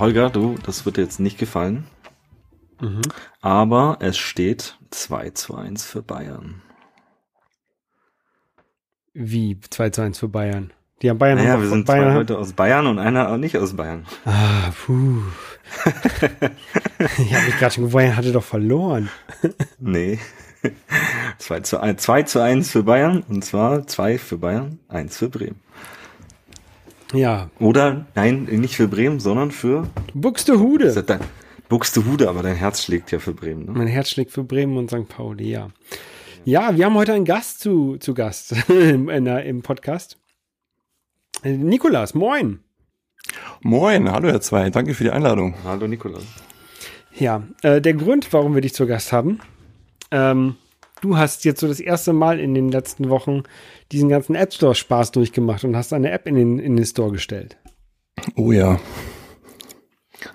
[0.00, 1.84] Holger, du, das wird dir jetzt nicht gefallen.
[2.80, 3.02] Mhm.
[3.42, 6.62] Aber es steht 2 zu 1 für Bayern.
[9.12, 10.72] Wie 2 zu 1 für Bayern?
[11.02, 13.56] Die haben Bayern naja, wir sind Bayern zwei Leute aus Bayern und einer auch nicht
[13.56, 14.06] aus Bayern.
[14.24, 15.22] Ah, puh.
[17.18, 19.10] ich habe mich gerade schon gewundert, Bayern hatte doch verloren.
[19.78, 20.18] nee.
[21.38, 25.28] 2 zu 1, 2 zu 1 für Bayern und zwar 2 für Bayern, 1 für
[25.28, 25.60] Bremen.
[27.12, 27.50] Ja.
[27.58, 31.04] Oder, nein, nicht für Bremen, sondern für Buxtehude.
[31.68, 33.66] Buxtehude, aber dein Herz schlägt ja für Bremen.
[33.66, 33.72] Ne?
[33.72, 35.08] Mein Herz schlägt für Bremen und St.
[35.08, 35.70] Pauli, ja.
[36.44, 40.18] Ja, wir haben heute einen Gast zu, zu Gast im, im Podcast.
[41.42, 42.60] Nikolas, moin.
[43.62, 45.54] Moin, hallo Herr Zwei, danke für die Einladung.
[45.64, 46.24] Hallo Nikolas.
[47.14, 49.40] Ja, äh, der Grund, warum wir dich zu Gast haben,
[50.10, 50.56] ähm,
[51.00, 53.42] du hast jetzt so das erste Mal in den letzten Wochen
[53.92, 57.12] diesen ganzen App Store Spaß durchgemacht und hast eine App in den, in den Store
[57.12, 57.56] gestellt.
[58.36, 58.78] Oh ja.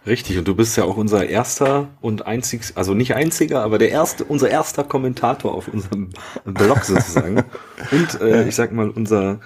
[0.08, 3.92] Richtig, und du bist ja auch unser erster und einzig, also nicht einziger, aber der
[3.92, 6.10] erste, unser erster Kommentator auf unserem
[6.44, 7.44] Blog sozusagen.
[7.92, 9.42] und äh, ich sag mal, unser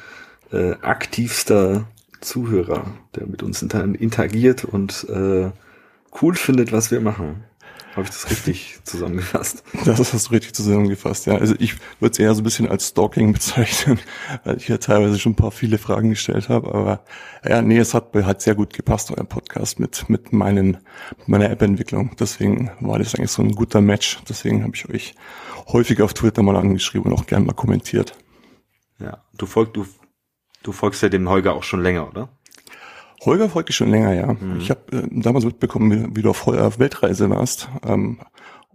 [0.52, 1.88] äh, aktivster
[2.22, 5.52] Zuhörer, der mit uns interagiert und äh,
[6.22, 7.44] cool findet, was wir machen.
[7.96, 9.64] Habe ich das richtig zusammengefasst?
[9.86, 11.36] Das hast du richtig zusammengefasst, ja.
[11.36, 14.00] Also ich würde es eher so ein bisschen als Stalking bezeichnen,
[14.44, 16.74] weil ich ja teilweise schon ein paar viele Fragen gestellt habe.
[16.74, 17.04] Aber
[17.44, 20.78] ja, nee, es hat, hat sehr gut gepasst, euer Podcast mit, mit meinen,
[21.26, 22.12] meiner App-Entwicklung.
[22.20, 24.20] Deswegen war das eigentlich so ein guter Match.
[24.28, 25.16] Deswegen habe ich euch
[25.68, 28.16] häufig auf Twitter mal angeschrieben und auch gern mal kommentiert.
[29.00, 29.86] Ja, du folgst, du,
[30.64, 32.30] du folgst ja dem Holger auch schon länger, oder?
[33.22, 34.34] Holger folgt schon länger, ja.
[34.34, 34.60] Mhm.
[34.60, 38.20] Ich habe äh, damals mitbekommen, wie, du auf, auf Weltreise warst ähm,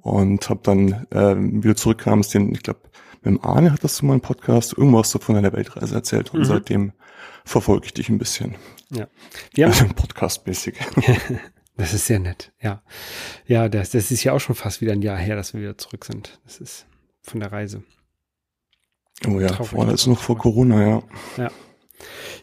[0.01, 2.81] und habe dann, äh, wie du zurückkamst, den, ich glaube,
[3.23, 6.41] mit dem Arne hattest du mal einen Podcast, irgendwas so von deiner Weltreise erzählt und
[6.41, 6.45] mhm.
[6.45, 6.93] seitdem
[7.45, 8.57] verfolge ich dich ein bisschen.
[8.91, 9.09] Ja.
[9.55, 10.75] Wir haben also Podcast-mäßig.
[11.77, 12.83] das ist sehr nett, ja.
[13.47, 15.79] Ja, das, das ist ja auch schon fast wieder ein Jahr her, dass wir wieder
[15.79, 16.39] zurück sind.
[16.45, 16.87] Das ist
[17.23, 17.83] von der Reise.
[19.27, 21.03] Oh ja, vorher ist noch vor Corona, ja.
[21.39, 21.51] Ja.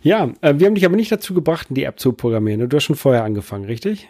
[0.02, 2.68] Ja, äh, wir haben dich aber nicht dazu gebracht, die App zu programmieren.
[2.68, 4.10] Du hast schon vorher angefangen, richtig?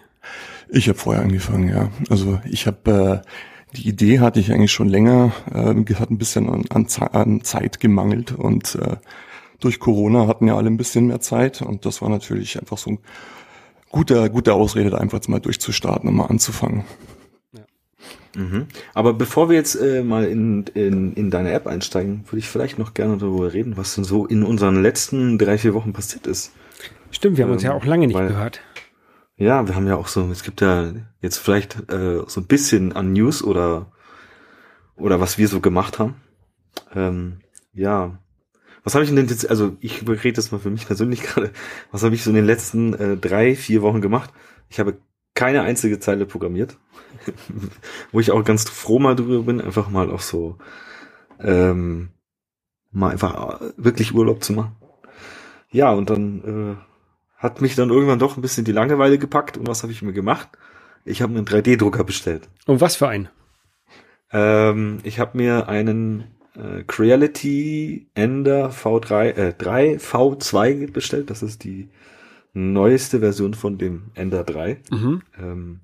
[0.70, 1.90] Ich habe vorher angefangen, ja.
[2.10, 3.28] Also ich habe äh,
[3.76, 7.80] die Idee hatte ich eigentlich schon länger, äh, hat ein bisschen an, an, an Zeit
[7.80, 8.98] gemangelt und äh,
[9.60, 12.92] durch Corona hatten ja alle ein bisschen mehr Zeit und das war natürlich einfach so
[12.92, 13.00] ein
[13.90, 16.84] guter, guter Ausrede, da einfach mal durchzustarten und mal anzufangen.
[18.36, 18.68] Mhm.
[18.94, 22.80] Aber bevor wir jetzt äh, mal in, in, in deine App einsteigen, würde ich vielleicht
[22.80, 26.54] noch gerne darüber reden, was denn so in unseren letzten drei, vier Wochen passiert ist.
[27.12, 28.62] Stimmt, wir haben ähm, uns ja ähm, auch lange nicht weil, gehört.
[29.36, 32.94] Ja, wir haben ja auch so, es gibt ja jetzt vielleicht äh, so ein bisschen
[32.94, 33.92] an News oder
[34.96, 36.16] oder was wir so gemacht haben.
[36.96, 37.40] Ähm,
[37.74, 38.20] ja,
[38.84, 41.52] was habe ich denn jetzt, also ich rede jetzt mal für mich persönlich gerade,
[41.92, 44.32] was habe ich so in den letzten äh, drei, vier Wochen gemacht?
[44.70, 44.98] Ich habe
[45.34, 46.78] keine einzige Zeile programmiert.
[48.12, 50.58] Wo ich auch ganz froh mal drüber bin, einfach mal auch so
[51.40, 52.10] ähm,
[52.92, 54.76] mal einfach wirklich Urlaub zu machen.
[55.72, 56.92] Ja, und dann äh,
[57.38, 59.58] hat mich dann irgendwann doch ein bisschen die Langeweile gepackt.
[59.58, 60.50] Und was habe ich mir gemacht?
[61.06, 62.50] Ich habe mir einen 3D-Drucker bestellt.
[62.68, 63.30] Und was für einen?
[64.32, 71.30] Ähm, ich habe mir einen äh, Creality Ender V3 äh, 3 V2 bestellt.
[71.30, 71.90] Das ist die
[72.54, 74.82] neueste Version von dem Ender 3.
[74.92, 75.22] Mhm.
[75.40, 75.80] Ähm,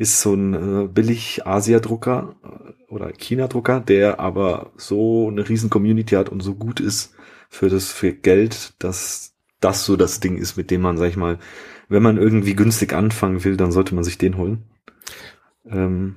[0.00, 6.14] ist so ein äh, billig Asia-Drucker äh, oder China-Drucker, der aber so eine riesen Community
[6.14, 7.14] hat und so gut ist
[7.50, 11.18] für das für Geld, dass das so das Ding ist, mit dem man, sag ich
[11.18, 11.38] mal,
[11.90, 14.62] wenn man irgendwie günstig anfangen will, dann sollte man sich den holen.
[15.68, 16.16] Ähm,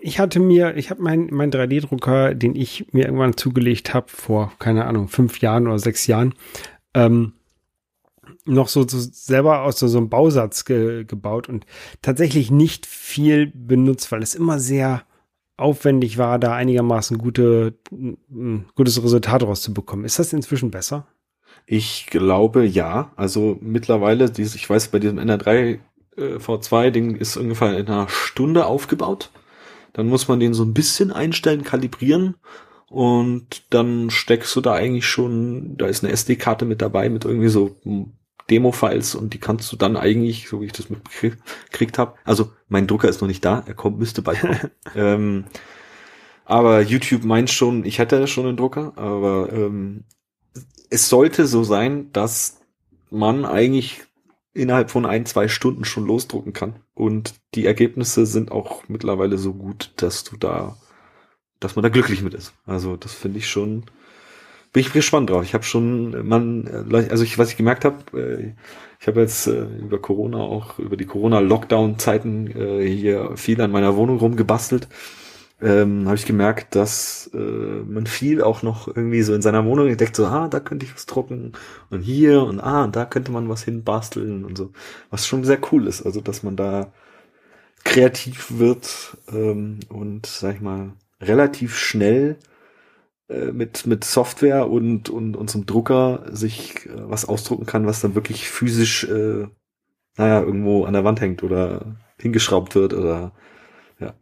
[0.00, 4.52] ich hatte mir, ich habe meinen mein 3D-Drucker, den ich mir irgendwann zugelegt habe vor,
[4.58, 6.32] keine Ahnung, fünf Jahren oder sechs Jahren,
[6.94, 7.34] ähm,
[8.46, 11.66] noch so, so selber aus so, so einem Bausatz ge, gebaut und
[12.02, 15.02] tatsächlich nicht viel benutzt, weil es immer sehr
[15.56, 20.04] aufwendig war, da einigermaßen gute, ein gutes Resultat rauszubekommen.
[20.04, 21.06] Ist das inzwischen besser?
[21.66, 23.12] Ich glaube ja.
[23.16, 25.78] Also mittlerweile, ich weiß, bei diesem NR3
[26.16, 29.30] äh, V2-Ding ist ungefähr in einer Stunde aufgebaut.
[29.92, 32.36] Dann muss man den so ein bisschen einstellen, kalibrieren
[32.88, 37.48] und dann steckst du da eigentlich schon, da ist eine SD-Karte mit dabei mit irgendwie
[37.48, 37.76] so
[38.50, 42.86] Demo-Files und die kannst du dann eigentlich, so wie ich das mitgekriegt habe, also mein
[42.86, 44.70] Drucker ist noch nicht da, er kommt, müsste bald kommen.
[44.94, 45.44] ähm,
[46.44, 50.04] aber YouTube meint schon, ich hätte schon einen Drucker, aber ähm,
[50.90, 52.60] es sollte so sein, dass
[53.10, 54.04] man eigentlich
[54.54, 56.80] innerhalb von ein, zwei Stunden schon losdrucken kann.
[56.94, 60.76] Und die Ergebnisse sind auch mittlerweile so gut, dass du da,
[61.60, 62.54] dass man da glücklich mit ist.
[62.64, 63.84] Also das finde ich schon
[64.76, 65.42] bin ich gespannt drauf.
[65.42, 68.52] Ich habe schon, man, also ich, was ich gemerkt habe, äh,
[69.00, 73.96] ich habe jetzt äh, über Corona auch über die Corona-Lockdown-Zeiten äh, hier viel an meiner
[73.96, 74.86] Wohnung rumgebastelt.
[75.62, 79.88] Ähm, habe ich gemerkt, dass äh, man viel auch noch irgendwie so in seiner Wohnung
[79.88, 81.52] entdeckt, so, ah, da könnte ich was drucken
[81.88, 84.72] und hier und ah, da könnte man was hinbasteln und so,
[85.08, 86.92] was schon sehr cool ist, also dass man da
[87.82, 90.92] kreativ wird ähm, und, sag ich mal,
[91.22, 92.55] relativ schnell äh,
[93.28, 98.14] mit, mit Software und, und, und zum Drucker sich äh, was ausdrucken kann, was dann
[98.14, 99.46] wirklich physisch, äh,
[100.16, 103.32] naja, irgendwo an der Wand hängt oder hingeschraubt wird oder
[103.98, 104.14] ja.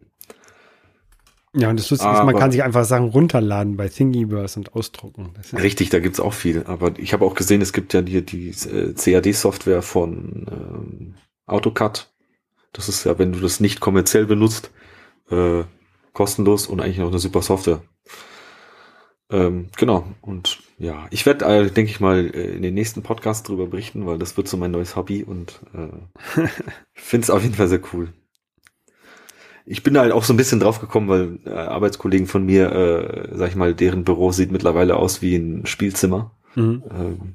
[1.54, 5.34] Ja, und das Lustige ist, man kann sich einfach Sachen runterladen bei Thingiverse und ausdrucken.
[5.52, 6.64] richtig, da gibt's auch viel.
[6.64, 11.14] Aber ich habe auch gesehen, es gibt ja die, die äh, CAD-Software von ähm,
[11.46, 12.10] AutoCAD.
[12.72, 14.72] Das ist ja, wenn du das nicht kommerziell benutzt,
[15.30, 15.62] äh,
[16.12, 17.82] kostenlos und eigentlich auch eine super Software.
[19.30, 20.04] Ähm, genau.
[20.20, 24.06] Und ja, ich werde, äh, denke ich mal, äh, in den nächsten Podcast drüber berichten,
[24.06, 26.46] weil das wird so mein neues Hobby und äh,
[26.92, 28.12] finde es auf jeden Fall sehr cool.
[29.66, 33.28] Ich bin halt auch so ein bisschen drauf gekommen, weil äh, Arbeitskollegen von mir, äh,
[33.36, 36.32] sag ich mal, deren Büro sieht mittlerweile aus wie ein Spielzimmer.
[36.54, 36.82] Mhm.
[36.90, 37.34] Ähm,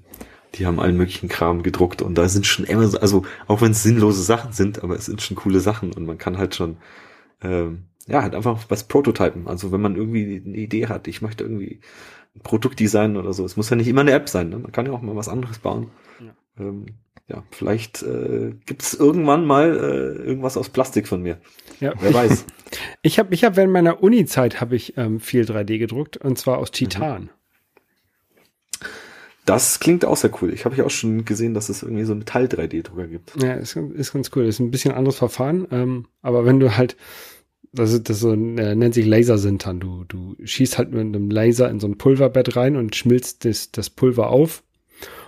[0.55, 3.71] die haben allen möglichen Kram gedruckt und da sind schon immer, so, also auch wenn
[3.71, 6.77] es sinnlose Sachen sind, aber es sind schon coole Sachen und man kann halt schon
[7.41, 9.47] ähm, ja, halt einfach was prototypen.
[9.47, 11.79] Also wenn man irgendwie eine Idee hat, ich möchte irgendwie
[12.35, 13.45] ein Produkt designen oder so.
[13.45, 14.59] Es muss ja nicht immer eine App sein, ne?
[14.59, 15.91] man kann ja auch mal was anderes bauen.
[16.19, 16.85] Ja, ähm,
[17.27, 21.39] ja vielleicht äh, gibt es irgendwann mal äh, irgendwas aus Plastik von mir.
[21.79, 21.93] Ja.
[21.99, 22.45] Wer weiß.
[23.01, 26.57] ich habe ich hab während meiner Uni-Zeit habe ich ähm, viel 3D gedruckt und zwar
[26.57, 27.23] aus Titan.
[27.23, 27.29] Mhm.
[29.45, 30.53] Das klingt auch sehr cool.
[30.53, 33.41] Ich habe ja auch schon gesehen, dass es irgendwie so einen Metall-3D-Drucker gibt.
[33.41, 34.45] Ja, ist, ist ganz cool.
[34.45, 36.95] Ist ein bisschen anderes Verfahren, ähm, aber wenn du halt
[37.71, 39.79] das, das so, äh, nennt sich Lasersintern.
[39.79, 43.71] Du, du schießt halt mit einem Laser in so ein Pulverbett rein und schmilzt das,
[43.71, 44.63] das Pulver auf.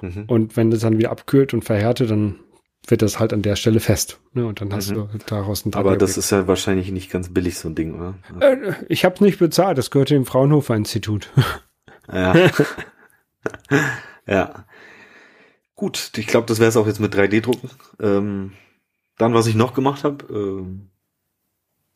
[0.01, 0.25] Mhm.
[0.27, 2.39] Und wenn das dann wieder abkühlt und verhärtet, dann
[2.87, 4.19] wird das halt an der Stelle fest.
[4.33, 4.45] Ne?
[4.45, 4.95] Und dann hast mhm.
[4.95, 8.15] du daraus ein Aber das ist ja wahrscheinlich nicht ganz billig, so ein Ding, oder?
[8.39, 11.29] Äh, ich habe nicht bezahlt, das gehört dem Fraunhofer Institut.
[12.11, 12.35] Ja.
[14.27, 14.65] ja.
[15.75, 17.69] Gut, ich glaube, das wäre es auch jetzt mit 3D-Drucken.
[17.99, 18.51] Ähm,
[19.17, 20.90] dann, was ich noch gemacht habe, ähm,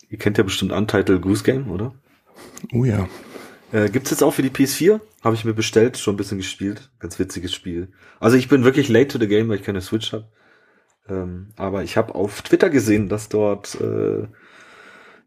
[0.09, 1.93] Ihr kennt ja bestimmt Untitled Goose Game, oder?
[2.73, 3.07] Oh ja.
[3.71, 4.99] Äh, gibt's jetzt auch für die PS4?
[5.23, 6.89] Habe ich mir bestellt, schon ein bisschen gespielt.
[6.99, 7.89] Ganz witziges Spiel.
[8.19, 10.27] Also ich bin wirklich late to the game, weil ich keine Switch habe.
[11.09, 14.27] Ähm, aber ich habe auf Twitter gesehen, dass dort äh,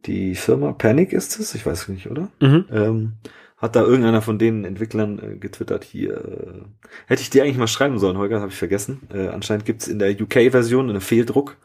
[0.06, 2.30] die Firma Panic ist es, ich weiß nicht, oder?
[2.40, 2.64] Mhm.
[2.70, 3.12] Ähm,
[3.56, 6.16] hat da irgendeiner von den Entwicklern äh, getwittert hier.
[6.16, 6.62] Äh,
[7.06, 9.00] hätte ich dir eigentlich mal schreiben sollen, Holger, habe ich vergessen.
[9.12, 11.56] Äh, anscheinend gibt's in der UK-Version einen Fehldruck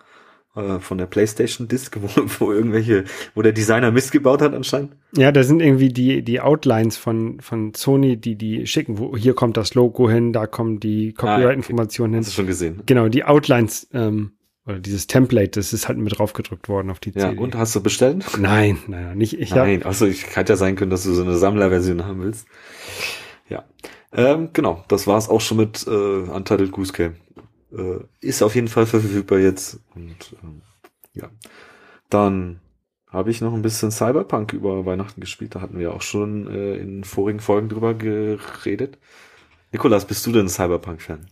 [0.56, 2.10] äh, von der PlayStation Disc, wo,
[2.40, 4.94] wo irgendwelche, wo der Designer Mist gebaut hat anscheinend.
[5.16, 9.34] Ja, da sind irgendwie die die Outlines von von Sony, die die schicken, wo hier
[9.34, 12.18] kommt das Logo hin, da kommen die Copyright-Informationen ah, okay.
[12.18, 12.26] hin.
[12.26, 12.84] Hast du schon gesehen?
[12.86, 14.34] Genau, die Outlines ähm,
[14.66, 17.26] oder dieses Template, das ist halt mit draufgedrückt worden auf die CD.
[17.26, 18.26] Ja, und hast du bestellt?
[18.40, 19.54] Nein, naja, nicht ich.
[19.54, 22.48] Nein, hab, also ich hätte ja sein können, dass du so eine Sammlerversion haben willst.
[23.50, 23.66] Ja,
[24.14, 27.16] ähm, genau, das war's auch schon mit äh, Untitled Goose Game
[27.76, 29.80] äh, ist auf jeden Fall verfügbar jetzt.
[29.96, 30.62] Und ähm,
[31.14, 31.30] ja,
[32.10, 32.60] dann
[33.10, 35.56] habe ich noch ein bisschen Cyberpunk über Weihnachten gespielt.
[35.56, 38.98] Da hatten wir auch schon äh, in vorigen Folgen drüber geredet.
[39.72, 41.28] Nikolas, bist du denn Cyberpunk-Fan?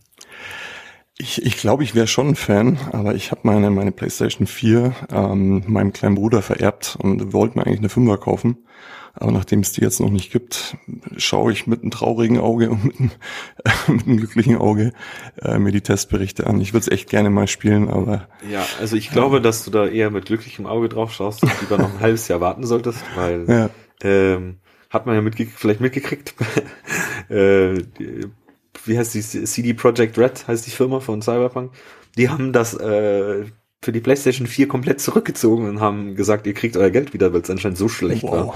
[1.18, 4.94] Ich, ich glaube, ich wäre schon ein Fan, aber ich habe meine, meine PlayStation 4
[5.10, 8.66] ähm, meinem kleinen Bruder vererbt und wollte mir eigentlich eine Fünfer kaufen.
[9.14, 10.76] Aber nachdem es die jetzt noch nicht gibt,
[11.16, 13.10] schaue ich mit einem traurigen Auge und mit einem,
[13.64, 14.92] äh, mit einem glücklichen Auge
[15.40, 16.60] äh, mir die Testberichte an.
[16.60, 18.28] Ich würde es echt gerne mal spielen, aber.
[18.50, 21.52] Ja, also ich glaube, äh, dass du da eher mit glücklichem Auge drauf schaust und
[21.60, 23.70] lieber noch ein halbes Jahr warten solltest, weil ja.
[24.02, 26.34] ähm, hat man ja mitge vielleicht mitgekriegt.
[27.28, 27.82] äh,
[28.84, 29.20] wie heißt die?
[29.20, 31.72] CD Projekt Red heißt die Firma von Cyberpunk.
[32.16, 33.44] Die haben das äh,
[33.82, 37.42] für die PlayStation 4 komplett zurückgezogen und haben gesagt, ihr kriegt euer Geld wieder, weil
[37.42, 38.32] es anscheinend so schlecht wow.
[38.32, 38.54] war.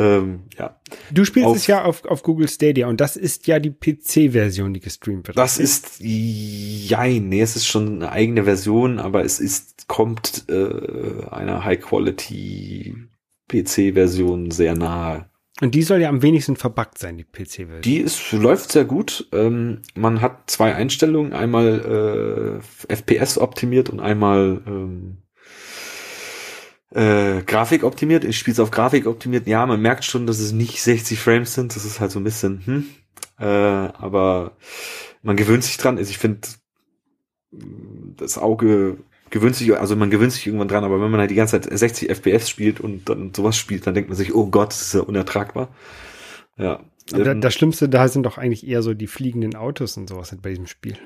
[0.00, 0.80] Ähm, ja.
[1.10, 4.72] Du spielst auf, es ja auf, auf Google Stadia und das ist ja die PC-Version,
[4.72, 5.36] die gestreamt wird.
[5.36, 11.26] Das ist, ja, nee, es ist schon eine eigene Version, aber es ist, kommt äh,
[11.30, 12.96] einer High-Quality
[13.48, 15.26] PC-Version sehr nahe.
[15.60, 17.82] Und die soll ja am wenigsten verbuggt sein, die PC-Version.
[17.82, 19.28] Die ist, läuft sehr gut.
[19.32, 25.18] Ähm, man hat zwei Einstellungen, einmal äh, FPS optimiert und einmal ähm,
[26.90, 28.24] äh, Grafik optimiert.
[28.24, 29.46] Ich spiele es auf Grafik optimiert.
[29.46, 31.74] Ja, man merkt schon, dass es nicht 60 Frames sind.
[31.76, 32.86] Das ist halt so ein bisschen, hm.
[33.38, 34.56] Äh, aber
[35.22, 35.98] man gewöhnt sich dran.
[35.98, 36.40] Also ich finde,
[38.16, 38.98] das Auge
[39.30, 41.78] gewöhnt sich, also man gewöhnt sich irgendwann dran, aber wenn man halt die ganze Zeit
[41.78, 44.94] 60 FPS spielt und dann sowas spielt, dann denkt man sich, oh Gott, das ist
[44.94, 45.68] ja unertragbar.
[46.58, 46.80] Ja.
[47.14, 50.50] ähm, das Schlimmste da sind doch eigentlich eher so die fliegenden Autos und sowas bei
[50.50, 50.96] diesem Spiel.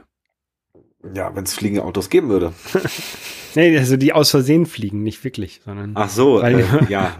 [1.12, 2.52] Ja, wenn es fliegende Autos geben würde.
[3.54, 5.92] nee, also die aus Versehen fliegen, nicht wirklich, sondern.
[5.94, 7.16] Ach so, äh, ja.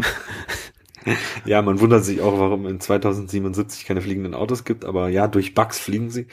[1.45, 5.55] ja, man wundert sich auch, warum in 2077 keine fliegenden Autos gibt, aber ja, durch
[5.55, 6.27] Bugs fliegen sie.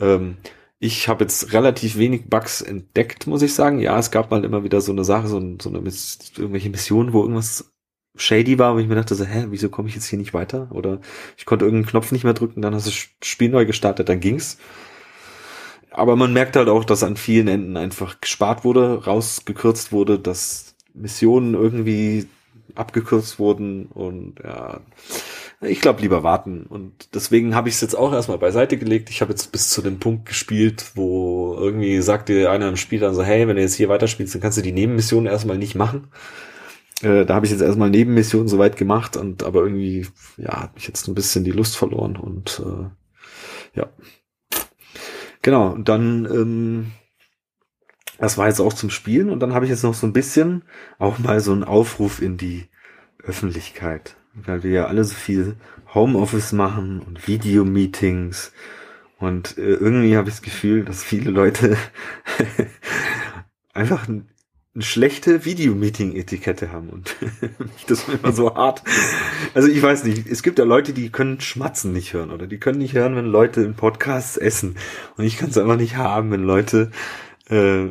[0.00, 0.36] Ähm,
[0.78, 3.80] ich habe jetzt relativ wenig Bugs entdeckt, muss ich sagen.
[3.80, 7.22] Ja, es gab mal immer wieder so eine Sache, so, so eine irgendwelche Missionen, wo
[7.22, 7.72] irgendwas
[8.16, 10.68] shady war, wo ich mir dachte so, hä, wieso komme ich jetzt hier nicht weiter?
[10.72, 11.00] Oder
[11.36, 14.20] ich konnte irgendeinen Knopf nicht mehr drücken, dann hast du das Spiel neu gestartet, dann
[14.20, 14.58] ging's.
[15.90, 20.74] Aber man merkt halt auch, dass an vielen Enden einfach gespart wurde, rausgekürzt wurde, dass
[20.94, 22.28] Missionen irgendwie
[22.74, 24.80] abgekürzt wurden und ja,
[25.60, 26.64] ich glaube lieber warten.
[26.68, 29.10] Und deswegen habe ich es jetzt auch erstmal beiseite gelegt.
[29.10, 33.14] Ich habe jetzt bis zu dem Punkt gespielt, wo irgendwie sagte einer im Spiel dann
[33.14, 36.08] so, hey, wenn du jetzt hier weiterspielst, dann kannst du die Nebenmissionen erstmal nicht machen.
[37.02, 40.86] Äh, da habe ich jetzt erstmal Nebenmissionen soweit gemacht und aber irgendwie, ja, hat mich
[40.86, 43.88] jetzt ein bisschen die Lust verloren und äh, ja.
[45.42, 46.92] Genau, dann, ähm,
[48.18, 50.64] das war jetzt auch zum Spielen und dann habe ich jetzt noch so ein bisschen
[50.98, 52.68] auch mal so einen Aufruf in die
[53.22, 55.56] Öffentlichkeit, weil wir ja alle so viel
[55.94, 58.52] Homeoffice machen und Videomeetings
[59.18, 61.76] und äh, irgendwie habe ich das Gefühl, dass viele Leute
[63.74, 64.08] einfach
[64.74, 67.16] eine schlechte Videomeeting-Etikette haben und
[67.88, 68.82] das immer so hart.
[69.54, 72.58] Also ich weiß nicht, es gibt ja Leute, die können Schmatzen nicht hören oder die
[72.58, 74.76] können nicht hören, wenn Leute in Podcasts essen
[75.16, 76.90] und ich kann es einfach nicht haben, wenn Leute
[77.48, 77.88] äh,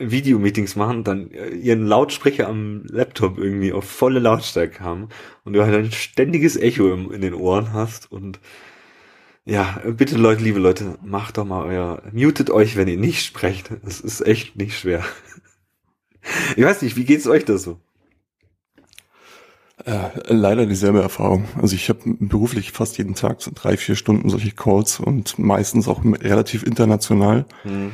[0.00, 5.10] Videomeetings machen, dann äh, ihren Lautsprecher am Laptop irgendwie auf volle Lautstärke haben
[5.44, 8.40] und du halt ein ständiges Echo im, in den Ohren hast und
[9.44, 13.70] ja, bitte Leute, liebe Leute, macht doch mal euer, mutet euch, wenn ihr nicht sprecht.
[13.84, 15.04] Es ist echt nicht schwer.
[16.56, 17.78] Ich weiß nicht, wie geht's euch da so?
[19.84, 21.46] Äh, leider dieselbe Erfahrung.
[21.60, 25.88] Also ich habe beruflich fast jeden Tag so drei, vier Stunden solche Calls und meistens
[25.88, 27.46] auch relativ international.
[27.62, 27.92] Hm.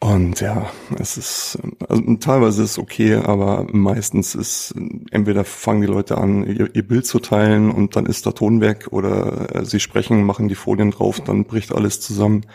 [0.00, 4.72] Und ja, es ist, also teilweise ist es okay, aber meistens ist,
[5.10, 8.60] entweder fangen die Leute an, ihr, ihr, Bild zu teilen und dann ist der Ton
[8.60, 12.46] weg oder äh, sie sprechen, machen die Folien drauf, dann bricht alles zusammen.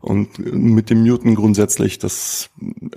[0.00, 2.50] Und mit dem Muten grundsätzlich, das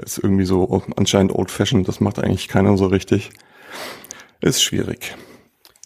[0.04, 3.32] ist irgendwie so anscheinend old fashioned, das macht eigentlich keiner so richtig.
[4.42, 5.16] Ist schwierig.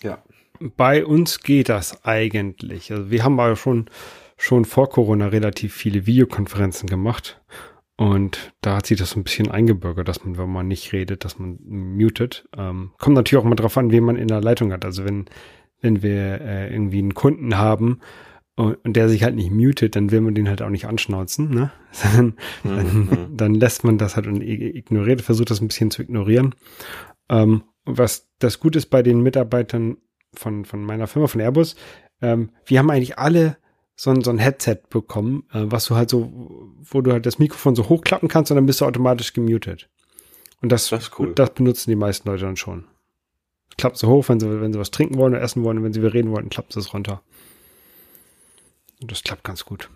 [0.01, 0.19] Ja.
[0.59, 2.91] Bei uns geht das eigentlich.
[2.91, 3.89] Also wir haben aber schon,
[4.37, 7.41] schon vor Corona relativ viele Videokonferenzen gemacht.
[7.97, 11.25] Und da hat sich das so ein bisschen eingebürgert, dass man, wenn man nicht redet,
[11.25, 12.47] dass man mutet.
[12.55, 14.85] Ähm, kommt natürlich auch mal drauf an, wen man in der Leitung hat.
[14.85, 15.25] Also wenn,
[15.81, 17.99] wenn wir äh, irgendwie einen Kunden haben,
[18.57, 21.71] und der sich halt nicht mutet, dann will man den halt auch nicht anschnauzen, ne?
[22.03, 23.09] dann, mhm.
[23.37, 26.55] dann lässt man das halt und ignoriert, versucht das ein bisschen zu ignorieren.
[27.29, 29.97] Ähm, was das Gute ist bei den Mitarbeitern
[30.33, 31.75] von, von meiner Firma, von Airbus,
[32.19, 33.57] ähm, wir haben eigentlich alle
[33.99, 36.31] so ein, so ein Headset bekommen, äh, was du halt so,
[36.83, 39.89] wo du halt das Mikrofon so hochklappen kannst und dann bist du automatisch gemutet.
[40.61, 41.33] Und das, das, cool.
[41.33, 42.85] das benutzen die meisten Leute dann schon.
[43.77, 45.93] Klappt so hoch, wenn sie, wenn sie was trinken wollen oder essen wollen, und wenn
[45.93, 47.21] sie reden wollen, klappt es runter.
[49.01, 49.89] Und das klappt ganz gut.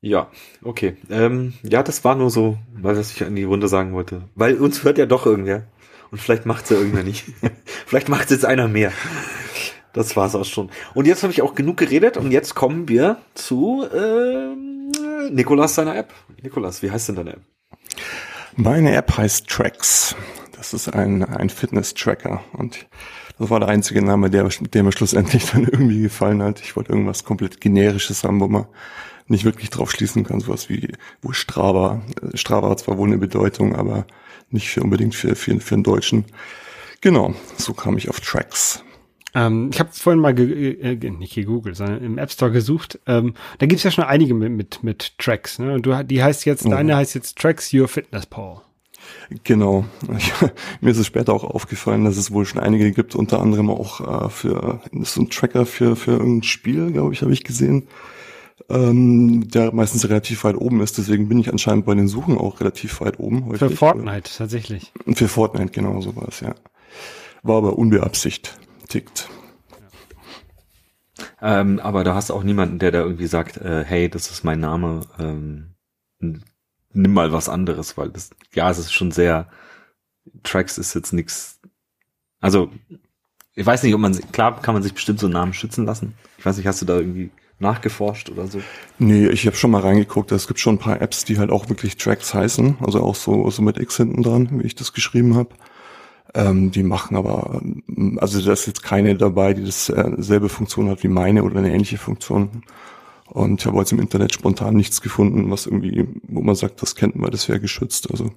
[0.00, 0.30] Ja,
[0.62, 0.96] okay.
[1.08, 4.28] Ähm, ja, das war nur so, weil was ich an die Runde sagen wollte.
[4.34, 5.66] Weil uns hört ja doch irgendwer.
[6.10, 7.24] Und vielleicht macht's ja irgendwer nicht.
[7.86, 8.92] vielleicht macht's jetzt einer mehr.
[9.94, 10.70] Das war's auch schon.
[10.92, 15.96] Und jetzt habe ich auch genug geredet und jetzt kommen wir zu äh, Nikolas seiner
[15.96, 16.12] App.
[16.42, 17.40] Nikolas, wie heißt denn deine App?
[18.56, 20.16] Meine App heißt Tracks.
[20.56, 22.86] Das ist ein, ein Fitness-Tracker und
[23.38, 26.60] das war der einzige Name, der, der mir schlussendlich dann irgendwie gefallen hat.
[26.60, 28.66] Ich wollte irgendwas komplett generisches haben, wo man
[29.26, 33.18] nicht wirklich drauf schließen kann, sowas wie, wo Strava, äh, Strava hat zwar wohl eine
[33.18, 34.06] Bedeutung, aber
[34.50, 36.24] nicht für unbedingt für, für, für einen Deutschen.
[37.00, 38.82] Genau, so kam ich auf Tracks.
[39.34, 43.00] Ähm, ich habe vorhin mal ge äh, nicht gegoogelt, sondern im App Store gesucht.
[43.06, 45.58] Ähm, da gibt's ja schon einige mit, mit, mit Tracks.
[45.58, 45.74] Ne?
[45.74, 46.70] Und du, die heißt jetzt, oh.
[46.70, 48.62] deine heißt jetzt Tracks Your Fitness Power.
[49.42, 49.84] Genau.
[50.16, 50.32] Ich,
[50.80, 54.26] mir ist es später auch aufgefallen, dass es wohl schon einige gibt, unter anderem auch
[54.26, 57.88] äh, für so ein Tracker für für irgendein Spiel, glaube ich, habe ich gesehen,
[58.68, 60.98] ähm, der meistens relativ weit oben ist.
[60.98, 63.46] Deswegen bin ich anscheinend bei den Suchen auch relativ weit oben.
[63.46, 63.58] Häufig.
[63.58, 64.92] Für Fortnite tatsächlich.
[65.14, 66.54] Für Fortnite genau sowas, ja.
[67.42, 67.78] War aber
[68.84, 69.28] unbeabsichtigt.
[71.40, 74.44] Ähm, aber da hast du auch niemanden, der da irgendwie sagt, äh, hey, das ist
[74.44, 75.02] mein Name.
[75.18, 75.74] Ähm,
[76.18, 79.48] nimm mal was anderes, weil das, ja, es ist schon sehr,
[80.42, 81.60] Tracks ist jetzt nix,
[82.40, 82.70] also,
[83.54, 86.14] ich weiß nicht, ob man, klar kann man sich bestimmt so einen Namen schützen lassen.
[86.38, 88.60] Ich weiß nicht, hast du da irgendwie nachgeforscht oder so?
[88.98, 91.68] Nee, ich habe schon mal reingeguckt, es gibt schon ein paar Apps, die halt auch
[91.68, 95.36] wirklich Tracks heißen, also auch so, so mit X hinten dran, wie ich das geschrieben
[95.36, 95.50] habe.
[96.36, 100.90] Ähm, die machen aber, ähm, also da ist jetzt keine dabei, die dasselbe äh, Funktion
[100.90, 102.64] hat wie meine oder eine ähnliche Funktion.
[103.26, 106.96] Und ich habe jetzt im Internet spontan nichts gefunden, was irgendwie, wo man sagt, das
[106.96, 108.10] kennt man, das wäre geschützt.
[108.10, 108.32] Also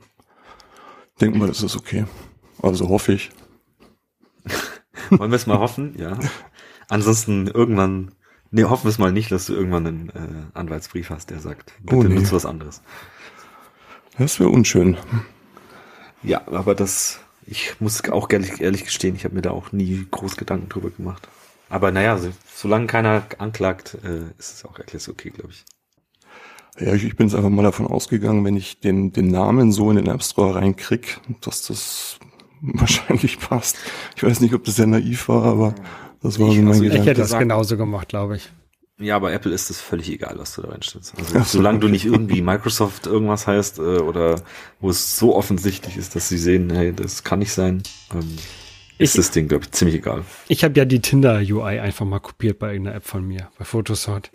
[1.19, 2.05] denken wir, das ist okay.
[2.61, 3.31] Also hoffe ich.
[5.09, 6.17] Wollen wir es mal hoffen, ja.
[6.89, 8.11] Ansonsten irgendwann,
[8.51, 11.73] nee, hoffen wir es mal nicht, dass du irgendwann einen äh, Anwaltsbrief hast, der sagt,
[11.81, 12.15] bitte oh, nee.
[12.15, 12.81] nutzt was anderes.
[14.17, 14.97] Das wäre unschön.
[16.23, 20.05] Ja, aber das, ich muss auch ehrlich, ehrlich gestehen, ich habe mir da auch nie
[20.11, 21.27] groß Gedanken drüber gemacht.
[21.69, 25.65] Aber naja, so, solange keiner anklagt, äh, ist es auch erklärt okay, glaube ich.
[26.79, 29.89] Ja, ich, ich bin jetzt einfach mal davon ausgegangen, wenn ich den, den Namen so
[29.89, 32.19] in den App Store reinkrieg, dass das
[32.61, 33.77] wahrscheinlich passt.
[34.15, 35.75] Ich weiß nicht, ob das sehr naiv war, aber
[36.21, 37.01] das war ich, so mein also Gedanke.
[37.01, 38.51] Ich hätte das genauso gemacht, glaube ich.
[38.99, 41.13] Ja, aber Apple ist es völlig egal, was du da reinstellst.
[41.17, 44.41] Also, so, solange du nicht irgendwie Microsoft irgendwas heißt äh, oder
[44.79, 48.37] wo es so offensichtlich ist, dass sie sehen, hey, das kann nicht sein, ähm,
[48.97, 50.23] ist ich, das Ding, glaube ich, ziemlich egal.
[50.47, 54.31] Ich habe ja die Tinder-UI einfach mal kopiert bei irgendeiner App von mir, bei Photosort.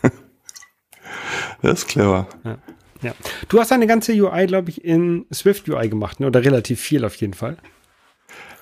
[1.62, 2.26] das ist clever.
[2.44, 2.58] Ja.
[3.02, 3.14] ja.
[3.48, 6.26] Du hast eine ganze UI, glaube ich, in Swift UI gemacht, ne?
[6.26, 7.58] oder relativ viel auf jeden Fall.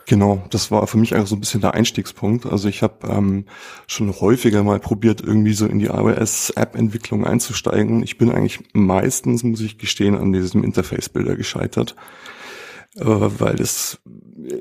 [0.06, 2.46] Genau, das war für mich eigentlich so ein bisschen der Einstiegspunkt.
[2.46, 3.44] Also ich habe ähm,
[3.86, 8.02] schon häufiger mal probiert, irgendwie so in die iOS-App-Entwicklung einzusteigen.
[8.02, 11.94] Ich bin eigentlich meistens, muss ich gestehen, an diesem Interface-Bilder gescheitert,
[12.96, 14.00] äh, weil das,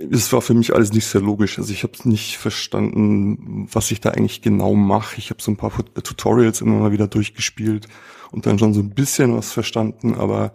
[0.10, 1.58] das war für mich alles nicht sehr logisch.
[1.58, 5.18] Also ich habe nicht verstanden, was ich da eigentlich genau mache.
[5.18, 5.72] Ich habe so ein paar
[6.04, 7.88] Tutorials immer mal wieder durchgespielt
[8.32, 10.54] und dann schon so ein bisschen was verstanden, aber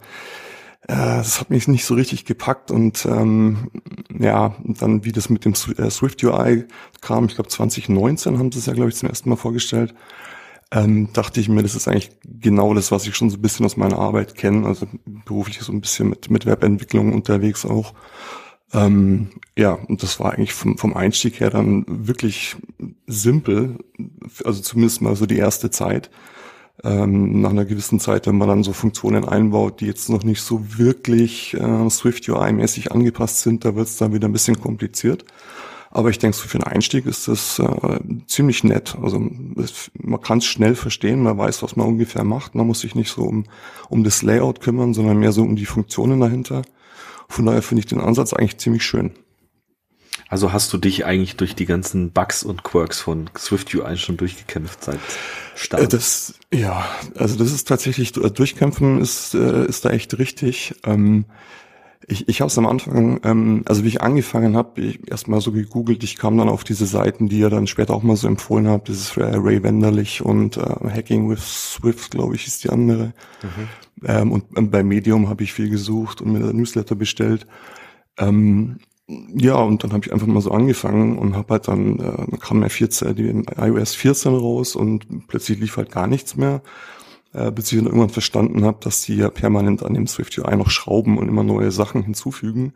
[0.87, 3.71] das hat mich nicht so richtig gepackt und ähm,
[4.17, 6.65] ja, dann wie das mit dem äh, Swift UI
[7.01, 9.95] kam, ich glaube 2019 haben sie es ja, glaube ich, zum ersten Mal vorgestellt,
[10.71, 13.67] ähm, dachte ich mir, das ist eigentlich genau das, was ich schon so ein bisschen
[13.67, 17.93] aus meiner Arbeit kenne, also beruflich so ein bisschen mit, mit Webentwicklung unterwegs auch.
[18.73, 22.57] Ähm, ja, und das war eigentlich vom, vom Einstieg her dann wirklich
[23.07, 23.79] simpel,
[24.45, 26.11] also zumindest mal so die erste Zeit
[26.85, 30.43] ähm, nach einer gewissen Zeit, wenn man dann so Funktionen einbaut, die jetzt noch nicht
[30.43, 35.25] so wirklich äh, Swift UI-mäßig angepasst sind, da wird es dann wieder ein bisschen kompliziert.
[35.91, 38.97] Aber ich denke, so für einen Einstieg ist das äh, ziemlich nett.
[39.01, 42.55] Also es, man kann es schnell verstehen, man weiß, was man ungefähr macht.
[42.55, 43.45] Man muss sich nicht so um,
[43.89, 46.63] um das Layout kümmern, sondern mehr so um die Funktionen dahinter.
[47.29, 49.13] Von daher finde ich den Ansatz eigentlich ziemlich schön.
[50.29, 54.17] Also hast du dich eigentlich durch die ganzen Bugs und Quirks von Swift UI schon
[54.17, 54.99] durchgekämpft seit
[55.55, 55.83] Start?
[55.83, 56.85] Äh, das, ja,
[57.15, 60.75] also das ist tatsächlich, äh, durchkämpfen ist, äh, ist da echt richtig.
[60.85, 61.27] Ähm,
[62.09, 65.53] ich, ich habe es am Anfang, ähm, also wie ich angefangen habe, ich erstmal so
[65.53, 68.69] gegoogelt, ich kam dann auf diese Seiten, die ihr dann später auch mal so empfohlen
[68.69, 73.13] habt, das ist Ray Wenderlich und äh, Hacking with Swift, glaube ich, ist die andere.
[73.43, 74.05] Mhm.
[74.05, 77.47] Ähm, und ähm, bei Medium habe ich viel gesucht und mir Newsletter bestellt.
[78.19, 82.37] Ähm, ja, und dann habe ich einfach mal so angefangen und habe halt dann, äh,
[82.39, 86.61] kam ja 14, die iOS 14 raus und plötzlich lief halt gar nichts mehr,
[87.33, 90.57] äh, bis ich dann irgendwann verstanden habe, dass die ja permanent an dem Swift UI
[90.57, 92.73] noch schrauben und immer neue Sachen hinzufügen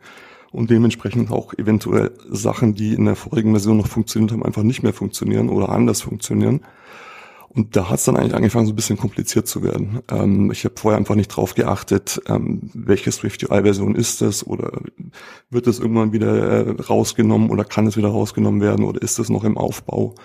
[0.51, 4.83] und dementsprechend auch eventuell Sachen, die in der vorigen Version noch funktioniert haben, einfach nicht
[4.83, 6.61] mehr funktionieren oder anders funktionieren.
[7.53, 9.99] Und da hat es dann eigentlich angefangen, so ein bisschen kompliziert zu werden.
[10.09, 14.81] Ähm, ich habe vorher einfach nicht drauf geachtet, ähm, welche Swift UI-Version ist es oder
[15.49, 19.29] wird es irgendwann wieder äh, rausgenommen oder kann es wieder rausgenommen werden oder ist es
[19.29, 20.15] noch im Aufbau?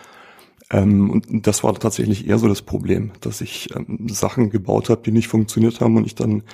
[0.71, 5.03] Ähm, und das war tatsächlich eher so das Problem, dass ich ähm, Sachen gebaut habe,
[5.05, 6.45] die nicht funktioniert haben und ich dann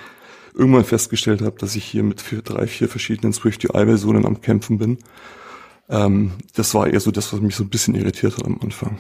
[0.55, 4.79] irgendwann festgestellt habe, dass ich hier mit vier, drei, vier verschiedenen Swift UI-Versionen am Kämpfen
[4.79, 4.99] bin.
[5.91, 8.99] Ähm, das war eher so das, was mich so ein bisschen irritiert hat am Anfang.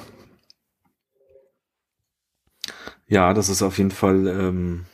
[3.13, 4.87] Ja, das ist auf jeden Fall, ähm,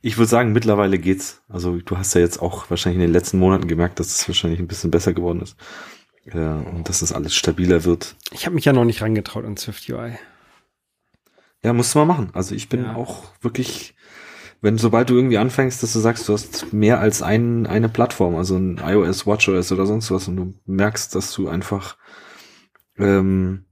[0.00, 1.42] ich würde sagen, mittlerweile geht's.
[1.50, 4.58] Also du hast ja jetzt auch wahrscheinlich in den letzten Monaten gemerkt, dass es wahrscheinlich
[4.58, 5.54] ein bisschen besser geworden ist.
[6.24, 8.16] Äh, und dass es alles stabiler wird.
[8.30, 10.12] Ich habe mich ja noch nicht rangetraut an Swift UI.
[11.62, 12.30] Ja, musst du mal machen.
[12.32, 12.94] Also ich bin ja.
[12.94, 13.94] auch wirklich,
[14.62, 18.36] wenn sobald du irgendwie anfängst, dass du sagst, du hast mehr als ein, eine Plattform,
[18.36, 21.98] also ein iOS, WatchOS oder sonst was, und du merkst, dass du einfach
[22.96, 23.65] ähm,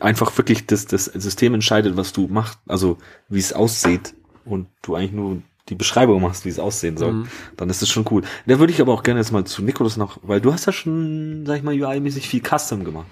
[0.00, 4.14] einfach wirklich das, das System entscheidet, was du machst, also wie es aussieht
[4.44, 7.28] und du eigentlich nur die Beschreibung machst, wie es aussehen soll, mhm.
[7.56, 8.22] dann ist es schon cool.
[8.46, 10.72] Da würde ich aber auch gerne jetzt mal zu Nikolas noch, weil du hast ja
[10.72, 13.06] schon, sag ich mal, UI-mäßig viel Custom gemacht.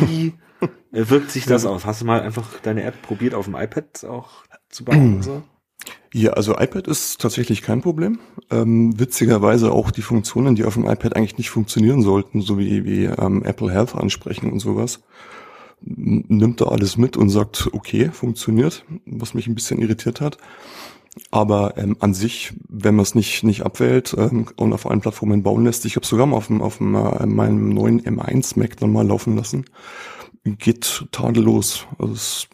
[0.00, 0.34] Wie
[0.92, 1.84] wirkt sich das aus?
[1.84, 5.42] Hast du mal einfach deine App probiert, auf dem iPad auch zu bauen und so?
[6.14, 8.20] Ja, also iPad ist tatsächlich kein Problem.
[8.50, 12.84] Ähm, witzigerweise auch die Funktionen, die auf dem iPad eigentlich nicht funktionieren sollten, so wie,
[12.84, 15.00] wie ähm, Apple Health ansprechen und sowas
[15.84, 20.38] nimmt da alles mit und sagt, okay, funktioniert, was mich ein bisschen irritiert hat.
[21.30, 25.42] Aber ähm, an sich, wenn man es nicht nicht abwählt ähm, und auf allen Plattformen
[25.42, 28.78] bauen lässt, ich habe sogar mal auf dem auf dem, äh, meinem neuen M1 Mac
[28.78, 29.66] dann mal laufen lassen,
[30.44, 31.86] geht tadellos.
[31.98, 32.48] Also es,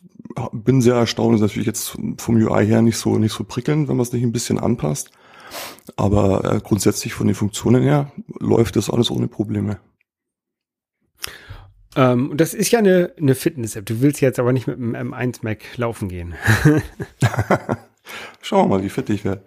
[0.52, 3.96] bin sehr erstaunt, ist natürlich jetzt vom UI her nicht so nicht so prickelnd, wenn
[3.96, 5.10] man es nicht ein bisschen anpasst.
[5.96, 9.78] Aber äh, grundsätzlich von den Funktionen her läuft das alles ohne Probleme.
[11.98, 13.84] Ähm, das ist ja eine, eine Fitness-App.
[13.84, 16.34] Du willst jetzt aber nicht mit dem M1 Mac laufen gehen.
[18.40, 19.42] Schauen wir mal, wie fit ich werde.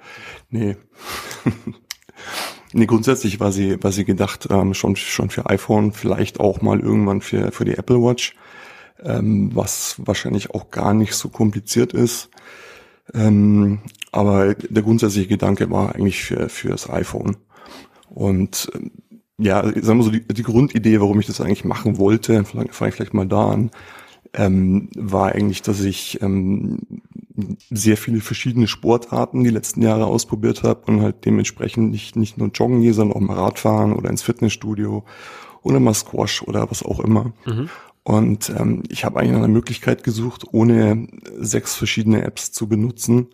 [0.50, 0.76] Nee.
[2.74, 6.82] nee, grundsätzlich war sie, war sie gedacht, ähm, schon, schon für iPhone, vielleicht auch mal
[6.82, 8.36] irgendwann für, für die Apple Watch,
[9.02, 12.30] ähm, was wahrscheinlich auch gar nicht so kompliziert ist.
[13.14, 13.80] Ähm,
[14.12, 17.38] aber der grundsätzliche Gedanke war eigentlich für, für das iPhone.
[18.10, 18.92] Und ähm,
[19.42, 22.76] ja, sagen wir so, die, die Grundidee, warum ich das eigentlich machen wollte, fange ich
[22.76, 23.72] vielleicht mal da an,
[24.34, 26.80] ähm, war eigentlich, dass ich ähm,
[27.70, 32.50] sehr viele verschiedene Sportarten die letzten Jahre ausprobiert habe und halt dementsprechend nicht, nicht nur
[32.50, 35.04] joggen gehe, sondern auch mal Radfahren oder ins Fitnessstudio
[35.64, 37.34] oder mal Squash oder was auch immer.
[37.46, 37.70] Mhm.
[38.04, 43.28] Und ähm, ich habe eigentlich eine Möglichkeit gesucht, ohne sechs verschiedene Apps zu benutzen,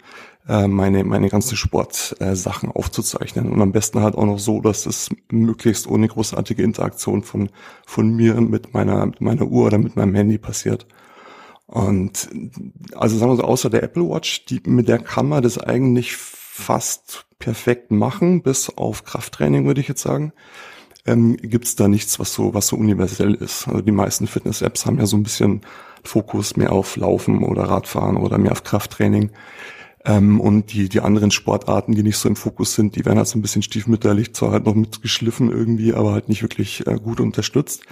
[0.47, 3.51] äh, meine, meine ganzen Sportsachen äh, aufzuzeichnen.
[3.51, 7.49] Und am besten halt auch noch so, dass es möglichst ohne großartige Interaktion von,
[7.85, 10.87] von mir mit meiner, mit meiner Uhr oder mit meinem Handy passiert.
[11.67, 12.29] Und
[12.95, 16.15] also sagen wir so, außer der Apple Watch, die, mit der kann man das eigentlich
[16.15, 20.31] fast perfekt machen, bis auf Krafttraining, würde ich jetzt sagen.
[21.05, 23.67] Ähm, Gibt es da nichts, was so, was so universell ist.
[23.67, 25.61] Also die meisten Fitness-Apps haben ja so ein bisschen
[26.03, 29.31] Fokus mehr auf Laufen oder Radfahren oder mehr auf Krafttraining.
[30.07, 33.27] Ähm, und die, die anderen Sportarten, die nicht so im Fokus sind, die werden halt
[33.27, 37.19] so ein bisschen stiefmütterlich, zwar halt noch mitgeschliffen irgendwie, aber halt nicht wirklich äh, gut
[37.19, 37.83] unterstützt.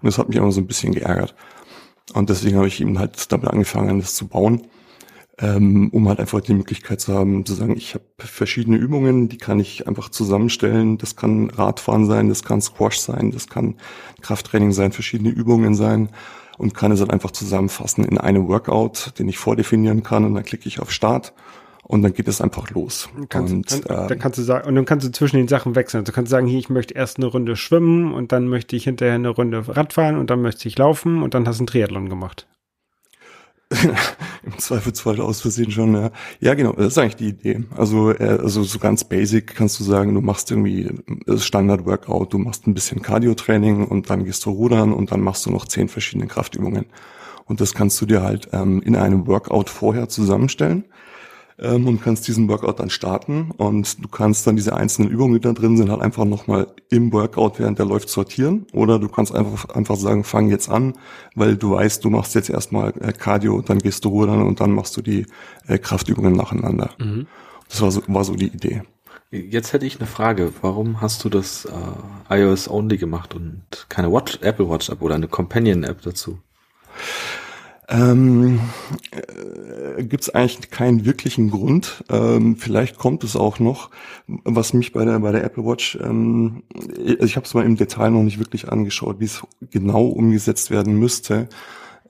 [0.00, 1.34] Und das hat mich immer so ein bisschen geärgert.
[2.12, 4.68] Und deswegen habe ich eben halt damit angefangen, das zu bauen,
[5.38, 9.38] ähm, um halt einfach die Möglichkeit zu haben, zu sagen, ich habe verschiedene Übungen, die
[9.38, 10.96] kann ich einfach zusammenstellen.
[10.98, 13.74] Das kann Radfahren sein, das kann Squash sein, das kann
[14.20, 16.10] Krafttraining sein, verschiedene Übungen sein
[16.56, 20.44] und kann es halt einfach zusammenfassen in einem Workout, den ich vordefinieren kann und dann
[20.44, 21.32] klicke ich auf Start
[21.84, 23.08] und dann geht es einfach los.
[23.28, 25.74] Kannst, und, dann, äh, dann, kannst du sagen, und dann kannst du zwischen den Sachen
[25.74, 26.00] wechseln.
[26.00, 28.84] Also du kannst sagen, hier, ich möchte erst eine Runde schwimmen und dann möchte ich
[28.84, 32.08] hinterher eine Runde Radfahren und dann möchte ich laufen und dann hast du einen Triathlon
[32.08, 32.46] gemacht.
[34.44, 36.10] Im Zweifelsfall aus Versehen schon, ja.
[36.40, 37.64] Ja, genau, das ist eigentlich die Idee.
[37.76, 40.90] Also, äh, also so ganz basic kannst du sagen, du machst irgendwie
[41.26, 45.44] das Standard-Workout, du machst ein bisschen Cardio-Training und dann gehst du rudern und dann machst
[45.46, 46.86] du noch zehn verschiedene Kraftübungen.
[47.46, 50.84] Und das kannst du dir halt ähm, in einem Workout vorher zusammenstellen
[51.58, 55.40] ähm, und kannst diesen Workout dann starten und du kannst dann diese einzelnen Übungen, die
[55.40, 59.34] da drin sind, halt einfach nochmal im Workout, während der läuft, sortieren oder du kannst
[59.34, 60.94] einfach, einfach sagen, fang jetzt an,
[61.34, 64.72] weil du weißt, du machst jetzt erstmal äh, Cardio, dann gehst du rudern und dann
[64.72, 65.26] machst du die
[65.66, 66.90] äh, Kraftübungen nacheinander.
[66.98, 67.26] Mhm.
[67.68, 68.82] Das war so, war so die Idee.
[69.30, 70.52] Jetzt hätte ich eine Frage.
[70.62, 75.16] Warum hast du das äh, iOS Only gemacht und keine Watch, Apple Watch App oder
[75.16, 76.38] eine Companion App dazu?
[77.88, 78.60] Ähm,
[79.10, 82.02] äh, Gibt es eigentlich keinen wirklichen Grund.
[82.08, 83.90] Ähm, vielleicht kommt es auch noch,
[84.26, 86.62] was mich bei der bei der Apple Watch, ähm,
[87.04, 90.98] ich habe es mal im Detail noch nicht wirklich angeschaut, wie es genau umgesetzt werden
[90.98, 91.48] müsste.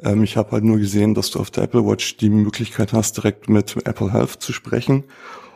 [0.02, 3.16] Ähm, ich habe halt nur gesehen, dass du auf der Apple Watch die Möglichkeit hast,
[3.16, 5.04] direkt mit Apple Health zu sprechen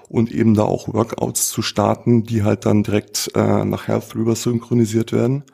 [0.09, 4.35] und eben da auch Workouts zu starten, die halt dann direkt äh, nach Health rüber
[4.35, 5.45] synchronisiert werden.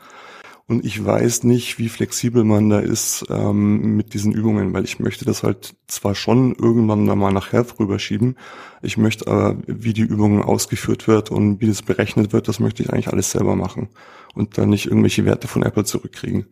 [0.67, 4.99] Und ich weiß nicht, wie flexibel man da ist ähm, mit diesen Übungen, weil ich
[4.99, 8.39] möchte das halt zwar schon irgendwann da mal nach Health rüberschieben,
[8.81, 12.83] ich möchte aber, wie die Übung ausgeführt wird und wie das berechnet wird, das möchte
[12.83, 13.89] ich eigentlich alles selber machen
[14.35, 16.47] und dann nicht irgendwelche Werte von Apple zurückkriegen.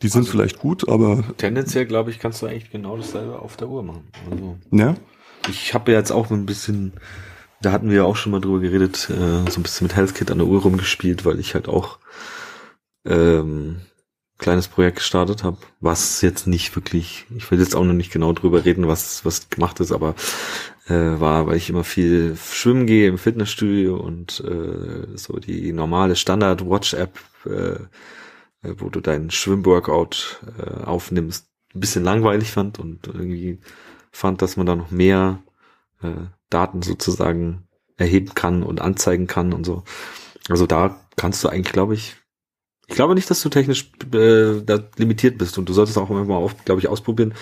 [0.00, 1.22] Die sind also, vielleicht gut, aber...
[1.36, 4.04] Tendenziell, glaube ich, kannst du eigentlich genau dasselbe auf der Uhr machen.
[4.30, 4.94] Also, ja?
[5.50, 6.92] Ich habe jetzt auch ein bisschen
[7.62, 10.30] da hatten wir ja auch schon mal drüber geredet, äh, so ein bisschen mit HealthKit
[10.30, 11.98] an der Uhr rumgespielt, weil ich halt auch
[13.04, 13.80] ähm,
[14.38, 18.32] kleines Projekt gestartet habe, was jetzt nicht wirklich, ich will jetzt auch noch nicht genau
[18.32, 20.14] drüber reden, was was gemacht ist, aber
[20.86, 26.16] äh, war, weil ich immer viel schwimmen gehe im Fitnessstudio und äh, so die normale
[26.16, 27.74] Standard Watch App, äh,
[28.62, 33.60] äh, wo du deinen Schwimmworkout äh, aufnimmst, ein bisschen langweilig fand und irgendwie
[34.10, 35.42] fand, dass man da noch mehr
[36.02, 39.84] äh, Daten sozusagen erheben kann und anzeigen kann und so.
[40.48, 42.16] Also da kannst du eigentlich, glaube ich,
[42.90, 46.26] ich glaube nicht, dass du technisch äh, da limitiert bist und du solltest auch mal,
[46.64, 47.34] glaube ich, ausprobieren,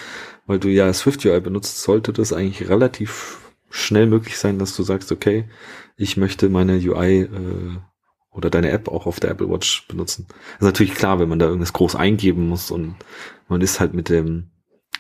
[0.47, 3.39] weil du ja Swift UI benutzt, sollte das eigentlich relativ
[3.71, 5.49] schnell möglich sein, dass du sagst, okay,
[5.97, 7.77] ich möchte meine UI äh,
[8.31, 10.27] oder deine App auch auf der Apple Watch benutzen.
[10.29, 12.97] Das ist natürlich klar, wenn man da irgendwas groß eingeben muss und
[13.49, 14.51] man ist halt mit dem,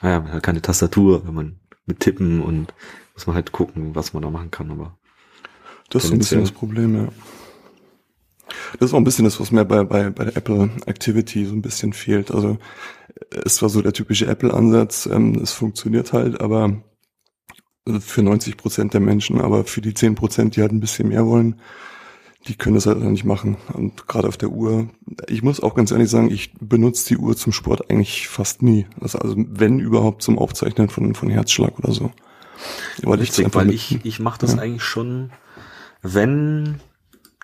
[0.00, 2.72] naja, man hat keine Tastatur, wenn man mit Tippen und
[3.12, 4.96] Muss man halt gucken, was man da machen kann, aber.
[5.90, 7.08] Das ist ein bisschen das Problem, ja.
[8.78, 11.52] Das ist auch ein bisschen das, was mir bei, bei, bei der Apple Activity so
[11.52, 12.30] ein bisschen fehlt.
[12.30, 12.58] Also
[13.44, 16.82] es war so der typische Apple-Ansatz, ähm, es funktioniert halt, aber
[18.00, 21.26] für 90 Prozent der Menschen, aber für die 10 Prozent, die halt ein bisschen mehr
[21.26, 21.60] wollen,
[22.46, 23.56] die können das halt nicht machen.
[23.72, 24.88] Und gerade auf der Uhr,
[25.26, 28.86] ich muss auch ganz ehrlich sagen, ich benutze die Uhr zum Sport eigentlich fast nie.
[29.00, 32.12] Also, also wenn überhaupt zum Aufzeichnen von, von Herzschlag oder so.
[33.02, 34.60] Weil Richtig, ich, weil ich, ich mache das ja.
[34.60, 35.30] eigentlich schon,
[36.02, 36.80] wenn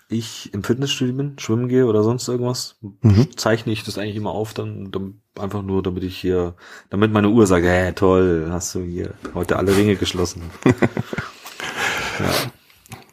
[0.08, 3.28] ich im Fitnessstudio bin, schwimmen gehe oder sonst irgendwas, mhm.
[3.36, 6.54] zeichne ich das eigentlich immer auf, dann, dann einfach nur, damit ich hier,
[6.90, 10.42] damit meine Uhr sagt, hä, toll, hast du hier heute alle Ringe geschlossen.
[10.64, 12.30] ja.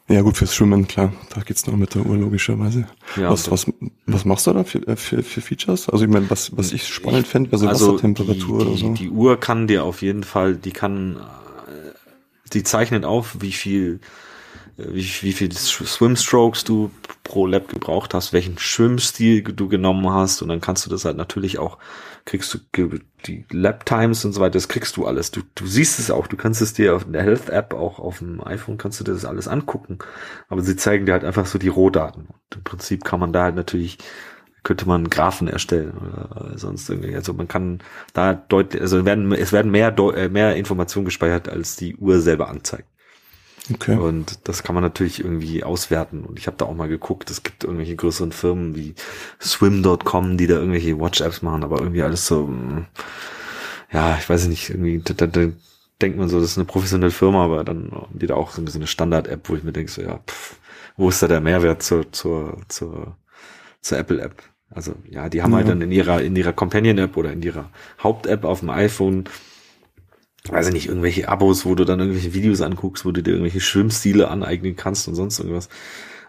[0.08, 2.86] Ja gut, fürs Schwimmen, klar, da geht's noch mit der Uhr logischerweise.
[3.15, 3.71] Ja, was, was,
[4.06, 5.88] was machst du da für, äh, für, für Features?
[5.88, 8.93] Also ich meine, was, was ich spannend fände, also, also Wassertemperatur die, oder so.
[8.93, 11.93] Die Uhr kann dir auf jeden Fall, die kann, äh,
[12.51, 14.01] die zeichnet auf, wie viel
[14.77, 16.91] wie, wie viel Swimstrokes du
[17.23, 21.17] pro Lap gebraucht hast, welchen Schwimmstil du genommen hast und dann kannst du das halt
[21.17, 21.77] natürlich auch,
[22.25, 22.89] kriegst du
[23.25, 25.31] die Lap Times und so weiter, das kriegst du alles.
[25.31, 28.19] Du, du siehst es auch, du kannst es dir auf der Health App, auch auf
[28.19, 29.99] dem iPhone kannst du dir das alles angucken,
[30.49, 32.27] aber sie zeigen dir halt einfach so die Rohdaten.
[32.27, 33.97] Und Im Prinzip kann man da halt natürlich
[34.63, 37.15] könnte man Graphen erstellen oder sonst irgendwie.
[37.15, 37.79] Also man kann
[38.13, 42.47] da deutlich, also werden, es werden mehr, äh, mehr Informationen gespeichert, als die Uhr selber
[42.49, 42.88] anzeigt.
[43.74, 43.95] Okay.
[43.95, 46.24] Und das kann man natürlich irgendwie auswerten.
[46.24, 48.95] Und ich habe da auch mal geguckt, es gibt irgendwelche größeren Firmen wie
[49.41, 52.88] swim.com, die da irgendwelche Watch-Apps machen, aber irgendwie alles so, mm,
[53.91, 55.47] ja, ich weiß nicht, irgendwie, da, da
[56.02, 58.88] denkt man so, das ist eine professionelle Firma, aber dann die da auch so eine
[58.88, 60.56] Standard-App, wo ich mir denke, so, ja, pff,
[60.97, 63.15] wo ist da der Mehrwert zur, zur, zur,
[63.82, 64.41] zur Apple-App?
[64.74, 65.74] Also ja, die haben halt ja.
[65.74, 67.69] halt dann in ihrer, in ihrer Companion-App oder in ihrer
[68.02, 69.26] Haupt-App auf dem iPhone
[70.49, 73.60] weiß ich nicht, irgendwelche Abos, wo du dann irgendwelche Videos anguckst, wo du dir irgendwelche
[73.62, 75.69] Schwimmstile aneignen kannst und sonst irgendwas.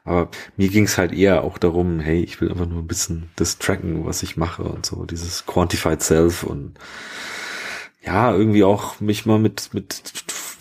[0.05, 3.31] Aber mir ging es halt eher auch darum, hey, ich will einfach nur ein bisschen
[3.37, 6.75] das tracken, was ich mache und so, dieses Quantified Self und
[8.05, 10.03] ja, irgendwie auch mich mal mit, mit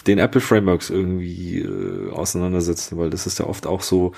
[0.07, 4.13] den Apple Frameworks irgendwie äh, auseinandersetzen, weil das ist ja oft auch so,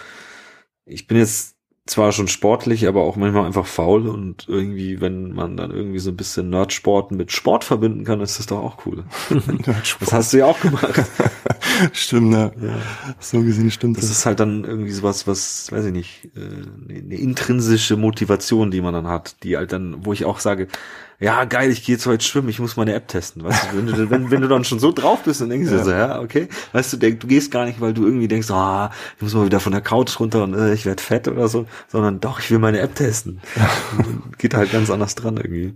[0.86, 1.53] ich bin jetzt
[1.86, 6.12] zwar schon sportlich, aber auch manchmal einfach faul und irgendwie, wenn man dann irgendwie so
[6.12, 9.04] ein bisschen Nerdsport mit Sport verbinden kann, ist das doch auch cool.
[10.00, 11.04] das hast du ja auch gemacht.
[11.91, 12.54] stimmt, ne?
[12.62, 12.78] ja.
[13.19, 14.08] So gesehen stimmt das.
[14.08, 18.80] Das ist halt dann irgendwie sowas, was, weiß ich nicht, äh, eine intrinsische Motivation, die
[18.80, 20.69] man dann hat, die halt dann, wo ich auch sage,
[21.24, 23.46] ja, geil, ich gehe jetzt heute schwimmen, ich muss meine App testen.
[23.46, 25.78] Weißt du, wenn du, wenn, wenn du dann schon so drauf bist, dann denkst du
[25.78, 25.84] ja.
[25.86, 26.50] so, ja, okay.
[26.74, 29.46] Weißt du, denk, du gehst gar nicht, weil du irgendwie denkst, ah, ich muss mal
[29.46, 32.52] wieder von der Couch runter und äh, ich werde fett oder so, sondern doch, ich
[32.52, 33.40] will meine App testen.
[33.56, 33.70] Ja.
[34.38, 35.76] Geht halt ganz anders dran irgendwie.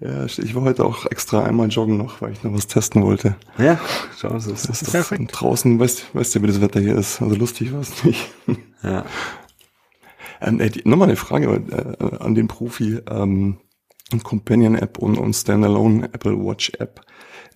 [0.00, 3.36] Ja, ich war heute auch extra einmal joggen noch, weil ich noch was testen wollte.
[3.58, 3.78] Ja,
[4.16, 5.32] schau, das ist, das ist perfekt.
[5.32, 7.20] Draußen, weißt, weißt du, wie das Wetter hier ist.
[7.20, 8.30] Also lustig war es nicht.
[8.82, 9.04] Ja.
[10.40, 13.00] Ähm, ey, nochmal eine Frage äh, an den Profi.
[13.10, 13.58] Ähm,
[14.22, 17.02] Companion-App und, und Standalone Apple Watch App.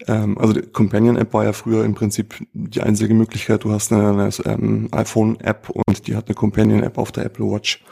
[0.06, 3.64] Ähm, also die Companion-App war ja früher im Prinzip die einzige Möglichkeit.
[3.64, 7.82] Du hast eine, eine ähm, iPhone-App und die hat eine Companion-App auf der Apple Watch.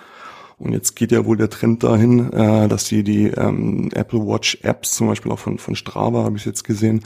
[0.58, 4.58] Und jetzt geht ja wohl der Trend dahin, äh, dass die die ähm, Apple Watch
[4.62, 7.00] Apps, zum Beispiel auch von, von Strava, habe ich jetzt gesehen,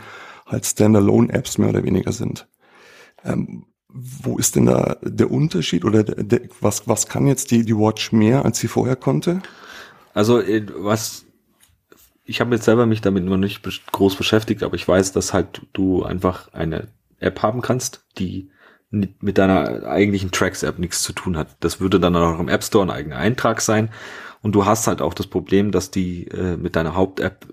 [0.46, 2.48] halt Standalone-Apps mehr oder weniger sind.
[3.24, 7.64] Ähm, wo ist denn da der Unterschied oder der, der, was, was kann jetzt die,
[7.64, 9.40] die Watch mehr, als sie vorher konnte?
[10.14, 11.24] Also äh, was
[12.24, 15.62] ich habe jetzt selber mich damit noch nicht groß beschäftigt, aber ich weiß, dass halt
[15.72, 18.50] du einfach eine App haben kannst, die
[18.90, 21.56] mit deiner eigentlichen Tracks-App nichts zu tun hat.
[21.60, 23.90] Das würde dann auch im App Store ein eigener Eintrag sein.
[24.40, 27.46] Und du hast halt auch das Problem, dass die äh, mit deiner Haupt-App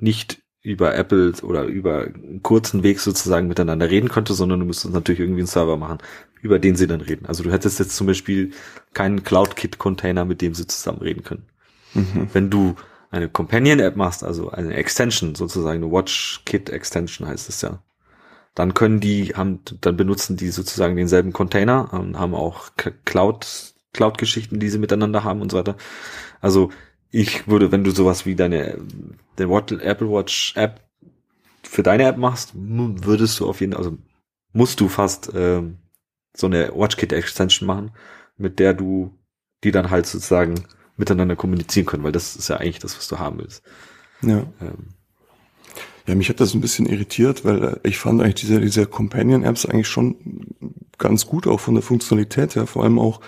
[0.00, 4.94] nicht über Apple oder über einen kurzen Weg sozusagen miteinander reden könnte, sondern du müsstest
[4.94, 5.98] natürlich irgendwie einen Server machen,
[6.40, 7.26] über den sie dann reden.
[7.26, 8.52] Also du hättest jetzt zum Beispiel
[8.92, 11.46] keinen CloudKit-Container, mit dem sie zusammen reden können.
[11.94, 12.28] Mhm.
[12.32, 12.74] Wenn du
[13.12, 17.82] eine Companion-App machst, also eine Extension, sozusagen eine Watch-Kit-Extension heißt es ja,
[18.54, 22.70] dann können die, haben, dann benutzen die sozusagen denselben Container und haben auch
[23.04, 25.76] Cloud, Cloud-Geschichten, die sie miteinander haben und so weiter.
[26.40, 26.70] Also
[27.10, 28.78] ich würde, wenn du sowas wie deine
[29.38, 30.80] der Apple Watch App
[31.62, 33.98] für deine App machst, würdest du auf jeden Fall, also
[34.52, 35.78] musst du fast ähm,
[36.34, 37.92] so eine WatchKit Extension machen,
[38.38, 39.18] mit der du
[39.64, 40.54] die dann halt sozusagen
[41.02, 43.64] miteinander kommunizieren können, weil das ist ja eigentlich das, was du haben willst.
[44.22, 44.44] Ja.
[44.60, 44.94] Ähm.
[46.06, 49.66] Ja, mich hat das ein bisschen irritiert, weil äh, ich fand eigentlich diese, diese Companion-Apps
[49.66, 50.14] eigentlich schon
[50.98, 53.20] ganz gut, auch von der Funktionalität her, vor allem auch,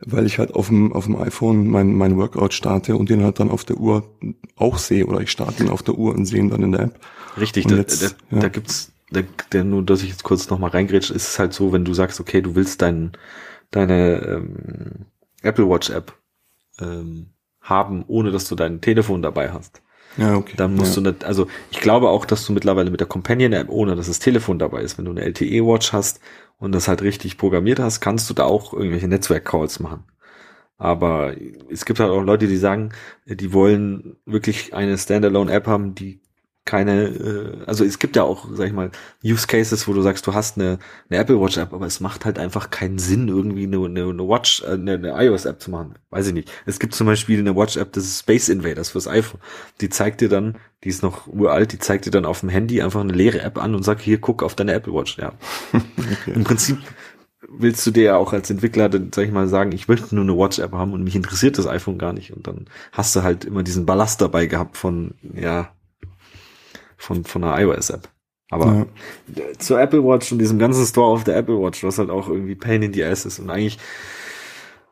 [0.00, 3.40] weil ich halt auf dem, auf dem iPhone mein, mein Workout starte und den halt
[3.40, 4.08] dann auf der Uhr
[4.54, 6.82] auch sehe oder ich starte ihn auf der Uhr und sehe ihn dann in der
[6.82, 7.00] App.
[7.36, 8.42] Richtig, da, jetzt, da, ja.
[8.42, 11.72] da gibt's der, der nur, dass ich jetzt kurz nochmal reingrätsche, ist es halt so,
[11.72, 13.12] wenn du sagst, okay, du willst dein,
[13.70, 15.06] deine ähm,
[15.42, 16.17] Apple Watch App
[16.80, 19.82] ähm, haben, ohne dass du dein Telefon dabei hast.
[20.16, 20.54] Ja, okay.
[20.56, 21.02] Dann musst ja.
[21.02, 24.08] du nicht, also ich glaube auch, dass du mittlerweile mit der Companion App, ohne dass
[24.08, 26.20] das Telefon dabei ist, wenn du eine LTE Watch hast
[26.58, 30.04] und das halt richtig programmiert hast, kannst du da auch irgendwelche Netzwerk-Calls machen.
[30.76, 31.34] Aber
[31.70, 32.90] es gibt halt auch Leute, die sagen,
[33.26, 36.20] die wollen wirklich eine Standalone App haben, die
[36.68, 38.90] keine, äh, also es gibt ja auch, sag ich mal,
[39.24, 40.78] Use Cases, wo du sagst, du hast eine,
[41.08, 44.28] eine Apple Watch App, aber es macht halt einfach keinen Sinn, irgendwie eine, eine, eine
[44.28, 45.94] Watch, äh, eine, eine iOS App zu machen.
[46.10, 46.52] Weiß ich nicht.
[46.66, 49.40] Es gibt zum Beispiel eine Watch App, das ist Space Invaders fürs iPhone.
[49.80, 52.82] Die zeigt dir dann, die ist noch uralt, die zeigt dir dann auf dem Handy
[52.82, 55.16] einfach eine leere App an und sagt, hier, guck auf deine Apple Watch.
[55.16, 55.32] Ja.
[55.72, 56.32] okay.
[56.34, 56.76] Im Prinzip
[57.48, 60.24] willst du dir ja auch als Entwickler, dann, sag ich mal, sagen, ich möchte nur
[60.24, 62.30] eine Watch-App haben und mich interessiert das iPhone gar nicht.
[62.34, 65.70] Und dann hast du halt immer diesen Ballast dabei gehabt von, ja,
[66.98, 68.08] von, von einer iOS-App.
[68.50, 68.86] Aber
[69.34, 69.42] ja.
[69.58, 72.54] zur Apple Watch und diesem ganzen Store auf der Apple Watch, was halt auch irgendwie
[72.54, 73.78] Pain in the Ass ist und eigentlich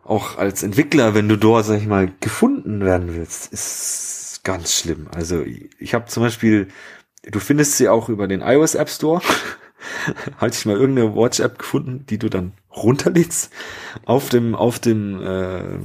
[0.05, 5.09] auch als Entwickler, wenn du dort, sag ich mal, gefunden werden willst, ist ganz schlimm.
[5.13, 5.45] Also
[5.79, 6.69] ich habe zum Beispiel,
[7.25, 9.21] du findest sie auch über den iOS App Store.
[10.37, 13.53] Hatte ich mal irgendeine Watch App gefunden, die du dann runterlädst
[14.05, 15.79] auf dem auf dem äh,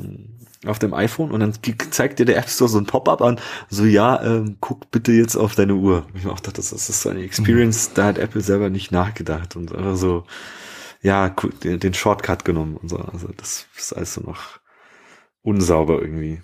[0.65, 1.53] auf dem iPhone und dann
[1.89, 5.35] zeigt dir der App Store so ein Pop-up an, so ja, ähm, guck bitte jetzt
[5.35, 6.05] auf deine Uhr.
[6.13, 7.93] Ich mir auch dachte, das ist so eine Experience, mhm.
[7.95, 10.25] da hat Apple selber nicht nachgedacht und einfach so,
[11.01, 11.29] ja,
[11.63, 12.97] den, den Shortcut genommen und so.
[12.97, 14.59] Also das ist alles so noch
[15.41, 16.41] unsauber irgendwie.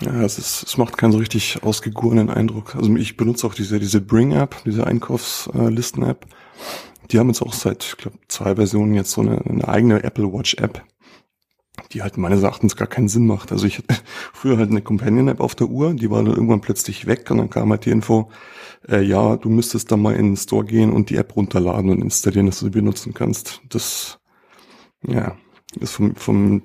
[0.00, 2.74] Ja, es, ist, es macht keinen so richtig ausgegorenen Eindruck.
[2.74, 6.26] Also ich benutze auch diese, diese Bring-App, diese Einkaufslisten-App.
[7.10, 10.32] Die haben jetzt auch seit, ich glaube, zwei Versionen jetzt so eine, eine eigene Apple
[10.32, 10.82] Watch-App
[11.90, 13.52] die halt meines Erachtens gar keinen Sinn macht.
[13.52, 13.94] Also ich hatte
[14.32, 17.50] früher halt eine Companion-App auf der Uhr, die war dann irgendwann plötzlich weg und dann
[17.50, 18.30] kam halt die Info,
[18.88, 22.00] äh, ja, du müsstest da mal in den Store gehen und die App runterladen und
[22.00, 23.60] installieren, dass du sie benutzen kannst.
[23.68, 24.18] Das,
[25.06, 25.36] ja,
[25.80, 26.62] ist vom, vom,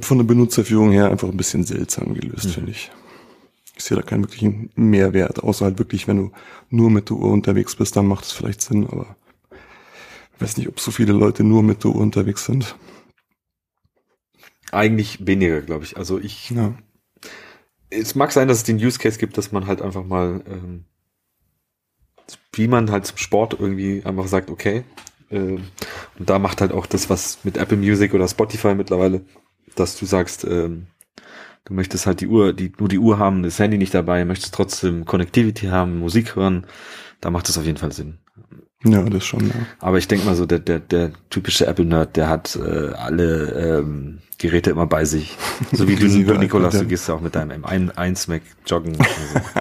[0.00, 2.50] von der Benutzerführung her einfach ein bisschen seltsam gelöst, mhm.
[2.50, 2.90] finde ich.
[3.76, 6.32] Ich sehe da keinen wirklichen Mehrwert, außer halt wirklich, wenn du
[6.68, 9.14] nur mit der Uhr unterwegs bist, dann macht es vielleicht Sinn, aber
[10.34, 12.76] ich weiß nicht, ob so viele Leute nur mit der Uhr unterwegs sind.
[14.72, 15.96] Eigentlich weniger, glaube ich.
[15.96, 16.50] Also ich.
[16.50, 16.74] Ja.
[17.90, 20.84] Es mag sein, dass es den Use Case gibt, dass man halt einfach mal, ähm,
[22.52, 24.84] wie man halt zum Sport irgendwie einfach sagt, okay.
[25.30, 25.58] Äh,
[26.18, 29.22] und da macht halt auch das, was mit Apple Music oder Spotify mittlerweile,
[29.74, 30.88] dass du sagst, ähm,
[31.64, 34.54] du möchtest halt die Uhr, die, nur die Uhr haben, das Handy nicht dabei, möchtest
[34.54, 36.66] trotzdem Connectivity haben, Musik hören,
[37.20, 38.18] da macht das auf jeden Fall Sinn.
[38.84, 39.54] Ja, das schon, ja.
[39.80, 44.20] Aber ich denke mal so, der, der, der typische Apple-Nerd, der hat äh, alle ähm,
[44.38, 45.36] Geräte immer bei sich.
[45.72, 48.94] So wie du, du Nikolas, du gehst ja auch mit deinem M1 Mac joggen.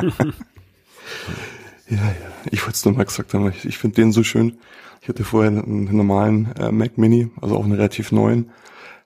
[1.89, 2.13] ja, ja.
[2.51, 4.59] Ich wollte es nochmal gesagt haben, ich, ich finde den so schön.
[5.01, 8.51] Ich hatte vorher einen normalen äh, Mac Mini, also auch einen relativ neuen,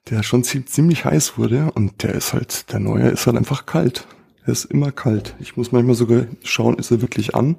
[0.10, 4.08] der schon ziemlich heiß wurde und der ist halt, der neue ist halt einfach kalt.
[4.46, 5.36] Der ist immer kalt.
[5.40, 7.56] Ich muss manchmal sogar schauen, ist er wirklich an?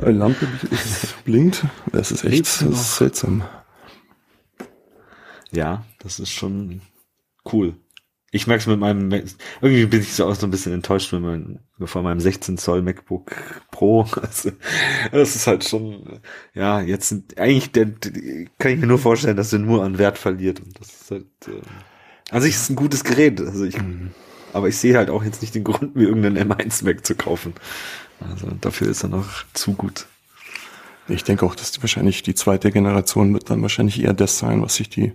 [0.00, 0.46] Eine Lampe
[1.24, 1.64] blinkt.
[1.92, 3.42] Das ist echt das ist seltsam.
[5.52, 6.80] Ja, das ist schon
[7.52, 7.74] cool.
[8.32, 9.10] Ich merke es mit meinem,
[9.60, 12.80] irgendwie bin ich so auch so ein bisschen enttäuscht mit meinem, von meinem 16 Zoll
[12.82, 13.34] MacBook
[13.72, 14.06] Pro.
[14.22, 14.52] Also,
[15.10, 16.20] das ist halt schon,
[16.54, 17.86] ja, jetzt sind, eigentlich der,
[18.58, 20.60] kann ich mir nur vorstellen, dass er nur an Wert verliert.
[20.60, 21.60] Und das ist halt, äh,
[22.30, 23.40] an sich ist es ein gutes Gerät.
[23.40, 24.12] Also ich, mhm.
[24.52, 27.54] aber ich sehe halt auch jetzt nicht den Grund, mir irgendeinen M1 Mac zu kaufen.
[28.28, 30.06] Also dafür ist er noch zu gut.
[31.08, 34.62] Ich denke auch, dass die wahrscheinlich die zweite Generation wird dann wahrscheinlich eher das sein,
[34.62, 35.12] was sich die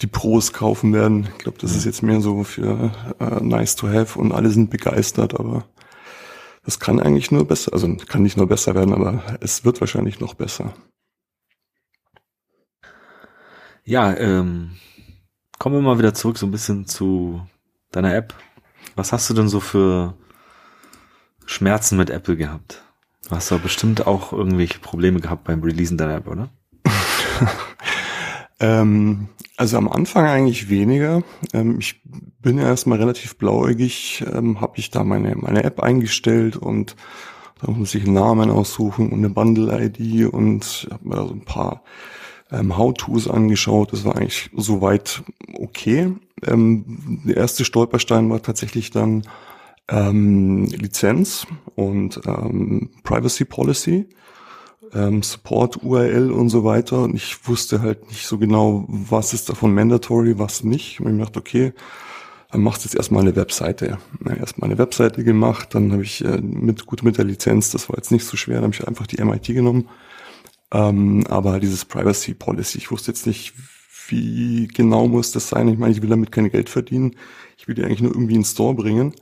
[0.00, 1.28] die Pros kaufen werden.
[1.36, 4.70] Ich glaube, das ist jetzt mehr so für äh, nice to have und alle sind
[4.70, 5.64] begeistert, aber
[6.64, 10.20] das kann eigentlich nur besser, also kann nicht nur besser werden, aber es wird wahrscheinlich
[10.20, 10.74] noch besser.
[13.84, 14.76] Ja, ähm,
[15.58, 17.40] kommen wir mal wieder zurück so ein bisschen zu
[17.90, 18.34] deiner App.
[18.96, 20.14] Was hast du denn so für
[21.48, 22.82] Schmerzen mit Apple gehabt.
[23.26, 26.50] Du hast aber bestimmt auch irgendwelche Probleme gehabt beim Releasen deiner App, oder?
[28.60, 31.22] ähm, also am Anfang eigentlich weniger.
[31.54, 32.02] Ähm, ich
[32.40, 36.96] bin ja erstmal relativ blauäugig, ähm, habe ich da meine, meine App eingestellt und
[37.62, 41.46] da muss ich einen Namen aussuchen und eine Bundle-ID und habe mir da so ein
[41.46, 41.82] paar
[42.52, 43.94] ähm, How-Tos angeschaut.
[43.94, 45.22] Das war eigentlich soweit
[45.54, 46.12] okay.
[46.46, 49.24] Ähm, der erste Stolperstein war tatsächlich dann
[49.88, 54.06] ähm, Lizenz und ähm, Privacy Policy,
[54.94, 57.02] ähm, Support URL und so weiter.
[57.02, 61.00] Und ich wusste halt nicht so genau, was ist davon mandatory, was nicht.
[61.00, 61.72] Und ich dachte, okay,
[62.50, 63.98] dann machst du jetzt erstmal eine Webseite.
[64.26, 67.96] Erstmal eine Webseite gemacht, dann habe ich äh, mit gut mit der Lizenz, das war
[67.96, 69.88] jetzt nicht so schwer, dann habe ich einfach die MIT genommen.
[70.72, 73.54] Ähm, aber dieses Privacy Policy, ich wusste jetzt nicht,
[74.08, 75.68] wie genau muss das sein.
[75.68, 77.16] Ich meine, ich will damit kein Geld verdienen.
[77.58, 79.14] Ich will die eigentlich nur irgendwie in Store bringen.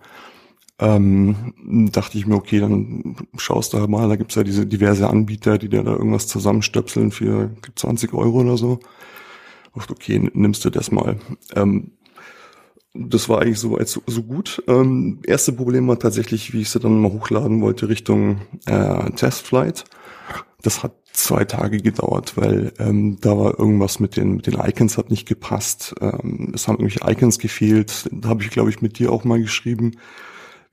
[0.79, 5.09] Ähm, dachte ich mir, okay, dann schaust du halt mal, da gibt's ja diese diverse
[5.09, 8.81] Anbieter, die dir da irgendwas zusammenstöpseln für 20 Euro oder so.
[9.75, 11.19] Dachte, okay, nimmst du das mal.
[11.55, 11.93] Ähm,
[12.95, 14.63] das war eigentlich so, so, so gut.
[14.69, 19.85] Ähm, erste Problem war tatsächlich, wie ich sie dann mal hochladen wollte, Richtung äh, Testflight.
[20.63, 24.99] Das hat zwei Tage gedauert, weil ähm, da war irgendwas mit den, mit den Icons
[24.99, 25.95] hat nicht gepasst.
[26.01, 28.09] Ähm, es haben irgendwelche Icons gefehlt.
[28.13, 29.93] Da habe ich, glaube ich, mit dir auch mal geschrieben,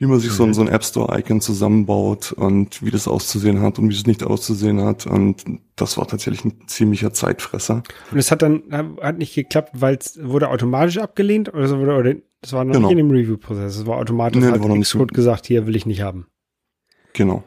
[0.03, 0.35] wie man sich mhm.
[0.35, 4.05] so, ein, so ein App Store-Icon zusammenbaut und wie das auszusehen hat und wie es
[4.05, 5.07] nicht auszusehen hat.
[5.07, 5.45] Und
[5.77, 7.83] das war tatsächlich ein ziemlicher Zeitfresser.
[8.11, 8.63] Und es hat dann
[9.01, 12.73] hat nicht geklappt, weil es wurde automatisch abgelehnt oder, so, oder, oder das war noch
[12.73, 12.89] genau.
[12.89, 13.77] nicht in dem Review-Prozess.
[13.77, 16.27] Es war automatisch, nee, hat Xcode gesagt, hier will ich nicht haben.
[17.13, 17.45] Genau.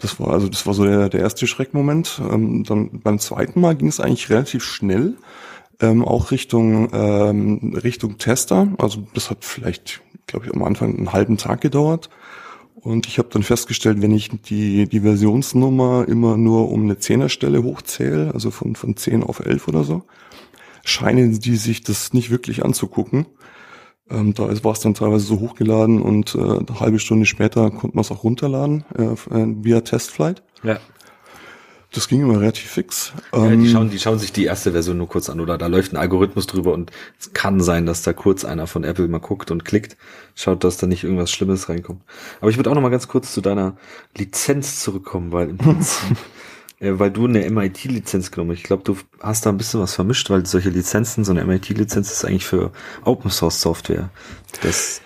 [0.00, 2.20] Das war also das war so der, der erste Schreckmoment.
[2.28, 5.16] Ähm, dann beim zweiten Mal ging es eigentlich relativ schnell,
[5.80, 8.68] ähm, auch Richtung ähm, Richtung Tester.
[8.78, 12.10] Also das hat vielleicht, glaube ich, am Anfang einen halben Tag gedauert.
[12.74, 17.62] Und ich habe dann festgestellt, wenn ich die, die Versionsnummer immer nur um eine Zehnerstelle
[17.62, 20.04] hochzähle, also von, von 10 auf 11 oder so,
[20.84, 23.26] scheinen die sich das nicht wirklich anzugucken.
[24.10, 27.96] Ähm, da war es dann teilweise so hochgeladen und äh, eine halbe Stunde später konnte
[27.96, 30.42] man es auch runterladen äh, äh, via Testflight.
[30.62, 30.78] Ja.
[31.92, 33.12] Das ging immer relativ fix.
[33.32, 35.68] Ja, die, ähm, schauen, die schauen sich die erste Version nur kurz an oder da
[35.68, 39.20] läuft ein Algorithmus drüber und es kann sein, dass da kurz einer von Apple mal
[39.20, 39.96] guckt und klickt,
[40.34, 42.02] schaut, dass da nicht irgendwas Schlimmes reinkommt.
[42.40, 43.76] Aber ich würde auch noch mal ganz kurz zu deiner
[44.16, 46.16] Lizenz zurückkommen, weil im Prinzip
[46.80, 48.58] äh, weil du eine MIT-Lizenz genommen hast.
[48.58, 52.12] Ich glaube, du hast da ein bisschen was vermischt, weil solche Lizenzen, so eine MIT-Lizenz
[52.12, 52.70] ist eigentlich für
[53.04, 54.10] Open Source Software.
[54.62, 55.00] Das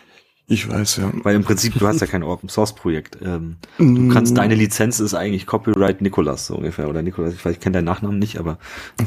[0.52, 1.10] ich weiß, ja.
[1.22, 3.18] Weil im Prinzip, du hast ja kein Open Source Projekt.
[3.22, 6.88] Ähm, du kannst, deine Lizenz ist eigentlich Copyright Nicolas, so ungefähr.
[6.88, 8.58] Oder Nicolas, ich, weiß, ich kenne deinen Nachnamen nicht, aber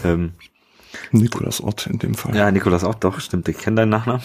[0.03, 0.33] ähm,
[1.11, 2.35] Nikolas Ott in dem Fall.
[2.35, 4.23] Ja, Nikolas Ott, doch, stimmt, ich kenne deinen Nachnamen.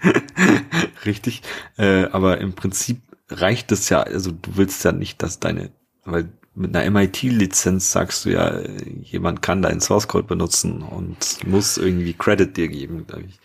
[1.06, 1.42] Richtig.
[1.78, 3.00] Äh, aber im Prinzip
[3.30, 5.70] reicht es ja, also du willst ja nicht, dass deine,
[6.04, 8.60] weil mit einer MIT-Lizenz sagst du ja,
[9.02, 13.40] jemand kann deinen Source Code benutzen und muss irgendwie Credit dir geben, glaube ich.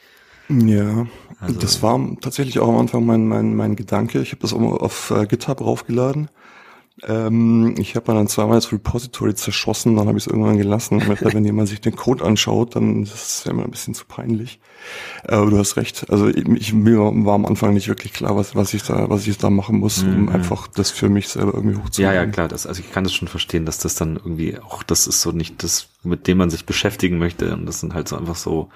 [0.49, 1.07] Ja,
[1.47, 4.21] also, das war tatsächlich auch am Anfang mein, mein, mein Gedanke.
[4.21, 6.29] Ich habe das auch auf äh, GitHub raufgeladen.
[7.07, 11.01] Ähm, ich habe dann zweimal das Repository zerschossen, dann habe ich es irgendwann gelassen.
[11.21, 14.59] wenn jemand sich den Code anschaut, dann ist es ja immer ein bisschen zu peinlich.
[15.27, 16.09] Aber du hast recht.
[16.09, 19.37] Also ich, mir war am Anfang nicht wirklich klar, was, was ich da, was ich
[19.37, 20.29] da machen muss, um mhm.
[20.29, 22.15] einfach das für mich selber irgendwie hochzunehmen.
[22.15, 22.47] Ja, ja, klar.
[22.47, 25.31] Das, also ich kann das schon verstehen, dass das dann irgendwie auch, das ist so
[25.31, 27.53] nicht das, mit dem man sich beschäftigen möchte.
[27.53, 28.69] Und das sind halt so einfach so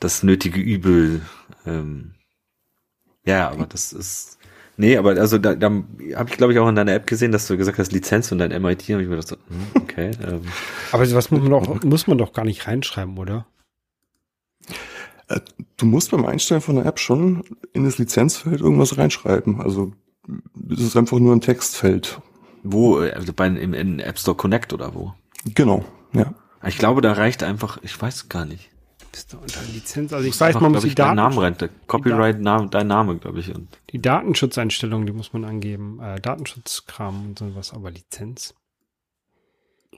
[0.00, 1.22] das nötige Übel.
[1.66, 2.14] Ähm,
[3.24, 4.37] ja, aber das ist
[4.80, 7.48] Nee, aber also da, da habe ich glaube ich auch in deiner App gesehen, dass
[7.48, 10.12] du gesagt hast Lizenz und dein MIT, habe ich mir gedacht, so, hm, okay.
[10.24, 10.42] Ähm.
[10.92, 13.46] Aber was muss man doch muss man doch gar nicht reinschreiben, oder?
[15.26, 15.40] Äh,
[15.76, 19.60] du musst beim Einstellen von der App schon in das Lizenzfeld irgendwas reinschreiben.
[19.60, 19.92] Also
[20.70, 22.20] es ist einfach nur ein Textfeld.
[22.62, 22.98] Wo?
[22.98, 25.12] Also bei im, in App Store Connect oder wo?
[25.54, 26.34] Genau, ja.
[26.66, 28.70] Ich glaube, da reicht einfach, ich weiß gar nicht.
[29.12, 30.12] Bist du unter Lizenz?
[30.12, 31.16] Also ich weiß, man muss die Daten.
[31.16, 31.56] Namen rein,
[31.86, 33.54] Copyright, Name, dein Name, glaube ich.
[33.54, 36.00] Und die Datenschutzeinstellungen, die muss man angeben.
[36.00, 38.54] Äh, Datenschutzkram und sowas, aber Lizenz.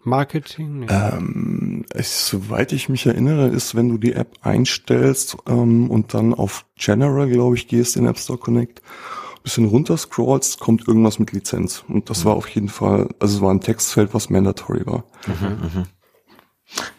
[0.02, 0.80] Marketing?
[0.80, 0.86] Nee.
[0.88, 6.32] Ähm, ich, soweit ich mich erinnere, ist, wenn du die App einstellst ähm, und dann
[6.32, 8.80] auf General, glaube ich, gehst in App Store Connect,
[9.42, 11.84] bisschen runter scrollst, kommt irgendwas mit Lizenz.
[11.88, 12.28] Und das mhm.
[12.28, 15.04] war auf jeden Fall, also es war ein Textfeld, was mandatory war.
[15.26, 15.84] Mhm, mh.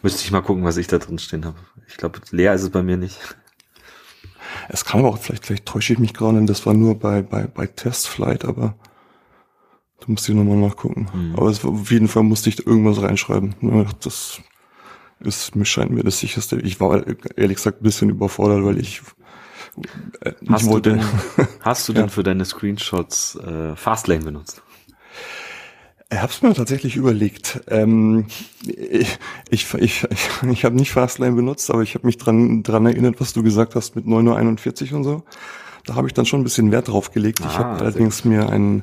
[0.02, 1.58] Müsste ich mal gucken, was ich da drin stehen habe.
[1.88, 3.18] Ich glaube, leer ist es bei mir nicht.
[4.68, 7.46] Es kann aber auch, vielleicht, vielleicht täusche ich mich gerade, das war nur bei, bei,
[7.46, 8.74] bei Testflight, aber
[10.00, 11.08] da musst du nochmal nachgucken.
[11.12, 11.36] Mhm.
[11.36, 13.54] Aber es, auf jeden Fall musste ich irgendwas reinschreiben.
[14.00, 14.40] Das
[15.20, 16.60] ist, mir scheint mir das sicherste.
[16.60, 17.04] Ich war
[17.36, 19.02] ehrlich gesagt ein bisschen überfordert, weil ich
[20.20, 20.66] äh, hast.
[20.66, 21.02] Du denn,
[21.60, 24.62] hast du denn für deine Screenshots äh, Fastlane benutzt?
[26.12, 27.62] Ich habe es mir tatsächlich überlegt.
[27.68, 28.26] Ähm,
[28.66, 30.06] ich ich, ich,
[30.50, 33.74] ich, habe nicht Fastlane benutzt, aber ich habe mich dran, dran erinnert, was du gesagt
[33.74, 35.22] hast mit 9.41 Uhr und so.
[35.86, 37.40] Da habe ich dann schon ein bisschen Wert drauf gelegt.
[37.42, 38.82] Ah, ich habe allerdings mir ein,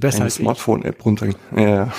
[0.00, 1.28] eine Smartphone-App runter...
[1.54, 1.92] Ja.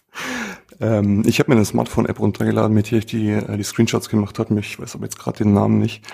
[0.80, 4.38] ähm, ich habe mir eine Smartphone-App runtergeladen, mit der ich die, äh, die Screenshots gemacht
[4.38, 4.58] habe.
[4.60, 6.04] Ich weiß aber jetzt gerade den Namen nicht.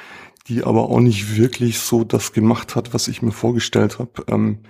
[0.47, 4.11] Die aber auch nicht wirklich so das gemacht hat, was ich mir vorgestellt habe.
[4.29, 4.61] Ähm,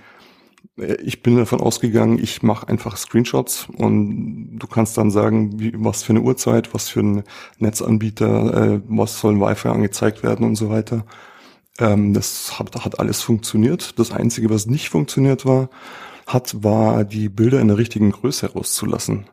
[1.02, 6.02] ich bin davon ausgegangen, ich mache einfach Screenshots und du kannst dann sagen, wie, was
[6.02, 7.22] für eine Uhrzeit, was für ein
[7.58, 11.04] Netzanbieter, äh, was soll Wi-Fi angezeigt werden und so weiter.
[11.78, 13.98] Ähm, das hat, hat alles funktioniert.
[13.98, 15.70] Das Einzige, was nicht funktioniert war,
[16.26, 19.26] hat, war die Bilder in der richtigen Größe rauszulassen.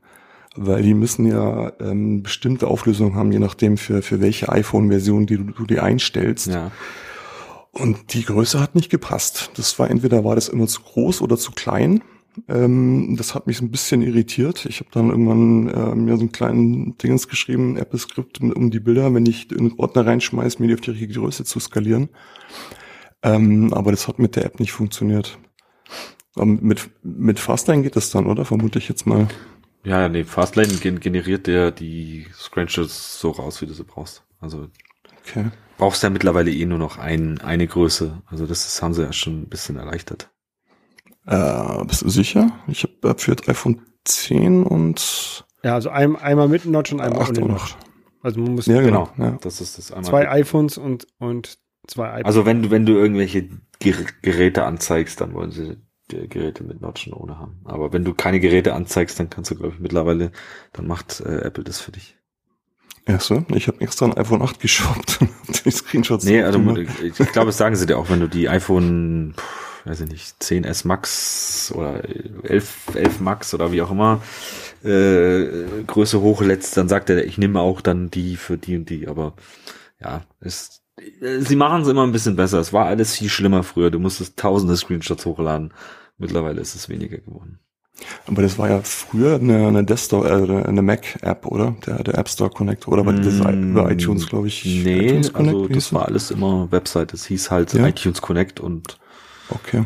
[0.55, 5.37] Weil die müssen ja ähm, bestimmte Auflösungen haben, je nachdem für, für welche iPhone-Version die
[5.37, 6.47] du, du die einstellst.
[6.47, 6.71] Ja.
[7.71, 9.51] Und die Größe hat nicht gepasst.
[9.55, 12.01] Das war entweder war das immer zu groß oder zu klein.
[12.47, 14.65] Ähm, das hat mich so ein bisschen irritiert.
[14.65, 19.13] Ich habe dann irgendwann äh, mir so einen kleinen Dingens geschrieben, Apple-Skript, um die Bilder,
[19.13, 22.09] wenn ich in den Ordner reinschmeiße, mir die auf die richtige Größe zu skalieren.
[23.23, 25.37] Ähm, aber das hat mit der App nicht funktioniert.
[26.37, 28.45] Ähm, mit, mit Fastlane geht das dann, oder?
[28.45, 29.27] Vermute ich jetzt mal.
[29.83, 34.23] Ja, nee, Fastlane generiert der die Screenshots so raus, wie du sie brauchst.
[34.39, 34.67] Also
[35.27, 35.51] Okay.
[35.77, 38.21] Brauchst ja mittlerweile eh nur noch ein, eine Größe.
[38.25, 40.29] Also das ist, haben sie ja schon ein bisschen erleichtert.
[41.25, 42.51] Äh, bist du sicher?
[42.67, 47.19] Ich habe für das iPhone 10 und Ja, also ein, einmal mit Notch und einmal
[47.19, 47.77] ohne 8 Notch.
[48.21, 49.09] Also man muss Ja, genau.
[49.17, 49.37] Ja.
[49.41, 50.09] Das ist das einmal.
[50.09, 52.25] zwei iPhones und, und zwei iPads.
[52.25, 53.49] also wenn du, wenn du irgendwelche
[53.79, 55.77] Ger Geräte anzeigst, dann wollen sie
[56.11, 57.59] die Geräte mit Notchen ohne haben.
[57.65, 60.31] Aber wenn du keine Geräte anzeigst, dann kannst du, glaube ich, mittlerweile,
[60.73, 62.17] dann macht äh, Apple das für dich.
[63.07, 63.45] Ja, so.
[63.53, 67.47] Ich habe extra ein iPhone 8 geshoppt und die Screenshots Nee, also ich, ich glaube,
[67.47, 69.33] das sagen sie dir auch, wenn du die iPhone,
[69.85, 72.03] weiß ich nicht, 10s Max oder
[72.43, 74.21] 11, 11 Max oder wie auch immer
[74.83, 79.07] äh, Größe hochlädst, dann sagt er, ich nehme auch dann die für die und die.
[79.07, 79.33] Aber
[80.01, 82.59] ja, es, äh, sie machen es immer ein bisschen besser.
[82.59, 83.89] Es war alles viel schlimmer früher.
[83.89, 85.73] Du musstest tausende Screenshots hochladen.
[86.17, 87.59] Mittlerweile ist es weniger geworden.
[88.27, 91.75] Aber das war ja früher eine, eine Desktop, äh, eine Mac-App, oder?
[91.85, 94.63] Der, der App Store Connect, oder war das Mm, über iTunes, glaube ich?
[94.83, 97.13] Nee, iTunes also wie das hieß war alles immer Website.
[97.13, 97.87] Es hieß halt Ja.
[97.87, 98.99] iTunes Connect und
[99.49, 99.85] Okay.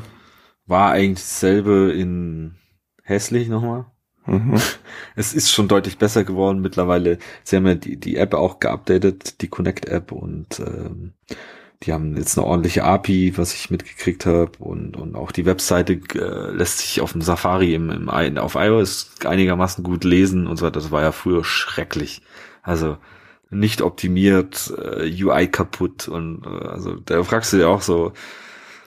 [0.65, 2.55] war eigentlich dasselbe in
[3.03, 3.85] hässlich nochmal.
[4.25, 4.55] Mhm.
[5.15, 7.17] Es ist schon deutlich besser geworden mittlerweile.
[7.43, 11.13] Sie haben ja die, die App auch geupdatet, die Connect-App und ähm,
[11.83, 15.93] die haben jetzt eine ordentliche API, was ich mitgekriegt habe und, und auch die Webseite
[16.13, 20.65] äh, lässt sich auf dem Safari im, im, auf iOS einigermaßen gut lesen und so
[20.65, 20.79] weiter.
[20.79, 22.21] Das war ja früher schrecklich.
[22.61, 22.97] Also
[23.49, 28.13] nicht optimiert, äh, UI kaputt und äh, also da fragst du dir auch so,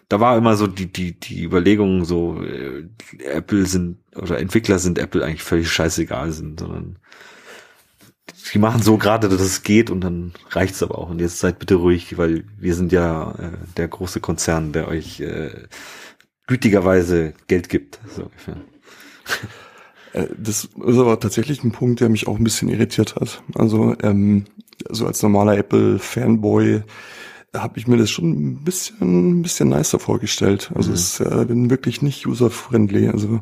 [0.09, 2.84] da war immer so die, die, die Überlegung so, äh,
[3.24, 6.97] Apple sind, oder Entwickler sind Apple eigentlich völlig scheißegal sind, sondern
[8.52, 11.10] die machen so gerade, dass es geht und dann reicht's aber auch.
[11.10, 15.20] Und jetzt seid bitte ruhig, weil wir sind ja äh, der große Konzern, der euch
[15.20, 15.66] äh,
[16.46, 18.00] gütigerweise Geld gibt.
[18.08, 18.56] So ungefähr.
[20.12, 23.42] Äh, Das ist aber tatsächlich ein Punkt, der mich auch ein bisschen irritiert hat.
[23.54, 24.44] Also, ähm,
[24.90, 26.82] so als normaler Apple-Fanboy
[27.55, 30.70] habe ich mir das schon ein bisschen, ein bisschen nicer vorgestellt.
[30.74, 30.94] Also Mhm.
[30.94, 33.09] es ist äh, denn wirklich nicht user-friendly.
[33.09, 33.40] Also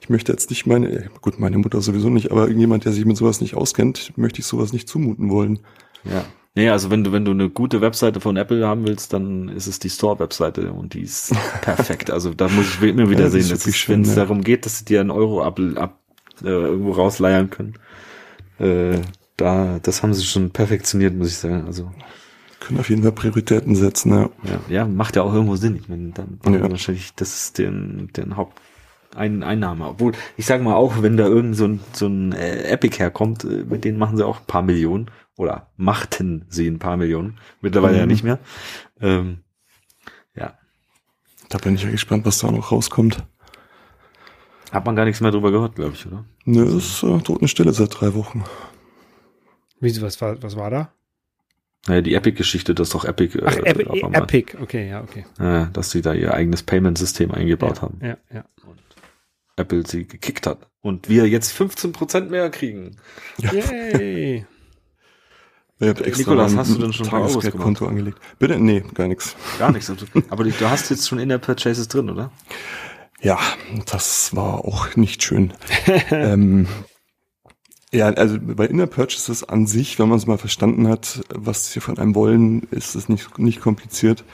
[0.00, 3.16] ich möchte jetzt nicht meine, gut, meine Mutter sowieso nicht, aber irgendjemand, der sich mit
[3.16, 5.60] sowas nicht auskennt, möchte ich sowas nicht zumuten wollen.
[6.04, 6.32] Ja.
[6.54, 9.66] Nee, also wenn du, wenn du eine gute Webseite von Apple haben willst, dann ist
[9.68, 12.10] es die Store-Webseite und die ist perfekt.
[12.10, 14.16] Also da muss ich immer wieder Ja, sehen, dass es, wenn es ja.
[14.16, 16.00] darum geht, dass sie dir einen Euro ab, ab
[16.42, 17.74] äh, irgendwo rausleiern können.
[18.58, 19.00] Äh,
[19.36, 21.64] da, das haben sie schon perfektioniert, muss ich sagen.
[21.66, 21.92] Also
[22.68, 24.30] Können auf jeden Fall Prioritäten setzen, ja.
[24.44, 25.74] ja, ja macht ja auch irgendwo Sinn.
[25.76, 26.52] Ich meine, dann Ja.
[26.52, 28.60] wir wahrscheinlich das ist den, den Haupt
[29.16, 29.86] ein Einnahme.
[29.88, 33.42] Obwohl, ich sag mal auch, wenn da irgend so ein, so ein äh, Epic herkommt,
[33.44, 37.38] äh, mit denen machen sie auch ein paar Millionen oder machten sie ein paar Millionen.
[37.62, 38.10] Mittlerweile ja Mhm.
[38.10, 38.38] nicht mehr.
[39.00, 39.38] Ähm,
[40.36, 40.58] ja,
[41.48, 43.24] Da bin ich ja gespannt, was da noch rauskommt.
[44.72, 46.26] hat man gar nichts mehr drüber gehört, glaube ich, oder?
[46.44, 48.44] Nö, es ist äh, Totenstille seit drei Wochen.
[49.80, 50.92] Wieso, was war, was war da?
[51.86, 53.38] Naja, die Epic-Geschichte, das ist doch Epic.
[53.44, 55.24] Ach, äh, Epi Epic, okay, ja, okay.
[55.38, 57.98] äh, dass sie da ihr eigenes Payment-System eingebaut ja, haben.
[58.02, 58.44] Ja, ja.
[58.66, 58.80] Und
[59.56, 60.68] Apple sie gekickt hat.
[60.80, 62.96] Und wir jetzt 15% mehr kriegen.
[63.38, 64.46] Yay!
[65.80, 68.18] Habe extra Nikolas, hast du denn schon ein Tagesgeldkonto angelegt.
[68.40, 68.58] Bitte?
[68.58, 69.36] Nee, gar nichts.
[69.60, 69.92] Gar nichts.
[70.28, 72.32] Aber du, du hast jetzt schon In-App-Purchases drin, oder?
[73.20, 73.38] Ja,
[73.90, 75.52] das war auch nicht schön.
[76.10, 76.66] ähm,
[77.92, 81.80] ja, also bei Inner Purchases an sich, wenn man es mal verstanden hat, was sie
[81.80, 84.24] von einem wollen, ist es nicht, nicht kompliziert.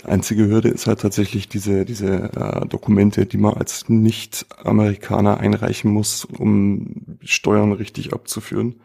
[0.00, 5.90] Die einzige Hürde ist halt tatsächlich diese, diese äh, Dokumente, die man als Nicht-Amerikaner einreichen
[5.90, 8.76] muss, um Steuern richtig abzuführen.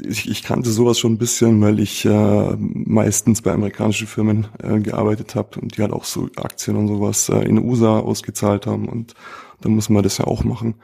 [0.00, 4.78] Ich, ich kannte sowas schon ein bisschen, weil ich äh, meistens bei amerikanischen Firmen äh,
[4.78, 8.66] gearbeitet habe und die halt auch so Aktien und sowas äh, in den USA ausgezahlt
[8.66, 9.14] haben und
[9.60, 10.76] dann muss man das ja auch machen.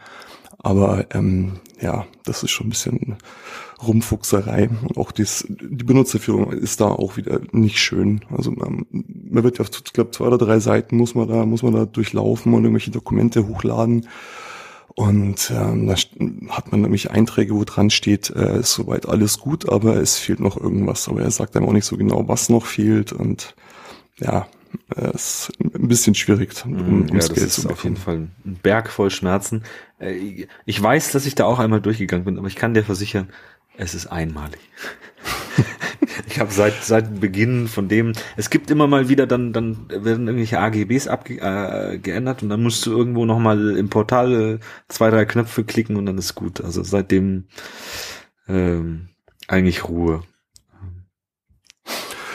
[0.64, 3.16] Aber ähm, ja, das ist schon ein bisschen
[3.86, 4.70] Rumfuchserei.
[4.82, 8.22] Und auch dies, die Benutzerführung ist da auch wieder nicht schön.
[8.34, 11.62] Also man, man wird ja, ich glaube, zwei oder drei Seiten muss man da, muss
[11.62, 14.08] man da durchlaufen und irgendwelche Dokumente hochladen.
[14.94, 15.96] Und ähm, da
[16.48, 20.40] hat man nämlich Einträge, wo dran steht, äh, ist soweit alles gut, aber es fehlt
[20.40, 21.08] noch irgendwas.
[21.08, 23.12] Aber er sagt einem auch nicht so genau, was noch fehlt.
[23.12, 23.54] Und
[24.18, 24.46] ja,
[24.96, 27.76] es ist ein bisschen schwierig, um, ums ja, das Geld ist zu bekommen.
[27.76, 29.62] auf jeden Fall ein Berg voll Schmerzen.
[30.04, 33.28] Äh, ich weiß, dass ich da auch einmal durchgegangen bin, aber ich kann dir versichern,
[33.76, 34.60] es ist einmalig.
[36.28, 40.28] ich habe seit seit Beginn von dem, es gibt immer mal wieder, dann dann werden
[40.28, 45.10] irgendwelche AGBs abgeändert äh, und dann musst du irgendwo noch mal im Portal äh, zwei
[45.10, 46.60] drei Knöpfe klicken und dann ist gut.
[46.60, 47.48] Also seitdem
[48.48, 49.08] ähm,
[49.48, 50.22] eigentlich Ruhe.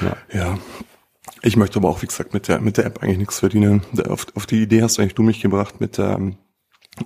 [0.02, 0.18] Ja.
[0.34, 0.58] ja.
[1.42, 3.82] Ich möchte aber auch, wie gesagt, mit der mit der App eigentlich nichts verdienen.
[4.08, 6.20] Auf, auf die Idee hast eigentlich du mich gebracht mit der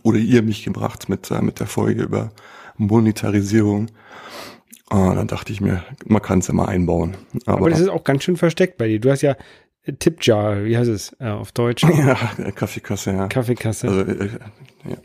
[0.04, 2.32] oder ihr mich gebracht mit äh, mit der Folge über
[2.78, 3.88] Monetarisierung.
[4.90, 7.16] Und dann dachte ich mir, man kann es ja mal einbauen.
[7.46, 9.00] Aber, Aber, das ist auch ganz schön versteckt bei dir.
[9.00, 9.36] Du hast ja
[10.00, 11.84] Tipjar, wie heißt es äh, auf Deutsch?
[11.98, 12.16] Ja,
[12.56, 13.28] Kaffeekasse, ja.
[13.28, 13.88] Kaffeekasse.
[13.88, 14.30] Also, äh,
[14.88, 14.98] ja.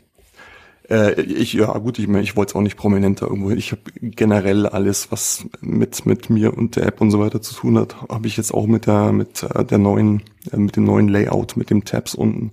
[0.89, 3.51] Äh, ich, ja gut, ich, ich wollte es auch nicht prominenter irgendwo.
[3.51, 7.53] Ich habe generell alles, was mit mit mir und der App und so weiter zu
[7.53, 10.85] tun hat, habe ich jetzt auch mit der mit äh, der neuen äh, mit dem
[10.85, 12.51] neuen Layout, mit dem Tabs unten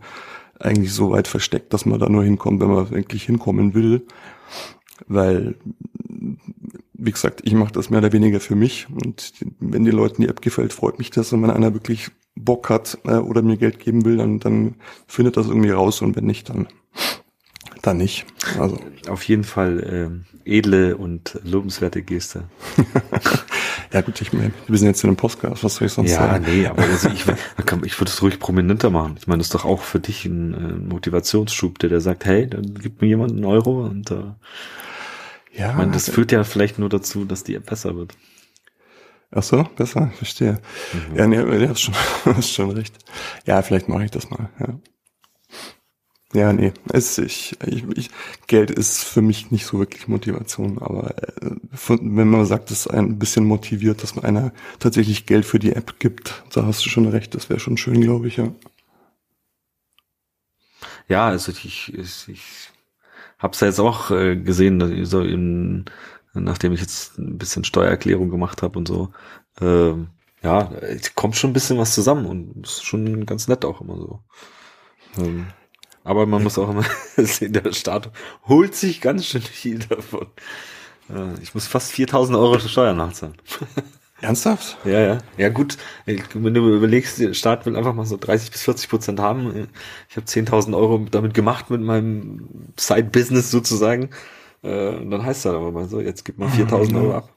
[0.58, 4.06] eigentlich so weit versteckt, dass man da nur hinkommt, wenn man wirklich hinkommen will.
[5.06, 5.56] Weil,
[6.94, 8.86] wie gesagt, ich mache das mehr oder weniger für mich.
[8.90, 11.32] Und wenn die Leuten die App gefällt, freut mich das.
[11.32, 14.76] Und wenn einer wirklich Bock hat äh, oder mir Geld geben will, dann, dann
[15.06, 16.02] findet das irgendwie raus.
[16.02, 16.68] Und wenn nicht, dann
[17.86, 18.26] dann nicht.
[18.58, 18.78] Also
[19.08, 22.44] auf jeden Fall äh, edle und lobenswerte Geste.
[23.92, 26.18] ja gut, ich meine, wir sind jetzt in einem Podcast, was soll ich sonst ja,
[26.18, 26.44] sagen?
[26.44, 27.24] Ja, nee, aber also ich,
[27.84, 29.16] ich würde es ruhig prominenter machen.
[29.18, 32.48] Ich meine, das ist doch auch für dich ein, ein Motivationsschub, der, der sagt, hey,
[32.48, 34.24] dann gibt mir jemand einen Euro und äh,
[35.52, 38.14] ja, ich meine, das führt ja vielleicht nur dazu, dass die App besser wird.
[39.30, 40.60] Ach so, besser, verstehe.
[40.92, 41.16] Mhm.
[41.16, 42.96] Ja, nee, du hast schon, hast schon recht.
[43.46, 44.78] Ja, vielleicht mache ich das mal, ja.
[46.36, 48.10] Ja, nee, es, ich, ich, ich,
[48.46, 51.50] Geld ist für mich nicht so wirklich Motivation, aber äh,
[51.88, 55.98] wenn man sagt, es ein bisschen motiviert, dass man einer tatsächlich Geld für die App
[55.98, 58.52] gibt, da hast du schon recht, das wäre schon schön, glaube ich, ja.
[61.08, 62.42] Ja, also ich, ich, ich
[63.38, 65.86] hab's ja jetzt auch äh, gesehen, so in,
[66.34, 69.10] nachdem ich jetzt ein bisschen Steuererklärung gemacht habe und so.
[69.60, 69.94] Äh,
[70.42, 70.70] ja,
[71.14, 74.20] kommt schon ein bisschen was zusammen und ist schon ganz nett auch immer so.
[75.18, 75.46] Ähm,
[76.06, 76.84] aber man muss auch immer
[77.16, 78.10] sehen, der Staat
[78.46, 80.28] holt sich ganz schön viel davon.
[81.42, 83.34] Ich muss fast 4000 Euro Steuern nachzahlen.
[84.20, 84.78] Ernsthaft?
[84.84, 85.18] Ja, ja.
[85.36, 85.76] Ja gut,
[86.06, 89.68] wenn du überlegst, der Staat will einfach mal so 30 bis 40 Prozent haben.
[90.08, 92.48] Ich habe 10.000 Euro damit gemacht mit meinem
[92.78, 94.10] Side-Business sozusagen.
[94.62, 97.30] Äh, und dann heißt es halt aber mal so, jetzt gib mal 4.000 Euro ab.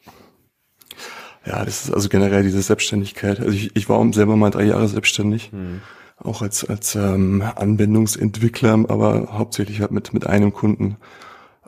[1.46, 3.40] Ja, das ist also generell diese Selbstständigkeit.
[3.40, 5.52] Also ich, ich war selber mal drei Jahre selbstständig.
[5.52, 5.82] Hm.
[6.22, 10.98] Auch als, als ähm, Anwendungsentwickler, aber hauptsächlich halt mit, mit einem Kunden.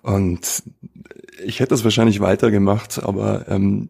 [0.02, 0.64] Und
[1.44, 3.90] ich hätte das wahrscheinlich weitergemacht, aber ähm,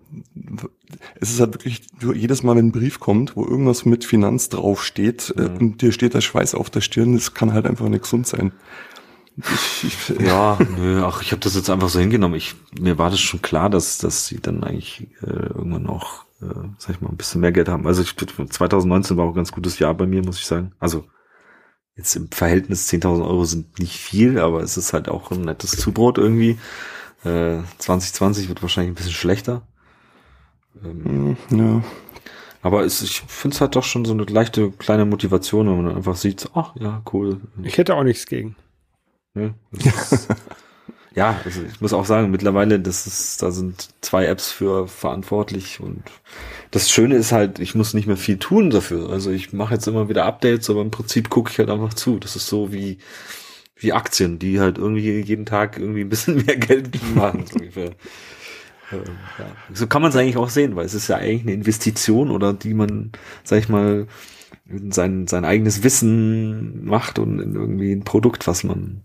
[1.20, 1.82] es ist halt wirklich,
[2.14, 5.58] jedes Mal, wenn ein Brief kommt, wo irgendwas mit Finanz draufsteht äh, mhm.
[5.58, 8.52] und dir steht der Schweiß auf der Stirn, das kann halt einfach nicht gesund sein.
[9.38, 12.36] Ich, ich, ja, nö, ach, ich habe das jetzt einfach so hingenommen.
[12.36, 16.70] Ich, mir war das schon klar, dass, dass sie dann eigentlich äh, irgendwann auch, äh,
[16.78, 17.88] sag ich mal, ein bisschen mehr Geld haben.
[17.88, 20.74] Also ich, 2019 war auch ein ganz gutes Jahr bei mir, muss ich sagen.
[20.80, 21.06] Also
[21.96, 25.72] jetzt im Verhältnis 10.000 Euro sind nicht viel, aber es ist halt auch ein nettes
[25.72, 26.58] Zubrot irgendwie.
[27.24, 29.62] Äh, 2020 wird wahrscheinlich ein bisschen schlechter.
[30.84, 31.84] Ähm, hm, ja.
[32.64, 35.96] Aber es, ich finde es halt doch schon so eine leichte kleine Motivation, wenn man
[35.96, 37.42] einfach sieht, ach ja, cool.
[37.64, 38.56] Ich hätte auch nichts gegen.
[39.34, 39.54] Ja,
[41.16, 45.80] ja also ich muss auch sagen, mittlerweile, das ist, da sind zwei Apps für verantwortlich
[45.80, 46.04] und
[46.72, 49.10] das Schöne ist halt, ich muss nicht mehr viel tun dafür.
[49.10, 52.18] Also ich mache jetzt immer wieder Updates, aber im Prinzip gucke ich halt einfach zu.
[52.18, 53.00] Das ist so wie,
[53.76, 57.46] wie Aktien, die halt irgendwie jeden Tag irgendwie ein bisschen mehr Geld machen.
[57.46, 57.92] So ungefähr.
[58.92, 59.04] Ähm,
[59.38, 59.46] ja.
[59.74, 62.54] So kann man es eigentlich auch sehen, weil es ist ja eigentlich eine Investition oder
[62.54, 63.12] die man,
[63.44, 64.08] sag ich mal,
[64.90, 69.02] sein, sein eigenes Wissen macht und in irgendwie ein Produkt, was man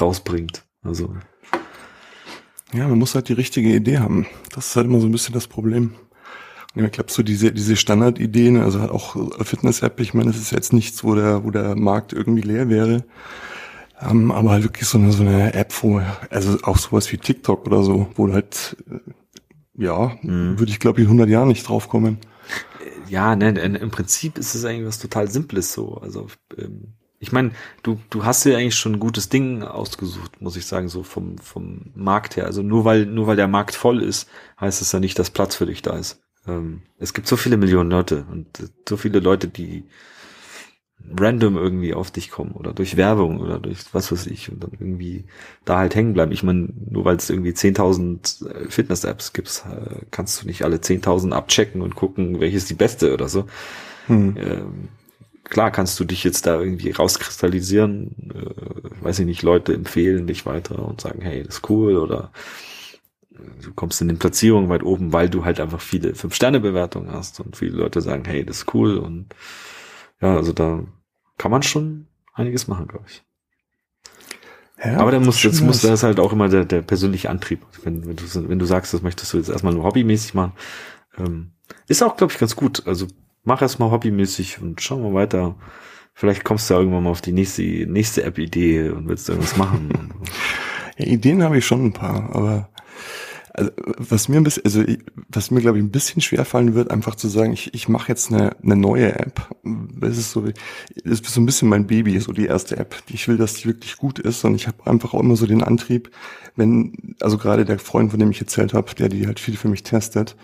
[0.00, 0.64] rausbringt.
[0.82, 1.14] Also.
[2.72, 4.26] Ja, man muss halt die richtige Idee haben.
[4.54, 5.94] Das ist halt immer so ein bisschen das Problem.
[6.74, 10.52] Und ich glaube, so diese, diese Standardideen, also halt auch Fitness-App, ich meine, das ist
[10.52, 13.04] jetzt nichts, wo der, wo der Markt irgendwie leer wäre.
[14.00, 16.00] Ähm, aber halt wirklich so eine, so eine App, wo,
[16.30, 20.58] also auch sowas wie TikTok oder so, wo halt, äh, ja, mhm.
[20.58, 22.18] würde ich glaube in 100 Jahren nicht draufkommen.
[23.08, 25.94] Ja, ne, im Prinzip ist es eigentlich was total Simples so.
[25.96, 27.50] Also, ähm, ich meine,
[27.82, 31.36] du, du hast dir eigentlich schon ein gutes Ding ausgesucht, muss ich sagen, so vom,
[31.36, 32.46] vom Markt her.
[32.46, 35.54] Also nur weil, nur weil der Markt voll ist, heißt es ja nicht, dass Platz
[35.54, 36.22] für dich da ist.
[36.48, 39.84] Ähm, es gibt so viele Millionen Leute und so viele Leute, die
[41.18, 44.72] random irgendwie auf dich kommen oder durch Werbung oder durch was weiß ich und dann
[44.72, 45.24] irgendwie
[45.66, 46.32] da halt hängen bleiben.
[46.32, 50.76] Ich meine, nur weil es irgendwie 10.000 äh, Fitness-Apps gibt, äh, kannst du nicht alle
[50.76, 53.44] 10.000 abchecken und gucken, welche ist die beste oder so.
[54.06, 54.36] Hm.
[54.38, 54.88] Ähm,
[55.50, 60.46] klar kannst du dich jetzt da irgendwie rauskristallisieren, äh, weiß ich nicht, Leute empfehlen dich
[60.46, 62.32] weiter und sagen, hey, das ist cool oder
[63.62, 67.56] du kommst in den Platzierungen weit oben, weil du halt einfach viele Fünf-Sterne-Bewertungen hast und
[67.56, 69.34] viele Leute sagen, hey, das ist cool und
[70.20, 70.84] ja, also da
[71.38, 73.22] kann man schon einiges machen, glaube ich.
[74.82, 77.66] Ja, Aber dann muss, jetzt muss das halt auch immer der, der persönliche Antrieb.
[77.82, 80.52] Wenn, wenn, du, wenn du sagst, das möchtest du jetzt erstmal nur hobbymäßig machen,
[81.18, 81.52] ähm,
[81.86, 82.86] ist auch, glaube ich, ganz gut.
[82.86, 83.06] Also
[83.44, 85.56] mach erstmal hobbymäßig und schau mal weiter.
[86.14, 90.12] Vielleicht kommst du ja irgendwann mal auf die nächste, nächste App-Idee und willst irgendwas machen.
[90.98, 92.70] ja, Ideen habe ich schon ein paar, aber
[93.52, 94.84] also, was mir ein bisschen, also
[95.28, 98.08] was mir glaube ich ein bisschen schwer fallen wird, einfach zu sagen, ich, ich mache
[98.08, 99.48] jetzt eine, eine neue App.
[99.64, 102.96] Das ist so, das ist so ein bisschen mein Baby, so die erste App.
[103.08, 105.62] Ich will, dass die wirklich gut ist und ich habe einfach auch immer so den
[105.62, 106.10] Antrieb,
[106.56, 109.68] wenn, also gerade der Freund, von dem ich erzählt habe, der die halt viel für
[109.68, 110.36] mich testet,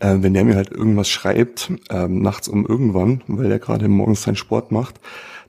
[0.00, 4.22] äh, wenn der mir halt irgendwas schreibt, äh, nachts um irgendwann, weil er gerade morgens
[4.22, 5.00] seinen Sport macht,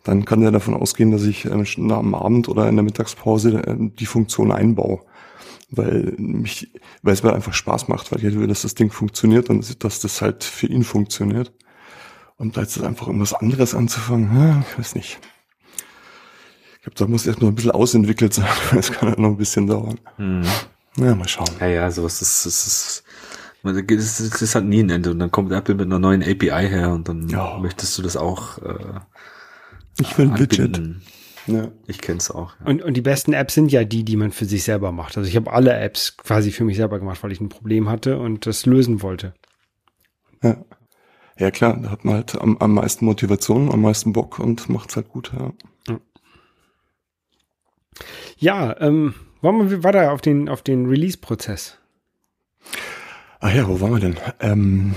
[0.04, 3.76] dann kann er davon ausgehen, dass ich äh, am Abend oder in der Mittagspause äh,
[3.78, 5.02] die Funktion einbaue
[5.72, 6.72] weil mich,
[7.04, 10.00] weil es mir einfach Spaß macht, weil ich will, dass das Ding funktioniert und dass
[10.00, 11.54] das halt für ihn funktioniert.
[12.38, 15.20] Und da jetzt einfach irgendwas anderes anzufangen, ja, ich weiß nicht.
[16.76, 18.47] Ich glaube, da muss erst noch ein bisschen ausentwickelt sein.
[18.74, 20.00] Das kann halt noch ein bisschen dauern.
[20.18, 20.43] Mhm.
[20.95, 21.50] Ja, mal schauen.
[21.60, 23.04] Ja, ja, sowas ist, ist, ist,
[23.64, 25.12] ist, ist, ist halt nie ein Ende.
[25.12, 27.57] Und dann kommt Apple mit einer neuen API her und dann ja.
[27.60, 28.57] möchtest du das auch.
[28.60, 28.99] Äh,
[29.99, 30.82] ich will ein Widget.
[31.47, 31.72] Ja.
[31.88, 32.53] Ich kenne es auch.
[32.60, 32.68] Ja.
[32.68, 35.18] Und, und die besten Apps sind ja die, die man für sich selber macht.
[35.18, 38.20] Also ich habe alle Apps quasi für mich selber gemacht, weil ich ein Problem hatte
[38.20, 39.34] und das lösen wollte.
[40.43, 40.57] Ja.
[41.38, 44.97] Ja klar, da hat man halt am, am meisten Motivation, am meisten Bock und macht's
[44.97, 45.53] halt gut, ja.
[45.88, 45.99] Ja,
[48.38, 51.78] ja ähm, wollen wir weiter auf den, auf den Release-Prozess?
[53.39, 54.17] Ah ja, wo waren wir denn?
[54.41, 54.95] Ähm,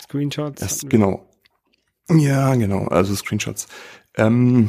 [0.00, 0.60] Screenshots?
[0.60, 1.26] Das, genau.
[2.10, 3.66] Ja, genau, also Screenshots.
[4.16, 4.68] Ähm,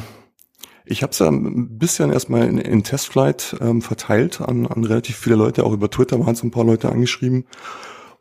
[0.85, 5.17] ich habe es ja ein bisschen erstmal in, in Testflight ähm, verteilt an, an relativ
[5.17, 7.45] viele Leute, auch über Twitter waren es ein paar Leute angeschrieben.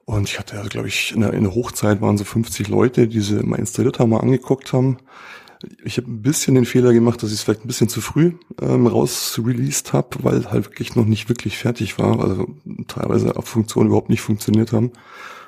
[0.04, 3.06] Und ich hatte, also, glaube ich, in der, in der Hochzeit waren so 50 Leute,
[3.06, 4.98] die sie mal installiert haben, mal angeguckt haben.
[5.84, 8.34] Ich habe ein bisschen den Fehler gemacht, dass ich es vielleicht ein bisschen zu früh
[8.60, 12.20] ähm, raus released habe, weil halt wirklich noch nicht wirklich fertig war.
[12.20, 12.48] Also
[12.88, 14.92] teilweise Funktionen überhaupt nicht funktioniert haben.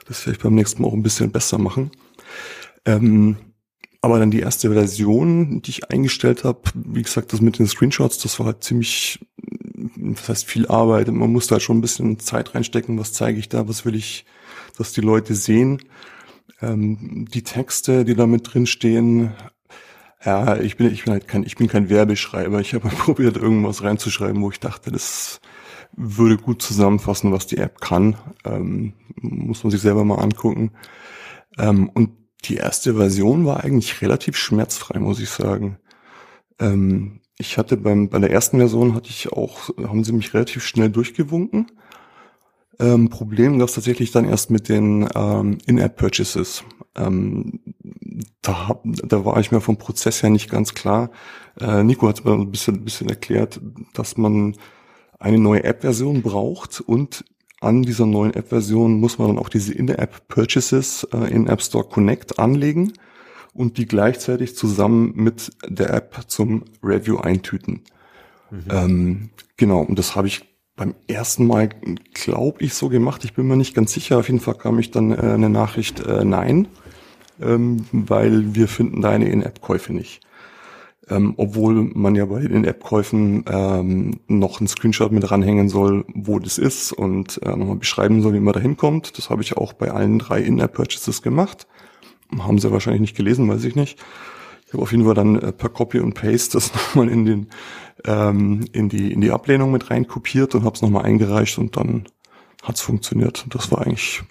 [0.07, 1.91] Das vielleicht beim nächsten Mal auch ein bisschen besser machen.
[2.85, 3.37] Ähm,
[4.05, 8.19] aber dann die erste Version, die ich eingestellt habe, wie gesagt, das mit den Screenshots,
[8.19, 9.19] das war halt ziemlich,
[9.97, 11.09] das heißt viel Arbeit.
[11.09, 14.27] Man musste halt schon ein bisschen Zeit reinstecken, was zeige ich da, was will ich,
[14.77, 15.81] dass die Leute sehen.
[16.61, 19.33] Ähm, die Texte, die da mit drin stehen,
[20.25, 22.61] ja, ich bin, ich bin halt kein, ich bin kein Werbeschreiber.
[22.61, 25.41] Ich habe probiert, irgendwas reinzuschreiben, wo ich dachte, das
[25.93, 28.17] würde gut zusammenfassen, was die App kann.
[28.45, 30.73] Ähm, muss man sich selber mal angucken.
[31.59, 32.11] Ähm, und
[32.45, 35.79] die erste Version war eigentlich relativ schmerzfrei, muss ich sagen.
[36.59, 40.65] Ähm, ich hatte beim, bei der ersten Version hatte ich auch, haben sie mich relativ
[40.65, 41.71] schnell durchgewunken.
[42.81, 46.65] Ähm, Problem gab es tatsächlich dann erst mit den ähm, In-App-Purchases.
[46.97, 47.61] Ähm,
[48.43, 51.11] da, hab, da war ich mir vom Prozess her nicht ganz klar.
[51.61, 53.61] Äh, Nico hat mir ein bisschen, ein bisschen erklärt,
[53.95, 54.57] dass man
[55.19, 57.25] eine neue App-Version braucht und
[57.61, 62.39] an dieser neuen App-Version muss man dann auch diese In-App-Purchases äh, in App Store Connect
[62.39, 62.93] anlegen
[63.55, 67.83] und die gleichzeitig zusammen mit der App zum Review eintüten.
[68.51, 68.65] Mhm.
[68.71, 71.71] Ähm, genau, und das habe ich beim ersten Mal,
[72.13, 73.25] glaube ich, so gemacht.
[73.25, 74.19] Ich bin mir nicht ganz sicher.
[74.19, 76.69] Auf jeden Fall kam ich dann äh, eine Nachricht, äh, nein,
[77.41, 80.21] ähm, weil wir finden deine In-App-Käufe nicht.
[81.09, 86.39] Ähm, obwohl man ja bei den App-Käufen ähm, noch einen Screenshot mit ranhängen soll, wo
[86.39, 89.19] das ist und äh, nochmal beschreiben soll, wie man da hinkommt.
[89.19, 91.67] Das habe ich auch bei allen drei In-App-Purchases gemacht.
[92.39, 93.99] Haben sie wahrscheinlich nicht gelesen, weiß ich nicht.
[94.67, 97.47] Ich habe auf jeden Fall dann äh, per Copy und Paste das nochmal in den
[98.07, 101.77] ähm, in die in die Ablehnung mit rein kopiert und habe es nochmal eingereicht und
[101.77, 102.05] dann
[102.63, 103.45] hat's funktioniert.
[103.45, 104.23] Und das war eigentlich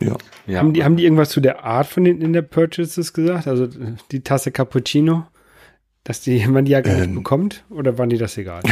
[0.00, 0.16] ja.
[0.46, 0.58] ja.
[0.58, 3.46] Haben die haben die irgendwas zu der Art von den In-App-Purchases gesagt?
[3.46, 3.68] Also
[4.10, 5.26] die Tasse Cappuccino?
[6.04, 7.64] Dass die, man die ja gar ähm, nicht bekommt?
[7.70, 8.62] Oder waren die das egal?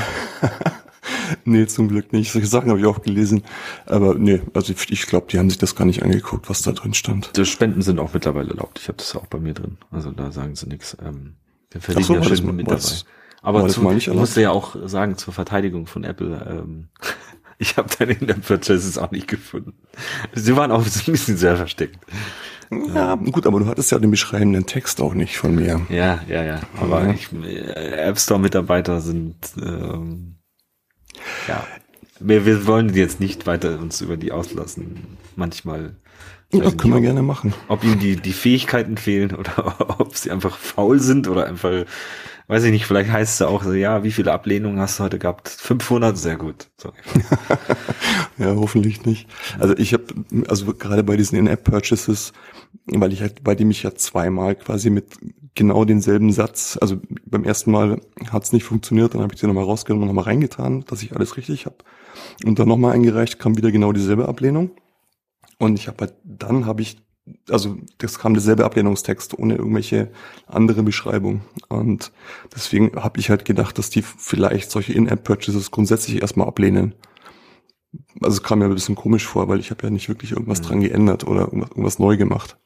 [1.44, 2.32] nee, zum Glück nicht.
[2.32, 3.42] Solche Sachen habe ich auch gelesen.
[3.86, 6.72] Aber nee, also ich, ich glaube, die haben sich das gar nicht angeguckt, was da
[6.72, 7.36] drin stand.
[7.36, 8.78] Die Spenden sind auch mittlerweile erlaubt.
[8.80, 9.78] Ich habe das auch bei mir drin.
[9.90, 10.96] Also da sagen sie nichts.
[11.04, 11.34] Ähm,
[11.70, 12.82] wir verdienen so, ja schön das, mit dabei.
[13.40, 16.88] Aber zu, ich musste ja auch sagen, zur Verteidigung von Apple, ähm,
[17.58, 19.74] ich habe deine In-App-Purchases auch nicht gefunden.
[20.34, 21.98] Sie waren auch ein bisschen sehr versteckt.
[22.70, 25.80] Ja, gut, aber du hattest ja den beschreibenden Text auch nicht von mir.
[25.88, 26.60] Ja, ja, ja.
[26.78, 27.14] Aber ja.
[27.14, 30.38] Ich, äh, App Store Mitarbeiter sind ähm,
[31.46, 31.66] ja.
[32.20, 35.18] Wir, wir wollen jetzt nicht weiter uns über die auslassen.
[35.36, 35.96] Manchmal.
[36.52, 37.54] Ja, können nicht, wir ob, gerne machen.
[37.68, 41.84] Ob ihnen die, die Fähigkeiten fehlen oder ob sie einfach faul sind oder einfach,
[42.48, 45.18] weiß ich nicht, vielleicht heißt es auch so, ja, wie viele Ablehnungen hast du heute
[45.18, 45.48] gehabt?
[45.48, 46.68] 500, sehr gut.
[46.78, 46.92] So.
[48.38, 49.28] ja, hoffentlich nicht.
[49.58, 50.04] Also ich habe,
[50.48, 52.32] also gerade bei diesen In-App-Purchases,
[52.86, 55.18] weil ich halt, bei dem ich ja zweimal quasi mit
[55.54, 59.48] genau denselben Satz, also beim ersten Mal hat es nicht funktioniert, dann habe ich den
[59.48, 61.76] nochmal rausgenommen und nochmal reingetan, dass ich alles richtig habe.
[62.44, 64.70] Und dann nochmal eingereicht, kam wieder genau dieselbe Ablehnung.
[65.58, 66.98] Und ich habe halt, dann habe ich,
[67.48, 70.10] also das kam derselbe Ablehnungstext ohne irgendwelche
[70.46, 71.42] andere Beschreibung.
[71.68, 72.12] Und
[72.54, 76.94] deswegen habe ich halt gedacht, dass die vielleicht solche In-App-Purchases grundsätzlich erstmal ablehnen.
[78.20, 80.60] Also es kam mir ein bisschen komisch vor, weil ich habe ja nicht wirklich irgendwas
[80.60, 80.64] mhm.
[80.66, 82.56] dran geändert oder irgendwas, irgendwas neu gemacht.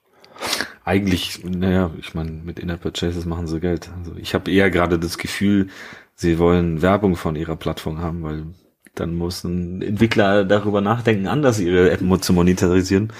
[0.85, 3.91] Eigentlich, naja, ich meine, mit In-App-Purchases machen sie Geld.
[3.99, 5.69] Also ich habe eher gerade das Gefühl,
[6.15, 8.47] sie wollen Werbung von ihrer Plattform haben, weil
[8.95, 13.13] dann muss ein Entwickler darüber nachdenken, anders ihre App zu monetarisieren.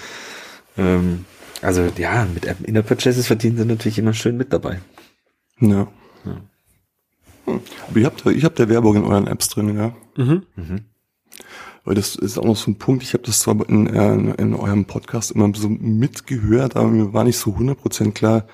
[0.77, 1.25] Ähm,
[1.63, 4.81] also ja, mit App in der Purchases verdienen sie natürlich immer schön mit dabei.
[5.59, 5.87] Ja.
[6.25, 6.41] ja.
[7.45, 7.59] Hm.
[7.89, 9.93] Aber ihr habt, ich habt der Werbung in euren Apps drin, ja?
[10.17, 10.43] Mhm.
[10.55, 10.85] mhm.
[11.85, 14.53] Weil das ist auch noch so ein Punkt, ich habe das zwar in, in, in
[14.53, 18.47] eurem Podcast immer so mitgehört, aber mir war nicht so 100% klar,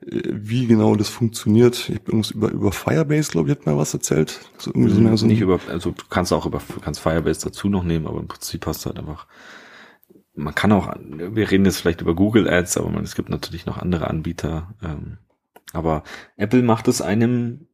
[0.00, 1.88] wie genau das funktioniert.
[1.88, 4.40] Ich habe irgendwas über, über Firebase, glaube ich, hat mal was erzählt.
[4.58, 7.68] So irgendwie so so nicht über, also du kannst auch über, du kannst Firebase dazu
[7.68, 9.26] noch nehmen, aber im Prinzip hast du halt einfach,
[10.36, 13.66] man kann auch, wir reden jetzt vielleicht über Google Ads, aber man, es gibt natürlich
[13.66, 14.74] noch andere Anbieter.
[14.82, 15.18] Ähm,
[15.72, 16.04] aber
[16.36, 17.66] Apple macht es einem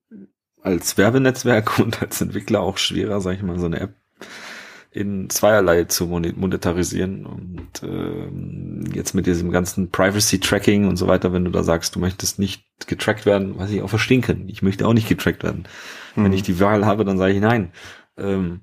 [0.63, 3.95] als Werbenetzwerk und als Entwickler auch schwerer, sag ich mal, so eine App
[4.93, 7.25] in zweierlei zu monetarisieren.
[7.27, 11.99] Und ähm, jetzt mit diesem ganzen Privacy-Tracking und so weiter, wenn du da sagst, du
[11.99, 14.49] möchtest nicht getrackt werden, was ich auch verstehen kann.
[14.49, 15.65] Ich möchte auch nicht getrackt werden.
[16.15, 16.25] Mhm.
[16.25, 17.73] Wenn ich die Wahl habe, dann sage ich nein.
[18.19, 18.61] Ähm,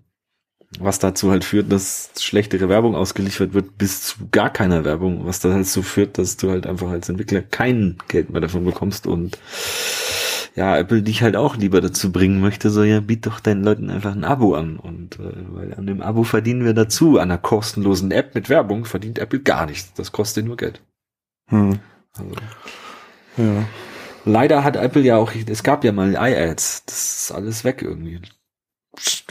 [0.77, 5.39] was dazu halt führt, dass schlechtere Werbung ausgeliefert wird, bis zu gar keiner Werbung, was
[5.39, 9.07] dann halt so führt, dass du halt einfach als Entwickler kein Geld mehr davon bekommst
[9.07, 9.39] und
[10.55, 13.89] ja, Apple dich halt auch lieber dazu bringen möchte, so ja, biet doch deinen Leuten
[13.89, 14.77] einfach ein Abo an.
[14.77, 17.17] Und äh, weil an dem Abo verdienen wir dazu.
[17.17, 19.93] An einer kostenlosen App mit Werbung verdient Apple gar nichts.
[19.93, 20.81] Das kostet nur Geld.
[21.47, 21.79] Hm.
[22.17, 22.31] Also.
[23.37, 23.65] Ja.
[24.25, 26.83] Leider hat Apple ja auch, es gab ja mal iAds.
[26.85, 28.19] Das ist alles weg irgendwie.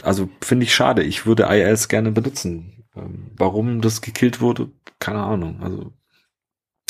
[0.03, 1.03] Also finde ich schade.
[1.03, 2.85] Ich würde iAds gerne benutzen.
[2.95, 5.59] Ähm, warum das gekillt wurde, keine Ahnung.
[5.61, 5.93] Also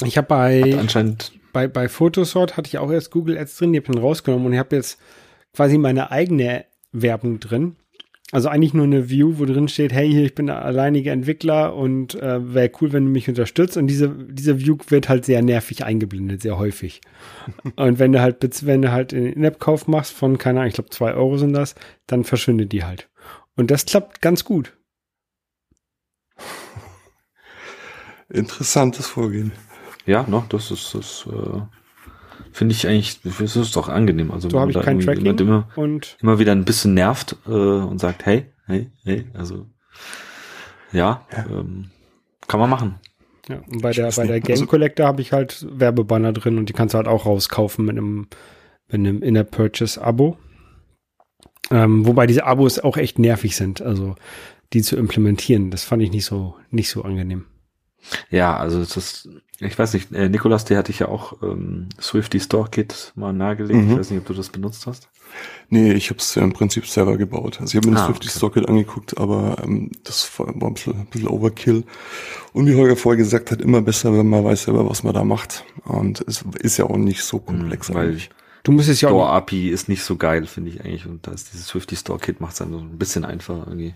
[0.03, 3.80] ich habe bei anscheinend bei, bei Photosort hatte ich auch erst Google Ads drin, die
[3.80, 4.99] habe ich dann rausgenommen und ich habe jetzt
[5.53, 7.75] quasi meine eigene Werbung drin.
[8.32, 11.75] Also eigentlich nur eine View, wo drin steht, hey, hier, ich bin der alleinige Entwickler
[11.75, 13.75] und äh, wäre cool, wenn du mich unterstützt.
[13.75, 17.01] Und diese, diese View wird halt sehr nervig eingeblendet, sehr häufig.
[17.75, 20.91] und wenn du halt, wenn du halt einen In-App-Kauf machst von, keine Ahnung, ich glaube
[20.91, 21.73] zwei Euro sind das,
[22.05, 23.09] dann verschwindet die halt.
[23.55, 24.77] Und das klappt ganz gut.
[28.30, 29.51] Interessantes Vorgehen.
[30.05, 31.27] Ja, noch, das ist das.
[31.27, 31.61] Äh,
[32.52, 34.32] Finde ich eigentlich, das ist doch angenehm.
[34.32, 38.00] Also so habe ich kein Tracking immer, und immer wieder ein bisschen nervt äh, und
[38.00, 39.68] sagt, hey, hey, hey, also
[40.91, 41.45] ja, ja.
[41.50, 41.91] Ähm,
[42.47, 42.95] kann man machen.
[43.47, 46.70] Ja, und bei der, bei der Game also Collector habe ich halt Werbebanner drin und
[46.70, 48.28] die kannst du halt auch rauskaufen mit einem,
[48.88, 50.38] mit einem Inner Purchase Abo.
[51.72, 54.16] Ähm, wobei diese Abos auch echt nervig sind, also
[54.74, 55.72] die zu implementieren.
[55.72, 57.45] Das fand ich nicht so, nicht so angenehm.
[58.30, 59.30] Ja, also das ist,
[59.60, 63.34] ich weiß nicht, äh, Nikolas, der hatte ich ja auch ähm, Swifty Store Kit mal
[63.34, 63.80] nahegelegt.
[63.80, 63.91] Mhm.
[63.91, 65.10] Ich weiß nicht, ob du das benutzt hast.
[65.70, 67.60] Nee, ich habe es ja im Prinzip selber gebaut.
[67.62, 68.38] Also ich habe mir ah, das Swifty okay.
[68.38, 71.84] Store Kit angeguckt, aber ähm, das war ein bisschen, ein bisschen Overkill.
[72.54, 75.24] Und wie Holger vorher gesagt hat, immer besser, wenn man weiß selber, was man da
[75.24, 75.64] macht.
[75.84, 78.30] Und es ist ja auch nicht so komplex mhm, weil eigentlich.
[78.64, 81.06] Du musst es ja Store API ist nicht so geil, finde ich eigentlich.
[81.06, 83.93] Und da ist dieses Swifty Store Kit macht es dann so ein bisschen einfacher irgendwie.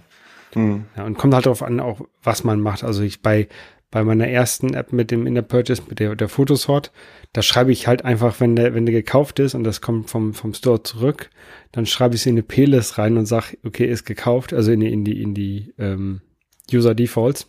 [0.55, 0.85] Mhm.
[0.95, 2.83] Ja, und kommt halt darauf an, auch was man macht.
[2.83, 3.47] Also ich bei
[3.93, 6.91] bei meiner ersten App mit dem in der Purchase, mit der, der Fotosort,
[7.31, 10.33] da schreibe ich halt einfach, wenn der, wenn der gekauft ist und das kommt vom,
[10.33, 11.29] vom Store zurück,
[11.71, 14.79] dann schreibe ich es in eine P-List rein und sage, okay, ist gekauft, also in
[14.79, 16.21] die, in die, in die ähm,
[16.73, 17.47] User Defaults.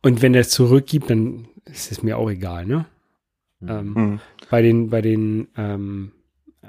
[0.00, 2.86] Und wenn der es zurückgibt, dann ist es mir auch egal, ne?
[3.60, 3.68] Mhm.
[3.68, 4.20] Ähm, hm.
[4.48, 6.12] bei den, bei den ähm,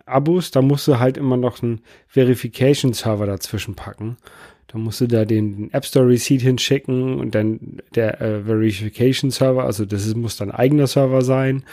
[0.06, 4.18] Abos, da musst du halt immer noch einen Verification Server dazwischen packen.
[4.72, 9.66] Da musst du da den App Store Receipt hinschicken und dann der äh, Verification Server,
[9.66, 11.64] also das ist, muss dann eigener Server sein.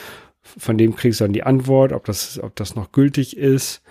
[0.42, 3.82] Von dem kriegst du dann die Antwort, ob das, ob das noch gültig ist.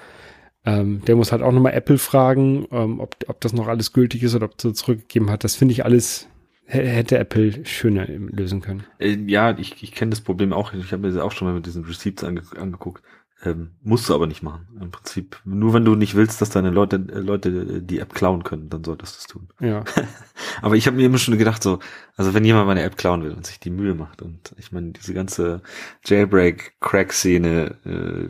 [0.65, 4.23] Ähm, der muss halt auch nochmal Apple fragen, ähm, ob, ob das noch alles gültig
[4.23, 5.43] ist oder ob du zurückgegeben hat.
[5.43, 6.27] Das finde ich alles
[6.67, 8.83] hätte Apple schöner lösen können.
[8.99, 10.73] Äh, ja, ich, ich kenne das Problem auch.
[10.73, 13.01] Ich habe mir auch schon mal mit diesen Receipts ange angeguckt.
[13.43, 14.67] Ähm, musst du aber nicht machen.
[14.81, 18.43] Im Prinzip, nur wenn du nicht willst, dass deine Leute, äh, Leute die App klauen
[18.43, 19.49] können, dann solltest du es tun.
[19.59, 19.83] Ja.
[20.63, 21.77] aber ich habe mir immer schon gedacht, so,
[22.15, 24.91] also wenn jemand meine App klauen will und sich die Mühe macht und ich meine,
[24.91, 25.61] diese ganze
[26.05, 28.27] Jailbreak-Crack-Szene, äh,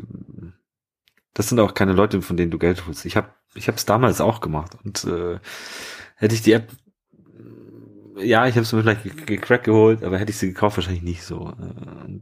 [1.33, 3.05] das sind auch keine Leute, von denen du Geld holst.
[3.05, 5.39] Ich habe ich habe es damals auch gemacht und äh,
[6.15, 6.69] hätte ich die App
[8.19, 11.23] ja, ich habe es mir vielleicht gecrack geholt, aber hätte ich sie gekauft, wahrscheinlich nicht
[11.23, 11.49] so.
[11.49, 12.19] Äh,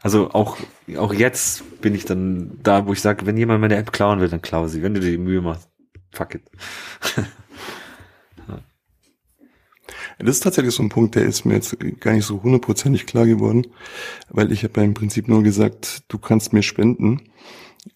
[0.00, 0.56] also auch,
[0.96, 4.28] auch jetzt bin ich dann da, wo ich sage, wenn jemand meine App klauen will,
[4.28, 4.82] dann klau sie.
[4.82, 5.68] Wenn du dir die Mühe machst,
[6.12, 6.42] fuck it.
[10.18, 13.26] Das ist tatsächlich so ein Punkt, der ist mir jetzt gar nicht so hundertprozentig klar
[13.26, 13.66] geworden,
[14.28, 17.22] weil ich habe ja im Prinzip nur gesagt, du kannst mir spenden.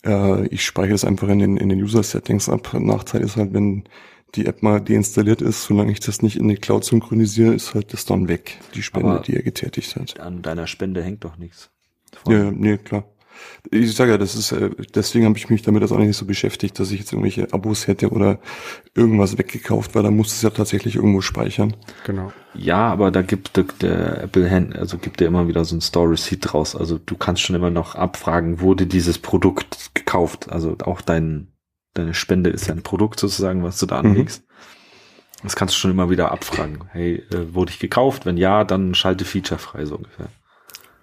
[0.05, 2.75] Äh, ich speichere es einfach in den, in den User-Settings ab.
[2.75, 3.85] Nachteil ist halt, wenn
[4.35, 7.93] die App mal deinstalliert ist, solange ich das nicht in die Cloud synchronisiere, ist halt
[7.93, 10.19] das dann weg, die Spende, Aber die er getätigt hat.
[10.19, 11.71] An deiner Spende hängt doch nichts.
[12.29, 13.05] Ja, nee, klar.
[13.71, 16.79] Ich sage ja, das ist, äh, deswegen habe ich mich damit auch nicht so beschäftigt,
[16.79, 18.39] dass ich jetzt irgendwelche Abos hätte oder
[18.95, 21.75] irgendwas weggekauft, weil da muss es ja tatsächlich irgendwo speichern.
[22.05, 22.33] Genau.
[22.55, 26.11] Ja, aber da gibt der Apple Hand, also gibt er immer wieder so ein Store
[26.11, 26.77] Receipt raus.
[26.77, 30.51] Also du kannst schon immer noch abfragen, wurde dieses Produkt gekauft.
[30.51, 31.49] Also auch dein,
[31.95, 34.11] deine Spende ist ja ein Produkt sozusagen, was du da mhm.
[34.11, 34.43] anlegst.
[34.43, 34.47] Mhm.
[35.43, 36.85] Das kannst du schon immer wieder abfragen.
[36.93, 38.27] Hey, äh, wurde ich gekauft?
[38.27, 40.29] Wenn ja, dann schalte Feature frei, so ungefähr.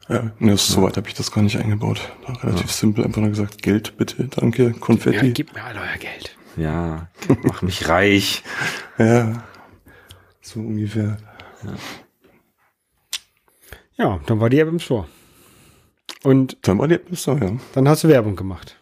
[0.09, 0.57] Ja, ne, ja.
[0.57, 2.11] soweit habe ich das gar nicht eingebaut.
[2.43, 2.73] Relativ ja.
[2.73, 5.27] simpel, einfach nur gesagt, Geld bitte, danke, Konfetti.
[5.27, 6.35] Ja, gib mir all euer Geld.
[6.57, 7.07] Ja,
[7.43, 8.43] mach mich reich.
[8.97, 9.43] Ja,
[10.41, 11.17] so ungefähr.
[11.63, 11.75] Ja.
[13.97, 15.07] ja, dann war die App im Store.
[16.23, 17.51] Und dann war die App im Store, ja.
[17.73, 18.77] Dann hast du Werbung gemacht.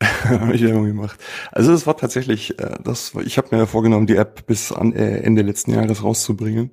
[0.24, 1.18] habe ich Werbung gemacht.
[1.52, 5.18] Also es war tatsächlich, äh, das, ich habe mir vorgenommen, die App bis an, äh,
[5.18, 6.70] Ende letzten Jahres rauszubringen.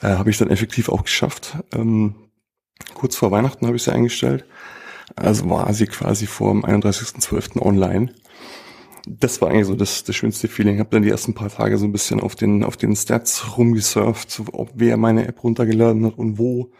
[0.00, 1.56] Äh, habe ich dann effektiv auch geschafft.
[1.74, 2.14] Ähm,
[2.94, 4.44] Kurz vor Weihnachten habe ich sie eingestellt.
[5.14, 7.60] Also war sie quasi vor dem 31.12.
[7.62, 8.12] online.
[9.06, 10.80] Das war eigentlich so das, das schönste Feeling.
[10.80, 14.42] Habe dann die ersten paar Tage so ein bisschen auf den, auf den Stats rumgesurft,
[14.52, 16.72] ob wer meine App runtergeladen hat und wo.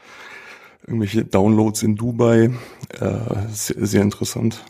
[0.87, 2.51] Irgendwelche Downloads in Dubai.
[3.01, 4.65] Äh, sehr, sehr interessant.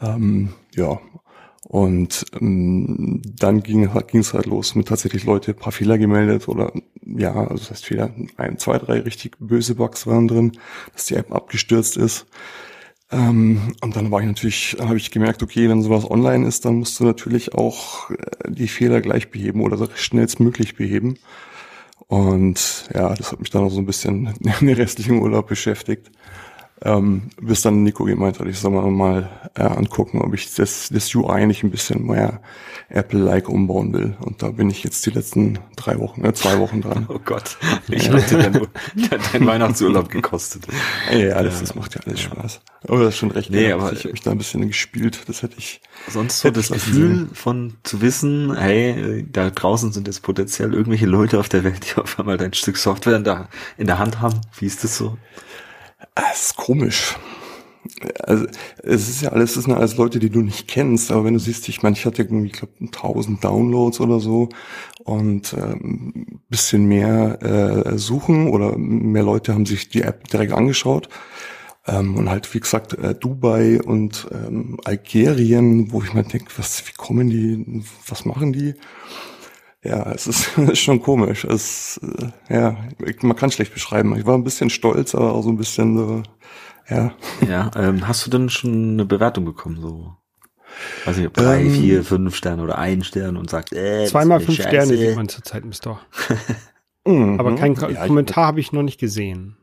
[0.00, 0.98] Ähm, ja,
[1.68, 6.72] und ähm, dann ging es halt los mit tatsächlich Leute paar Fehler gemeldet oder
[7.04, 10.52] ja, also das heißt Fehler, ein, zwei, drei richtig böse Bugs waren drin,
[10.92, 12.26] dass die App abgestürzt ist.
[13.10, 16.76] Ähm, und dann war ich natürlich, habe ich gemerkt, okay, wenn sowas online ist, dann
[16.76, 18.16] musst du natürlich auch äh,
[18.48, 21.18] die Fehler gleich beheben oder schnellstmöglich beheben.
[22.06, 26.12] Und ja, das hat mich dann auch so ein bisschen in den restlichen Urlaub beschäftigt.
[26.82, 30.90] Ähm, bis dann Nico gemeint hat, ich soll mal, mal äh, angucken, ob ich das,
[30.92, 32.42] das UI nicht ein bisschen mehr
[32.90, 34.14] Apple-like umbauen will.
[34.20, 37.06] Und da bin ich jetzt die letzten drei Wochen, äh, zwei Wochen dran.
[37.16, 37.56] Oh Gott,
[37.88, 38.52] ich hatte dein,
[39.32, 40.66] dein Weihnachtsurlaub gekostet.
[41.10, 42.60] Ja, das, das macht ja alles Spaß.
[42.88, 43.50] Aber das ist schon recht.
[43.50, 45.20] Nee, aber ich habe mich da ein bisschen gespielt.
[45.28, 45.80] Das hätte ich.
[46.08, 51.38] Sonst so das Gefühl von zu wissen, hey, da draußen sind jetzt potenziell irgendwelche Leute
[51.38, 53.48] auf der Welt, die auf einmal dein Stück Software in der,
[53.78, 54.40] in der Hand haben.
[54.58, 55.16] Wie ist das so?
[56.16, 57.16] Das ist komisch.
[58.24, 58.46] Also
[58.82, 61.40] es ist ja alles, es sind alles Leute, die du nicht kennst, aber wenn du
[61.40, 64.48] siehst, ich meine, ich hatte irgendwie, ich glaube, 1000 Downloads oder so
[65.04, 71.08] und ähm, bisschen mehr äh, suchen oder mehr Leute haben sich die App direkt angeschaut
[71.86, 76.86] ähm, und halt wie gesagt äh, Dubai und ähm, Algerien, wo ich mir denke, was,
[76.88, 78.74] wie kommen die, was machen die?
[79.82, 81.44] Ja, es ist, ist schon komisch.
[81.44, 82.76] Es, äh, ja,
[83.22, 84.16] man kann schlecht beschreiben.
[84.16, 86.22] Ich war ein bisschen stolz, aber auch so ein bisschen so,
[86.88, 87.12] ja.
[87.48, 90.16] Ja, ähm, hast du denn schon eine Bewertung bekommen, so?
[91.04, 94.40] Weiß nicht, ob drei, ähm, vier, fünf Sterne oder ein Stern und sagt, äh, zweimal
[94.40, 94.68] fünf Scheiße.
[94.68, 96.00] Sterne sieht man zurzeit im Store.
[97.08, 97.38] Mhm.
[97.38, 99.56] aber kein ja, Kommentar habe ich noch nicht gesehen.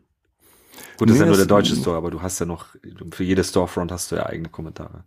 [0.98, 2.68] Gut, das nee, ist ja nur der deutsche Store, aber du hast ja noch,
[3.12, 5.04] für jedes Storefront hast du ja eigene Kommentare.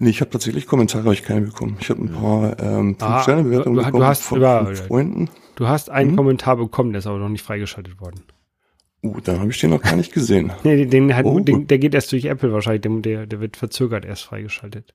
[0.00, 1.76] Nee, ich habe tatsächlich Kommentare, habe ich keine bekommen.
[1.80, 5.30] Ich habe ein paar ähm, ah, Sterne-Bewertungen du, bekommen du hast von, über, von Freunden.
[5.56, 6.16] Du hast einen hm?
[6.16, 8.22] Kommentar bekommen, der ist aber noch nicht freigeschaltet worden.
[9.02, 10.52] Uh, dann habe ich den noch gar nicht gesehen.
[10.62, 11.40] nee, den, den, hat, oh.
[11.40, 14.94] den, der geht erst durch Apple wahrscheinlich, der, der wird verzögert erst freigeschaltet.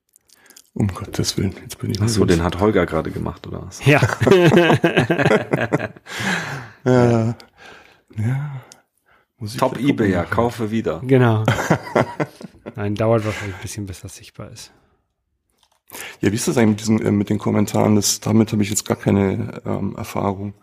[0.73, 3.85] Um Gottes Willen, jetzt bin ich Ach so, den hat Holger gerade gemacht, oder was?
[3.85, 4.01] Ja.
[6.85, 7.35] ja.
[8.17, 8.61] ja.
[9.37, 11.01] Musik Top eBay, ja, kaufe wieder.
[11.05, 11.43] Genau.
[12.75, 14.71] Nein, dauert wahrscheinlich ein bisschen, bis das sichtbar ist.
[16.21, 17.95] Ja, wie ist das eigentlich mit, diesen, äh, mit den Kommentaren?
[17.95, 20.53] Das, damit habe ich jetzt gar keine ähm, Erfahrung.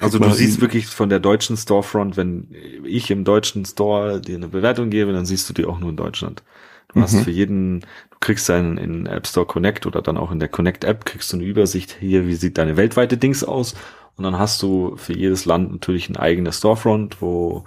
[0.00, 2.48] Also du siehst wirklich von der deutschen Storefront, wenn
[2.84, 5.96] ich im deutschen Store dir eine Bewertung gebe, dann siehst du die auch nur in
[5.96, 6.42] Deutschland.
[6.88, 7.02] Du mhm.
[7.04, 10.48] hast für jeden, du kriegst einen in App Store Connect oder dann auch in der
[10.48, 13.74] Connect App kriegst du eine Übersicht hier, wie sieht deine weltweite Dings aus
[14.16, 17.64] Und dann hast du für jedes Land natürlich ein eigenes Storefront, wo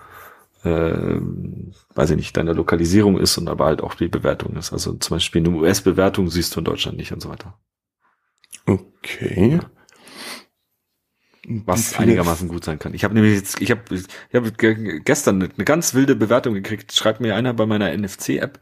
[0.65, 1.19] äh,
[1.95, 4.73] weiß ich nicht, deine Lokalisierung ist und aber halt auch die Bewertung ist.
[4.73, 7.57] Also zum Beispiel eine US-Bewertung siehst du in Deutschland nicht und so weiter.
[8.65, 9.59] Okay.
[11.47, 12.95] Was einigermaßen gut sein kann.
[12.95, 16.91] Ich habe nämlich jetzt, ich habe ich hab gestern eine ganz wilde Bewertung gekriegt.
[16.91, 18.59] Schreibt mir einer bei meiner NFC-App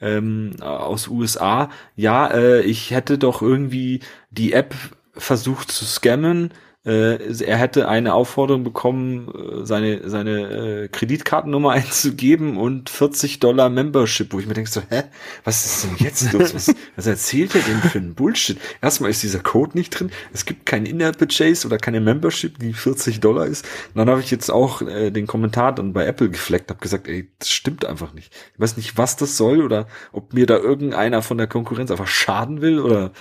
[0.00, 1.70] ähm, aus USA.
[1.96, 4.76] Ja, äh, ich hätte doch irgendwie die App
[5.12, 12.88] versucht zu scammen er hätte eine Aufforderung bekommen, äh, seine, seine äh, Kreditkartennummer einzugeben und
[12.88, 15.02] 40 Dollar Membership, wo ich mir denke so, hä,
[15.44, 16.54] was ist denn jetzt los?
[16.54, 18.58] Was, was erzählt er denn für einen Bullshit?
[18.80, 23.20] Erstmal ist dieser Code nicht drin, es gibt kein In-App-Purchase oder keine Membership, die 40
[23.20, 23.66] Dollar ist.
[23.88, 27.08] Und dann habe ich jetzt auch äh, den Kommentar dann bei Apple gefleckt, habe gesagt,
[27.08, 28.32] ey, das stimmt einfach nicht.
[28.54, 32.06] Ich weiß nicht, was das soll oder ob mir da irgendeiner von der Konkurrenz einfach
[32.06, 33.12] schaden will oder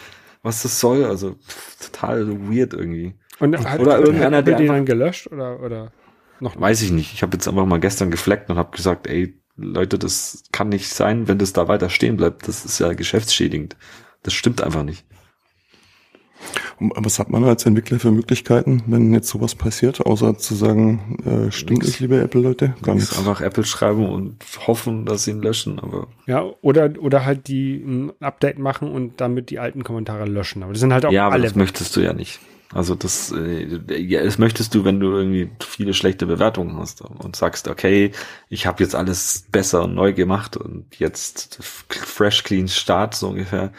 [0.44, 1.04] was das soll.
[1.04, 3.16] Also pff, total weird irgendwie.
[3.40, 5.92] Und hat, oder irgendeiner, der den dann gelöscht oder, oder
[6.40, 6.60] noch?
[6.60, 7.14] Weiß ich nicht.
[7.14, 10.90] Ich habe jetzt einfach mal gestern gefleckt und habe gesagt, ey, Leute, das kann nicht
[10.90, 12.48] sein, wenn das da weiter stehen bleibt.
[12.48, 13.76] Das ist ja geschäftsschädigend.
[14.24, 15.06] Das stimmt einfach nicht.
[16.80, 21.18] Und was hat man als Entwickler für Möglichkeiten, wenn jetzt sowas passiert, außer zu sagen,
[21.26, 22.76] äh, stimmt es, liebe Apple-Leute?
[22.82, 23.18] Gar nichts.
[23.18, 26.08] Einfach Apple schreiben und hoffen, dass sie ihn löschen, aber.
[26.28, 30.64] Ja, oder, oder halt die ein Update machen und damit die alten Kommentare löschen.
[30.64, 31.44] Aber das sind halt auch ja, alle.
[31.44, 32.40] Ja, das möchtest du ja nicht.
[32.74, 37.36] Also das, äh, ja, das möchtest du, wenn du irgendwie viele schlechte Bewertungen hast und
[37.36, 38.12] sagst, okay,
[38.48, 43.72] ich habe jetzt alles besser und neu gemacht und jetzt fresh clean Start so ungefähr,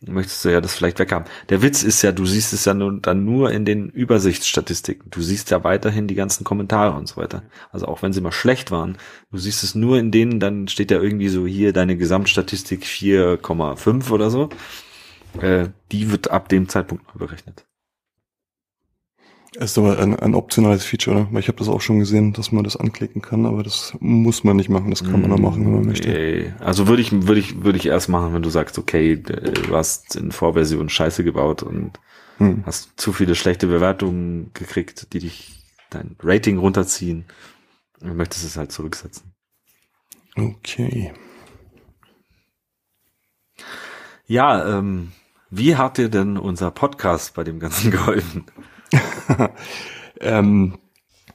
[0.00, 1.28] möchtest du ja das vielleicht weghaben.
[1.50, 5.10] Der Witz ist ja, du siehst es ja nur, dann nur in den Übersichtsstatistiken.
[5.10, 7.42] Du siehst ja weiterhin die ganzen Kommentare und so weiter.
[7.70, 8.96] Also auch wenn sie mal schlecht waren,
[9.30, 14.10] du siehst es nur in denen, dann steht ja irgendwie so hier deine Gesamtstatistik 4,5
[14.10, 14.48] oder so.
[15.40, 17.66] Äh, die wird ab dem Zeitpunkt berechnet.
[19.56, 21.28] Es ist aber ein, ein optionales Feature, oder?
[21.32, 24.44] Weil ich habe das auch schon gesehen, dass man das anklicken kann, aber das muss
[24.44, 24.90] man nicht machen.
[24.90, 26.54] Das kann man dann machen, wenn man möchte.
[26.60, 30.14] Also würde ich, würde ich, würde ich erst machen, wenn du sagst, okay, du hast
[30.14, 31.98] in Vorversion Scheiße gebaut und
[32.38, 32.62] hm.
[32.64, 37.24] hast zu viele schlechte Bewertungen gekriegt, die dich dein Rating runterziehen.
[38.00, 39.32] Du möchtest es halt zurücksetzen.
[40.36, 41.12] Okay.
[44.26, 45.10] Ja, ähm,
[45.50, 48.44] wie hat dir denn unser Podcast bei dem Ganzen geholfen?
[50.20, 50.78] ähm,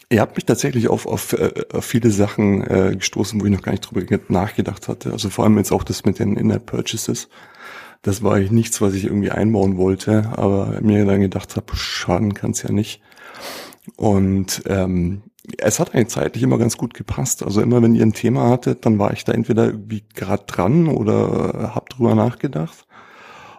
[0.09, 3.61] ihr habt mich tatsächlich auf, auf, äh, auf viele Sachen äh, gestoßen, wo ich noch
[3.61, 5.11] gar nicht drüber nachgedacht hatte.
[5.11, 7.29] Also vor allem jetzt auch das mit den Inner Purchases.
[8.01, 12.51] Das war nichts, was ich irgendwie einbauen wollte, aber mir dann gedacht habe, schaden kann
[12.51, 13.01] es ja nicht.
[13.95, 15.23] Und ähm,
[15.57, 17.43] es hat eigentlich zeitlich immer ganz gut gepasst.
[17.43, 20.87] Also immer, wenn ihr ein Thema hattet, dann war ich da entweder irgendwie gerade dran
[20.87, 22.84] oder hab drüber nachgedacht.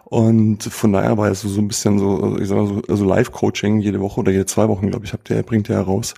[0.09, 3.03] Und von daher war es so, so ein bisschen so, ich sag mal so, also
[3.03, 6.13] Live-Coaching jede Woche oder jede zwei Wochen, glaube ich, habt ihr, bringt ihr heraus.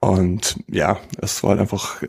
[0.00, 2.02] Und ja, es war halt einfach,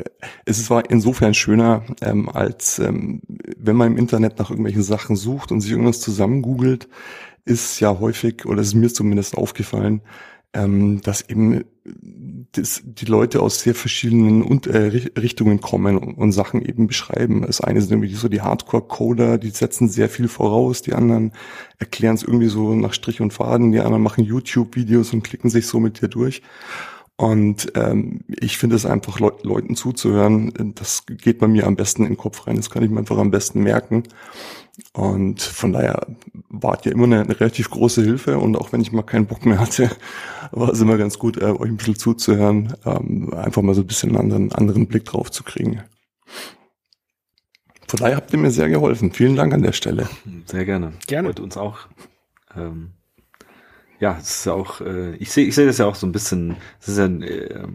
[0.45, 3.21] es war insofern schöner, ähm, als ähm,
[3.57, 6.87] wenn man im Internet nach irgendwelchen Sachen sucht und sich irgendwas zusammengoogelt,
[7.43, 10.01] ist ja häufig, oder ist mir zumindest aufgefallen,
[10.57, 11.63] ähm, dass eben
[12.51, 17.43] das, die Leute aus sehr verschiedenen und, äh, Richtungen kommen und, und, Sachen eben beschreiben.
[17.45, 21.31] Das eine sind irgendwie so die Hardcore-Coder, die setzen sehr viel voraus, die anderen
[21.77, 25.67] erklären es irgendwie so nach Strich und Faden, die anderen machen YouTube-Videos und klicken sich
[25.67, 26.41] so mit dir durch.
[27.17, 32.03] Und ähm, ich finde es einfach, Le Leuten zuzuhören, das geht bei mir am besten
[32.03, 32.57] in den Kopf rein.
[32.57, 34.03] Das kann ich mir einfach am besten merken.
[34.93, 36.05] Und von daher
[36.49, 38.37] wart ihr immer eine, eine, relativ große Hilfe.
[38.37, 39.89] Und auch wenn ich mal keinen Bock mehr hatte,
[40.51, 43.87] war es immer ganz gut, äh, euch ein bisschen zuzuhören, ähm, einfach mal so ein
[43.87, 45.81] bisschen einen anderen, anderen Blick drauf zu kriegen.
[47.87, 49.11] Von daher habt ihr mir sehr geholfen.
[49.11, 50.07] Vielen Dank an der Stelle.
[50.45, 50.93] Sehr gerne.
[51.07, 51.29] Gerne.
[51.29, 51.87] Und uns auch.
[52.55, 52.91] Ähm
[53.99, 56.11] ja, es ist ja auch, äh, ich sehe ich sehe das ja auch so ein
[56.11, 57.67] bisschen, es ist ja äh,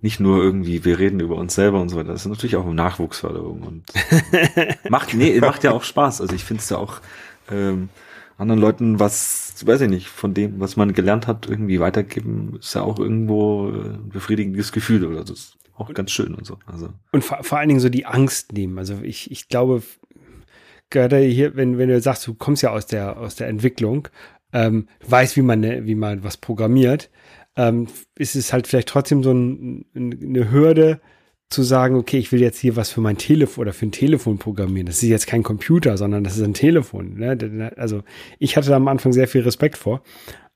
[0.00, 2.66] nicht nur irgendwie, wir reden über uns selber und so weiter, das ist natürlich auch
[2.66, 3.84] Nachwuchsförderung und
[4.88, 6.20] macht, nee, macht ja auch Spaß.
[6.20, 7.00] Also ich finde es ja auch
[7.50, 7.88] ähm,
[8.38, 12.74] anderen Leuten was, weiß ich nicht, von dem, was man gelernt hat, irgendwie weitergeben, ist
[12.74, 16.58] ja auch irgendwo ein befriedigendes Gefühl oder das ist auch ganz schön und so.
[16.66, 16.90] Also.
[17.12, 18.78] Und vor, vor allen Dingen so die Angst nehmen.
[18.78, 19.82] Also ich, ich glaube,
[20.90, 24.08] gerade hier, wenn, wenn du sagst, du kommst ja aus der, aus der Entwicklung
[24.56, 27.10] ähm, weiß, wie man, wie man was programmiert,
[27.56, 31.02] ähm, ist es halt vielleicht trotzdem so ein, eine Hürde
[31.50, 34.38] zu sagen, okay, ich will jetzt hier was für mein Telefon oder für ein Telefon
[34.38, 34.86] programmieren.
[34.86, 37.18] Das ist jetzt kein Computer, sondern das ist ein Telefon.
[37.18, 37.72] Ne?
[37.76, 38.02] Also
[38.38, 40.02] ich hatte da am Anfang sehr viel Respekt vor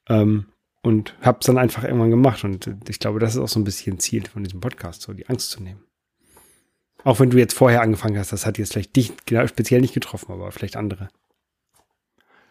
[0.09, 0.47] ähm,
[0.82, 2.43] und habe es dann einfach irgendwann gemacht.
[2.43, 5.28] Und ich glaube, das ist auch so ein bisschen Ziel von diesem Podcast, so die
[5.28, 5.85] Angst zu nehmen.
[7.05, 9.94] Auch wenn du jetzt vorher angefangen hast, das hat jetzt vielleicht dich genau, speziell nicht
[9.94, 11.10] getroffen, aber vielleicht andere.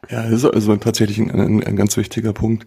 [0.08, 2.66] Ja, das ist also tatsächlich ein, ein, ein ganz wichtiger Punkt.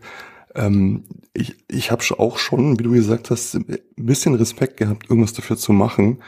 [0.54, 5.32] Ähm, ich ich habe auch schon, wie du gesagt hast, ein bisschen Respekt gehabt, irgendwas
[5.32, 6.18] dafür zu machen,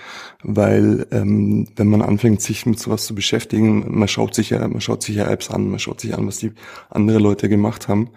[0.43, 4.81] weil ähm, wenn man anfängt, sich mit sowas zu beschäftigen, man schaut sich ja, man
[4.81, 6.53] schaut sich ja Apps an, man schaut sich an, was die
[6.91, 8.11] andere Leute gemacht haben.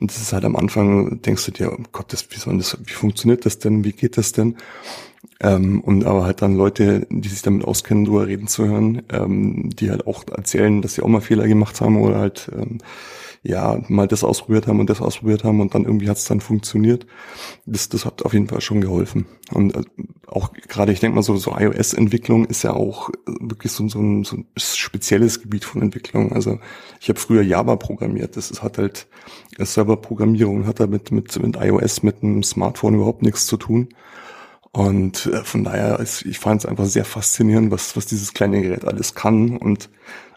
[0.00, 2.78] Und das ist halt am Anfang, denkst du dir, oh Gott, das, wie soll das,
[2.84, 4.56] wie funktioniert das denn, wie geht das denn?
[5.40, 9.70] Ähm, und aber halt dann Leute, die sich damit auskennen, drüber reden zu hören, ähm,
[9.70, 12.78] die halt auch erzählen, dass sie auch mal Fehler gemacht haben oder halt ähm,
[13.42, 16.40] ja, mal das ausprobiert haben und das ausprobiert haben und dann irgendwie hat es dann
[16.40, 17.06] funktioniert.
[17.64, 19.26] Das, das hat auf jeden Fall schon geholfen.
[19.50, 19.82] Und äh,
[20.26, 24.24] auch gerade, ich denke mal, so, so iOS-Entwicklung ist ja auch wirklich so, so, ein,
[24.24, 26.32] so ein spezielles Gebiet von Entwicklung.
[26.32, 26.58] Also
[27.00, 28.36] ich habe früher Java programmiert.
[28.36, 29.06] Das ist, hat halt
[29.58, 33.88] Serverprogrammierung, hat damit mit, mit iOS, mit einem Smartphone überhaupt nichts zu tun.
[34.72, 38.62] Und äh, von daher, ist, ich fand es einfach sehr faszinierend, was, was dieses kleine
[38.62, 39.56] Gerät alles kann.
[39.56, 39.90] Und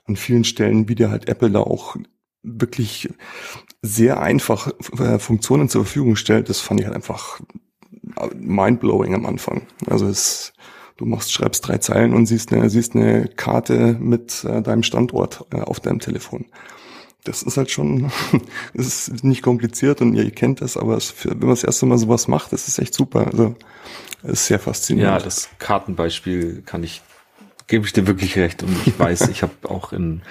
[0.05, 1.95] an vielen Stellen, wie dir halt Apple da auch
[2.41, 3.09] wirklich
[3.81, 7.39] sehr einfach äh, Funktionen zur Verfügung stellt, das fand ich halt einfach
[8.35, 9.67] mindblowing am Anfang.
[9.87, 10.53] Also es,
[10.97, 15.45] du machst, schreibst drei Zeilen und siehst eine, siehst eine Karte mit äh, deinem Standort
[15.51, 16.45] äh, auf deinem Telefon.
[17.23, 18.11] Das ist halt schon,
[18.73, 21.97] das ist nicht kompliziert und ihr kennt das, aber es, wenn man das erste Mal
[21.97, 23.27] sowas macht, das ist echt super.
[23.27, 23.55] Also
[24.23, 25.19] ist sehr faszinierend.
[25.19, 27.01] Ja, das Kartenbeispiel kann ich,
[27.67, 30.21] gebe ich dir wirklich recht und ich weiß, ich habe auch in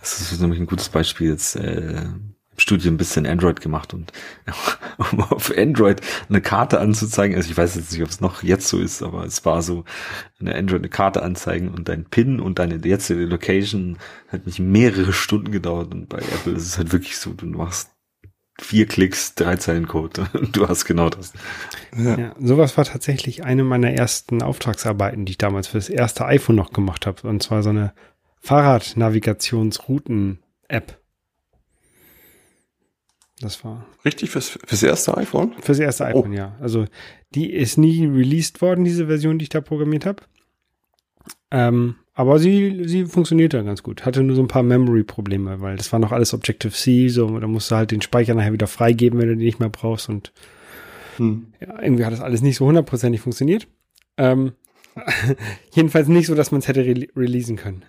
[0.00, 2.06] das ist nämlich ein gutes Beispiel jetzt äh,
[2.60, 4.12] im Studium ein bisschen Android gemacht und
[4.98, 8.66] um auf Android eine Karte anzuzeigen, also ich weiß jetzt nicht, ob es noch jetzt
[8.68, 9.84] so ist, aber es war so,
[10.40, 15.12] eine Android eine Karte anzeigen und dein PIN und deine jetzige Location hat mich mehrere
[15.12, 17.90] Stunden gedauert und bei Apple ist es halt wirklich so, du machst
[18.60, 21.32] vier Klicks, drei Zeilen Code und du hast genau das.
[21.96, 22.18] Ja.
[22.18, 22.34] ja.
[22.38, 26.72] sowas war tatsächlich eine meiner ersten Auftragsarbeiten, die ich damals für das erste iPhone noch
[26.72, 27.26] gemacht habe.
[27.26, 27.94] Und zwar so eine
[28.40, 30.99] Fahrradnavigationsrouten-App.
[33.40, 33.86] Das war.
[34.04, 35.54] Richtig fürs, fürs erste iPhone?
[35.60, 36.06] Fürs erste oh.
[36.08, 36.36] iPhone, oh.
[36.36, 36.56] ja.
[36.60, 36.84] Also
[37.34, 40.22] die ist nie released worden, diese Version, die ich da programmiert habe.
[41.50, 44.04] Ähm, aber sie, sie funktioniert dann ganz gut.
[44.04, 47.70] Hatte nur so ein paar Memory-Probleme, weil das war noch alles Objective-C, so, da musst
[47.70, 50.32] du halt den Speicher nachher wieder freigeben, wenn du den nicht mehr brauchst und
[51.16, 51.52] hm.
[51.60, 53.68] ja, irgendwie hat das alles nicht so hundertprozentig funktioniert.
[54.16, 54.52] Ähm,
[55.72, 57.84] jedenfalls nicht so, dass man es hätte re releasen können.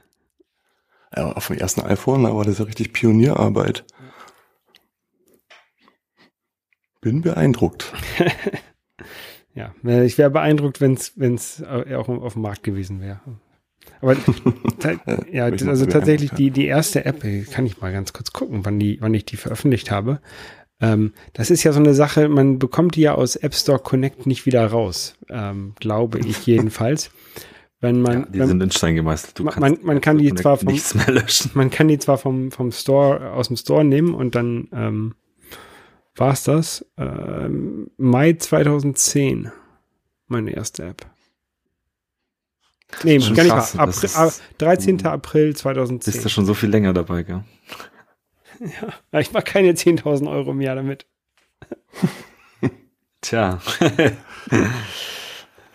[1.15, 3.83] Ja, auf dem ersten iPhone, aber das ist ja richtig Pionierarbeit.
[7.01, 7.91] Bin beeindruckt.
[9.55, 9.73] ja,
[10.03, 13.19] ich wäre beeindruckt, wenn es auch auf dem Markt gewesen wäre.
[14.01, 14.15] Aber
[15.31, 18.99] ja, also tatsächlich die, die erste App, kann ich mal ganz kurz gucken, wann, die,
[19.01, 20.21] wann ich die veröffentlicht habe.
[20.79, 24.25] Ähm, das ist ja so eine Sache, man bekommt die ja aus App Store Connect
[24.25, 27.11] nicht wieder raus, ähm, glaube ich jedenfalls.
[27.79, 29.39] Wenn man, ja, die wenn, sind in Stein gemeißelt.
[29.39, 30.79] Du man, man, man kann die zwar vom,
[31.55, 35.15] man kann die zwar vom, vom Store, aus dem Store nehmen und dann, ähm,
[36.15, 39.51] war es das, ähm, Mai 2010,
[40.27, 41.05] meine erste App.
[43.03, 43.69] Nee, gar nicht wahr.
[43.79, 45.05] April, ist, 13.
[45.05, 46.13] April 2010.
[46.13, 47.43] Ist da schon so viel länger dabei, gell?
[49.11, 51.07] Ja, ich mache keine 10.000 Euro im Jahr damit.
[53.21, 53.59] Tja.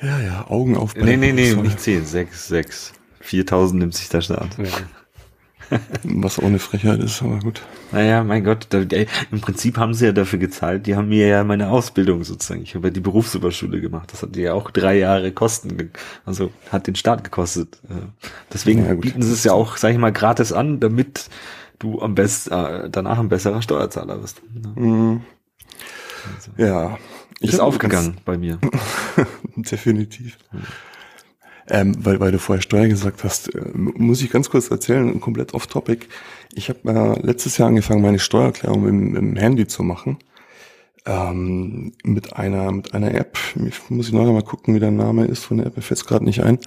[0.03, 0.95] Ja, ja, Augen auf.
[0.95, 2.93] Nee, nee, nee, nicht 10, 6, 6.
[3.21, 4.59] 4000 nimmt sich der Staat.
[4.59, 4.65] Ja.
[6.05, 7.63] Was ohne Frechheit ist, aber gut.
[7.93, 10.87] Naja, mein Gott, da, ey, im Prinzip haben sie ja dafür gezahlt.
[10.87, 12.63] Die haben mir ja meine Ausbildung sozusagen.
[12.63, 14.13] Ich habe ja die Berufsüberschule gemacht.
[14.13, 15.91] Das hat ja auch drei Jahre Kosten,
[16.25, 17.79] also hat den Staat gekostet.
[17.89, 18.07] Äh,
[18.53, 21.29] deswegen ja, bieten sie es ja auch, sag ich mal, gratis an, damit
[21.79, 24.43] du am besten äh, danach ein besserer Steuerzahler wirst.
[24.77, 25.23] Mhm.
[26.35, 26.51] Also.
[26.57, 26.99] Ja,
[27.41, 28.59] ich ist aufgegangen bei mir.
[29.57, 30.39] Definitiv.
[31.69, 35.53] Ähm, weil, weil du vorher Steuer gesagt hast, äh, muss ich ganz kurz erzählen, komplett
[35.55, 36.07] off topic.
[36.55, 40.19] Ich habe äh, letztes Jahr angefangen, meine Steuererklärung im, im Handy zu machen.
[41.07, 43.39] Ähm, mit einer mit einer App.
[43.89, 45.77] Muss ich noch mal gucken, wie der Name ist von der App.
[45.77, 46.59] Mir fällt gerade nicht ein.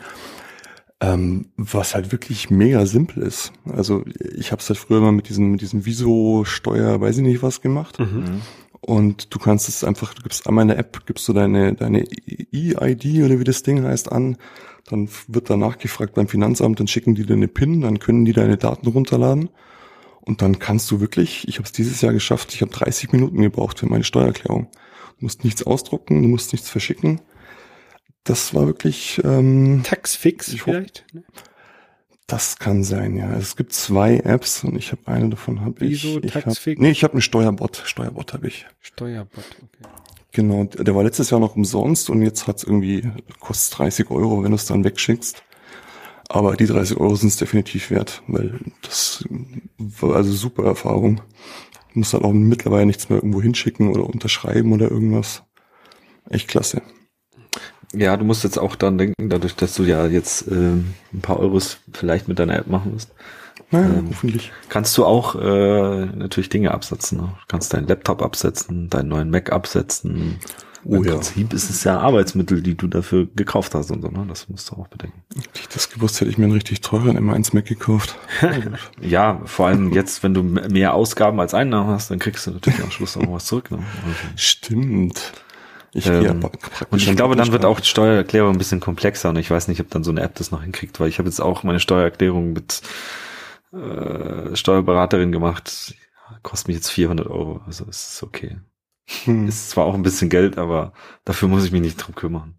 [1.01, 3.53] Ähm, was halt wirklich mega simpel ist.
[3.65, 4.03] Also
[4.35, 7.61] ich habe es halt früher mal mit diesem mit diesem Viso-Steuer, weiß ich nicht was
[7.61, 7.99] gemacht.
[7.99, 8.41] Mhm.
[8.81, 12.05] Und du kannst es einfach, du gibst einmal in der App, gibst du deine, deine
[12.05, 14.37] E-ID oder wie das Ding heißt an,
[14.89, 18.33] dann wird danach gefragt beim Finanzamt, dann schicken die dir eine PIN, dann können die
[18.33, 19.49] deine Daten runterladen.
[20.21, 23.41] Und dann kannst du wirklich, ich habe es dieses Jahr geschafft, ich habe 30 Minuten
[23.41, 24.67] gebraucht für meine Steuererklärung.
[25.19, 27.21] Du musst nichts ausdrucken, du musst nichts verschicken.
[28.23, 31.05] Das war wirklich ähm, Taxfix vielleicht?
[32.27, 33.33] Das kann sein, ja.
[33.33, 36.03] Es gibt zwei Apps und ich habe eine davon habe ich.
[36.03, 36.77] Wieso ich Taxfix?
[36.77, 37.81] Hab, nee, ich habe einen Steuerbot.
[37.85, 38.67] Steuerbot habe ich.
[38.81, 39.89] Steuerbot, okay.
[40.31, 44.51] Genau, der war letztes Jahr noch umsonst und jetzt hat's irgendwie kostet 30 Euro, wenn
[44.51, 45.43] du es dann wegschickst.
[46.27, 49.25] Aber die 30 Euro sind es definitiv wert, weil das
[49.79, 51.21] war also super Erfahrung.
[51.95, 55.41] muss dann auch mittlerweile nichts mehr irgendwo hinschicken oder unterschreiben oder irgendwas.
[56.29, 56.83] Echt klasse.
[57.93, 61.39] Ja, du musst jetzt auch dann denken, dadurch, dass du ja jetzt ähm, ein paar
[61.39, 63.11] Euros vielleicht mit deiner App machen wirst,
[63.71, 64.51] Naja, Ähm, hoffentlich.
[64.69, 67.19] kannst du auch äh, natürlich Dinge absetzen.
[67.19, 67.23] Ne?
[67.27, 70.39] Du kannst deinen Laptop absetzen, deinen neuen Mac absetzen.
[70.85, 71.11] Oh Im ja.
[71.11, 74.07] Prinzip ist es ja Arbeitsmittel, die du dafür gekauft hast und so.
[74.07, 74.25] Ne?
[74.29, 75.21] Das musst du auch bedenken.
[75.35, 78.15] Hätte ich das gewusst, hätte ich mir einen richtig teuren M1 Mac gekauft.
[79.01, 82.81] Ja, vor allem jetzt, wenn du mehr Ausgaben als Einnahmen hast, dann kriegst du natürlich
[82.81, 83.71] am Schluss auch was zurück.
[83.71, 83.77] Ne?
[83.77, 85.33] Also, Stimmt.
[85.91, 86.45] Ich Ähm,
[86.91, 89.81] Und ich glaube, dann wird auch die Steuererklärung ein bisschen komplexer und ich weiß nicht,
[89.81, 92.53] ob dann so eine App das noch hinkriegt, weil ich habe jetzt auch meine Steuererklärung
[92.53, 92.81] mit
[93.71, 95.95] äh, Steuerberaterin gemacht.
[96.43, 98.57] Kostet mich jetzt 400 Euro, also es ist okay.
[99.23, 99.47] Hm.
[99.47, 100.93] Ist zwar auch ein bisschen Geld, aber
[101.25, 102.55] dafür muss ich mich nicht drum kümmern.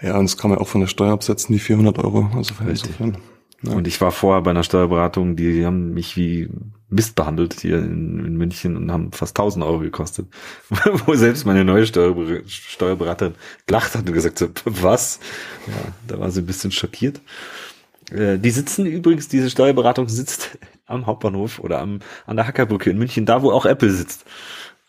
[0.00, 2.30] Ja, und das kann man auch von der Steuer absetzen, die 400 Euro.
[2.34, 3.18] Also insofern.
[3.62, 3.72] Ja.
[3.72, 6.50] Und ich war vorher bei einer Steuerberatung, die haben mich wie
[6.90, 10.26] Mist behandelt hier in, in München und haben fast 1000 Euro gekostet.
[11.06, 13.34] Wo selbst meine neue Steuerber Steuerberaterin
[13.66, 15.18] gelacht hat und gesagt hat, was?
[15.66, 15.72] Ja,
[16.08, 17.20] da war sie ein bisschen schockiert.
[18.10, 22.98] Äh, Die sitzen übrigens, diese Steuerberatung sitzt am Hauptbahnhof oder am, an der Hackerbrücke in
[22.98, 24.24] München, da wo auch Apple sitzt.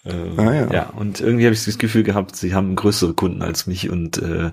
[0.04, 0.72] Äh, Ah, ja.
[0.72, 4.18] ja, und irgendwie habe ich das Gefühl gehabt, sie haben größere Kunden als mich und
[4.20, 4.52] äh,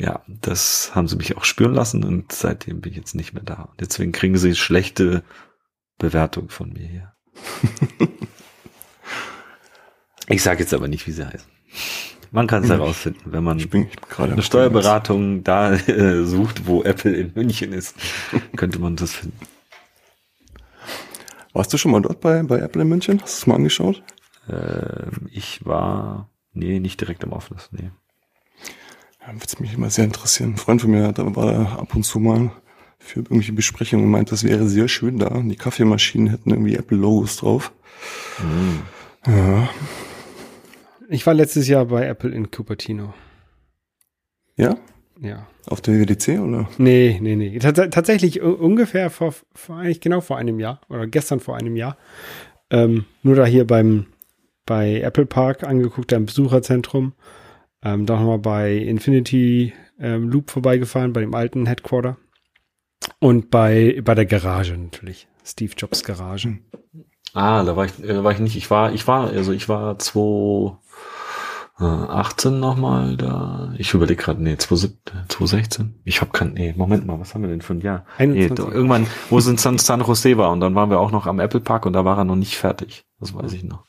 [0.00, 3.42] ja, das haben sie mich auch spüren lassen und seitdem bin ich jetzt nicht mehr
[3.42, 3.62] da.
[3.64, 5.24] Und deswegen kriegen sie schlechte
[5.98, 7.12] Bewertung von mir hier.
[10.28, 11.50] ich sage jetzt aber nicht, wie sie heißen.
[12.30, 12.76] Man kann es Hm.
[12.78, 17.12] herausfinden, wenn man ich bin, ich bin gerade eine Steuerberatung da äh, sucht, wo Apple
[17.14, 17.96] in München ist,
[18.56, 19.38] könnte man das finden.
[21.52, 23.20] Warst du schon mal dort bei, bei Apple in München?
[23.22, 24.02] Hast du es mal angeschaut?
[24.50, 27.90] Ähm, ich war, nee, nicht direkt im Office, nee.
[29.20, 30.52] Ja, würde es mich immer sehr interessieren.
[30.52, 32.50] Ein Freund von mir, da war da ab und zu mal
[32.98, 35.30] für irgendwelche Besprechungen und meint, das wäre sehr schön da.
[35.42, 37.72] Die Kaffeemaschinen hätten irgendwie Apple-Logos drauf.
[39.26, 39.68] Ja.
[41.10, 43.14] Ich war letztes Jahr bei Apple in Cupertino.
[44.56, 44.76] Ja?
[45.20, 45.46] Ja.
[45.66, 46.68] Auf der WWDC oder?
[46.76, 47.58] Nee, nee, nee.
[47.58, 51.96] Tats tatsächlich ungefähr vor, vor, eigentlich genau vor einem Jahr oder gestern vor einem Jahr.
[52.70, 54.06] Ähm, nur da hier beim,
[54.66, 57.14] bei Apple Park angeguckt, am Besucherzentrum.
[57.82, 62.18] Ähm, da nochmal bei Infinity ähm, Loop vorbeigefahren, bei dem alten Headquarter.
[63.18, 65.26] Und bei, bei der Garage natürlich.
[65.42, 66.58] Steve Jobs Garage.
[67.32, 68.56] Ah, da war ich, äh, war ich nicht.
[68.56, 69.98] Ich war, ich war, also ich war
[71.78, 73.72] 2018 nochmal da.
[73.78, 76.00] Ich überlege gerade, nee, 2017, 2016.
[76.04, 78.04] Ich habe kein, nee, Moment mal, was haben wir denn für ein Jahr?
[78.18, 78.56] Nee, 21.
[78.56, 81.26] doch, irgendwann, wo es in San, San Jose war und dann waren wir auch noch
[81.26, 83.04] am Apple Park und da war er noch nicht fertig.
[83.20, 83.84] Das weiß ich noch.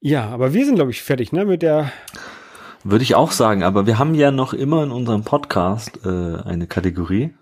[0.00, 1.44] Ja, aber wir sind, glaube ich, fertig, ne?
[1.44, 1.92] Mit der.
[2.84, 6.66] Würde ich auch sagen, aber wir haben ja noch immer in unserem Podcast äh, eine
[6.66, 7.32] Kategorie,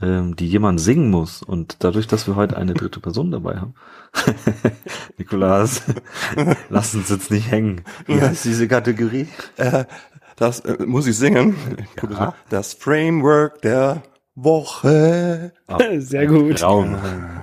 [0.00, 1.42] ähm, die jemand singen muss.
[1.42, 3.74] Und dadurch, dass wir heute eine dritte Person dabei haben,
[5.18, 5.82] Nikolas,
[6.68, 7.82] lass uns jetzt nicht hängen.
[8.06, 9.28] Wie heißt diese Kategorie?
[9.56, 9.84] Äh,
[10.36, 11.56] das äh, muss ich singen.
[12.08, 12.34] Ja.
[12.48, 14.02] Das Framework der
[14.42, 15.52] Woche.
[15.98, 16.58] Sehr gut.
[16.60, 16.96] Traum.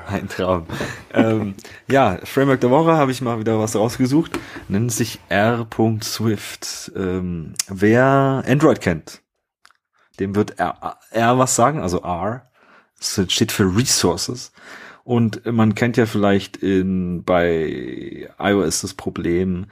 [0.08, 0.66] Ein Traum.
[1.14, 1.56] ähm,
[1.90, 4.40] ja, Framework der Woche habe ich mal wieder was rausgesucht.
[4.70, 6.92] Nennt sich R.Swift.
[6.96, 9.22] Ähm, wer Android kennt,
[10.16, 12.50] dem wird R, R was sagen, also R.
[12.98, 14.52] Das steht für Resources.
[15.04, 19.68] Und man kennt ja vielleicht in, bei iOS das Problem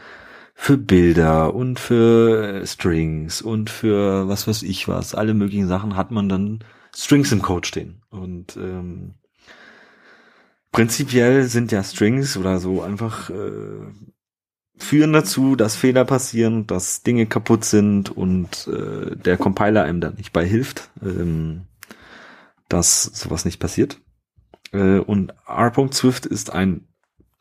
[0.54, 6.12] für Bilder und für Strings und für was weiß ich was, alle möglichen Sachen hat
[6.12, 6.64] man dann
[6.96, 8.04] Strings im Code stehen.
[8.12, 9.16] Und ähm,
[10.72, 13.88] prinzipiell sind ja Strings oder so einfach äh,
[14.78, 20.16] führen dazu, dass Fehler passieren, dass Dinge kaputt sind und äh, der Compiler einem dann
[20.16, 21.62] nicht bei hilft, ähm,
[22.70, 24.00] dass sowas nicht passiert.
[24.72, 26.88] Äh, und R.Swift ist ein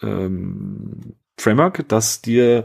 [0.02, 2.64] ähm, Framework, das dir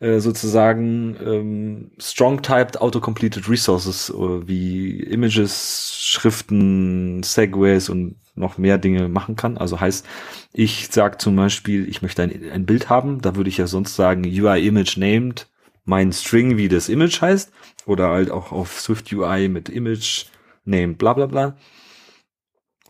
[0.00, 9.08] äh, sozusagen ähm, strong-typed autocompleted resources äh, wie Images, Schriften, Segways und noch mehr Dinge
[9.08, 9.58] machen kann.
[9.58, 10.06] Also heißt,
[10.52, 13.96] ich sage zum Beispiel, ich möchte ein, ein Bild haben, da würde ich ja sonst
[13.96, 15.48] sagen UI image named
[15.84, 17.50] mein String, wie das Image heißt,
[17.86, 20.26] oder halt auch auf Swift UI mit Image
[20.64, 21.56] named bla bla bla.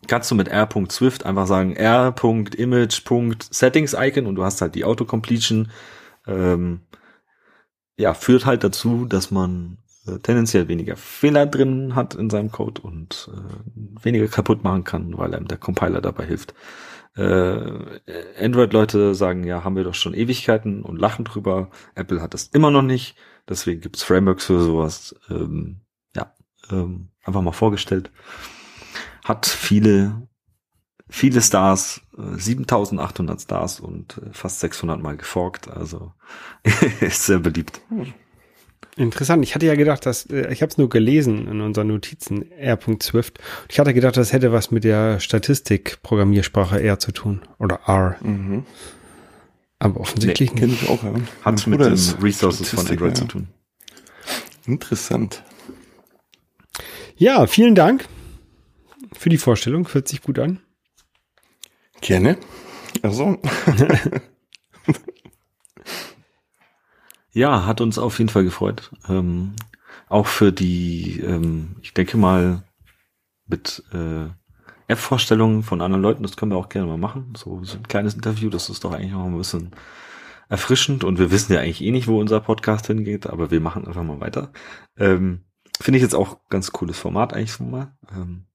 [0.06, 5.70] Kannst du mit r.swift einfach sagen r.image.settings-icon und du hast halt die Autocompletion.
[6.26, 6.82] Ähm,
[7.98, 12.80] ja, führt halt dazu, dass man äh, tendenziell weniger Fehler drin hat in seinem Code
[12.80, 16.54] und äh, weniger kaputt machen kann, weil einem der Compiler dabei hilft.
[17.16, 18.00] Äh,
[18.40, 21.70] Android-Leute sagen, ja, haben wir doch schon Ewigkeiten und lachen drüber.
[21.96, 23.16] Apple hat das immer noch nicht.
[23.48, 25.16] Deswegen gibt's Frameworks für sowas.
[25.28, 25.80] Ähm,
[26.14, 26.32] ja,
[26.70, 28.12] ähm, einfach mal vorgestellt.
[29.24, 30.27] Hat viele
[31.08, 35.68] viele Stars, äh, 7800 Stars und äh, fast 600 Mal geforkt.
[35.68, 36.12] Also
[37.00, 37.80] ist sehr beliebt.
[38.96, 39.44] Interessant.
[39.44, 43.38] Ich hatte ja gedacht, dass äh, ich habe es nur gelesen in unseren Notizen R.Swift.
[43.68, 48.16] Ich hatte gedacht, das hätte was mit der Statistik-Programmiersprache R zu tun oder R.
[48.20, 48.64] Mhm.
[49.78, 50.82] Aber offensichtlich Kenne nicht.
[50.82, 51.14] ich auch, ja.
[51.42, 53.14] Hat mit den Resources von Android ja.
[53.14, 53.48] zu tun.
[54.66, 55.44] Interessant.
[57.16, 58.06] Ja, vielen Dank
[59.12, 59.88] für die Vorstellung.
[59.92, 60.60] Hört sich gut an.
[62.00, 62.38] Gerne.
[63.02, 63.38] Also,
[67.38, 68.90] Ja, hat uns auf jeden Fall gefreut.
[69.08, 69.54] Ähm,
[70.08, 72.64] auch für die, ähm, ich denke mal,
[73.46, 74.26] mit äh,
[74.88, 77.34] App-Vorstellungen von anderen Leuten, das können wir auch gerne mal machen.
[77.36, 79.70] So, so ein kleines Interview, das ist doch eigentlich auch ein bisschen
[80.48, 83.86] erfrischend und wir wissen ja eigentlich eh nicht, wo unser Podcast hingeht, aber wir machen
[83.86, 84.50] einfach mal weiter.
[84.96, 85.44] Ähm,
[85.80, 87.96] Finde ich jetzt auch ganz cooles Format eigentlich schon mal.
[88.10, 88.46] Ähm,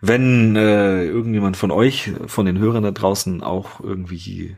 [0.00, 4.56] wenn äh, irgendjemand von euch, von den Hörern da draußen auch irgendwie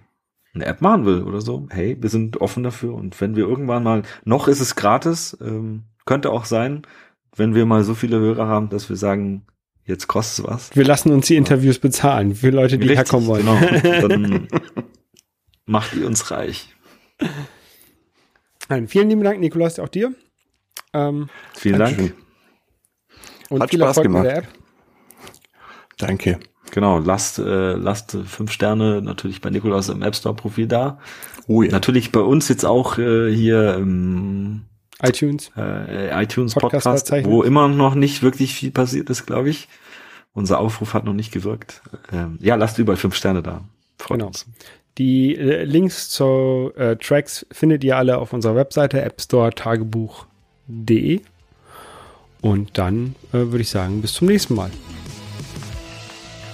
[0.54, 3.82] eine App machen will oder so, hey, wir sind offen dafür und wenn wir irgendwann
[3.82, 6.82] mal, noch ist es gratis, ähm, könnte auch sein,
[7.36, 9.46] wenn wir mal so viele Hörer haben, dass wir sagen,
[9.84, 10.76] jetzt kostet es was.
[10.76, 13.46] Wir lassen uns die Interviews bezahlen für Leute, die Richtig, herkommen wollen.
[13.46, 14.08] Genau.
[14.08, 14.48] Dann
[15.66, 16.74] macht ihr uns reich.
[18.68, 20.12] Nein, vielen lieben Dank, Nikolaus, auch dir.
[20.92, 22.14] Ähm, Vielen Dank.
[23.50, 24.48] Und Hat viel Spaß Erfolg mit gemacht.
[25.98, 26.38] Danke.
[26.70, 30.98] Genau, lasst, äh, lasst fünf Sterne natürlich bei Nikolaus im App Store Profil da.
[31.46, 31.72] Oh ja.
[31.72, 34.62] Natürlich bei uns jetzt auch äh, hier im
[35.02, 35.50] iTunes.
[35.56, 39.68] äh, iTunes Podcast Podcast, wo immer noch nicht wirklich viel passiert ist, glaube ich.
[40.34, 41.80] Unser Aufruf hat noch nicht gewirkt.
[42.12, 43.62] Ähm, ja, lasst überall fünf Sterne da.
[43.98, 44.26] Freut Genau.
[44.28, 44.46] uns.
[44.98, 51.20] Die äh, Links zu äh, Tracks findet ihr alle auf unserer Webseite appstoretagebuch.de.
[52.40, 54.70] Und dann äh, würde ich sagen, bis zum nächsten Mal.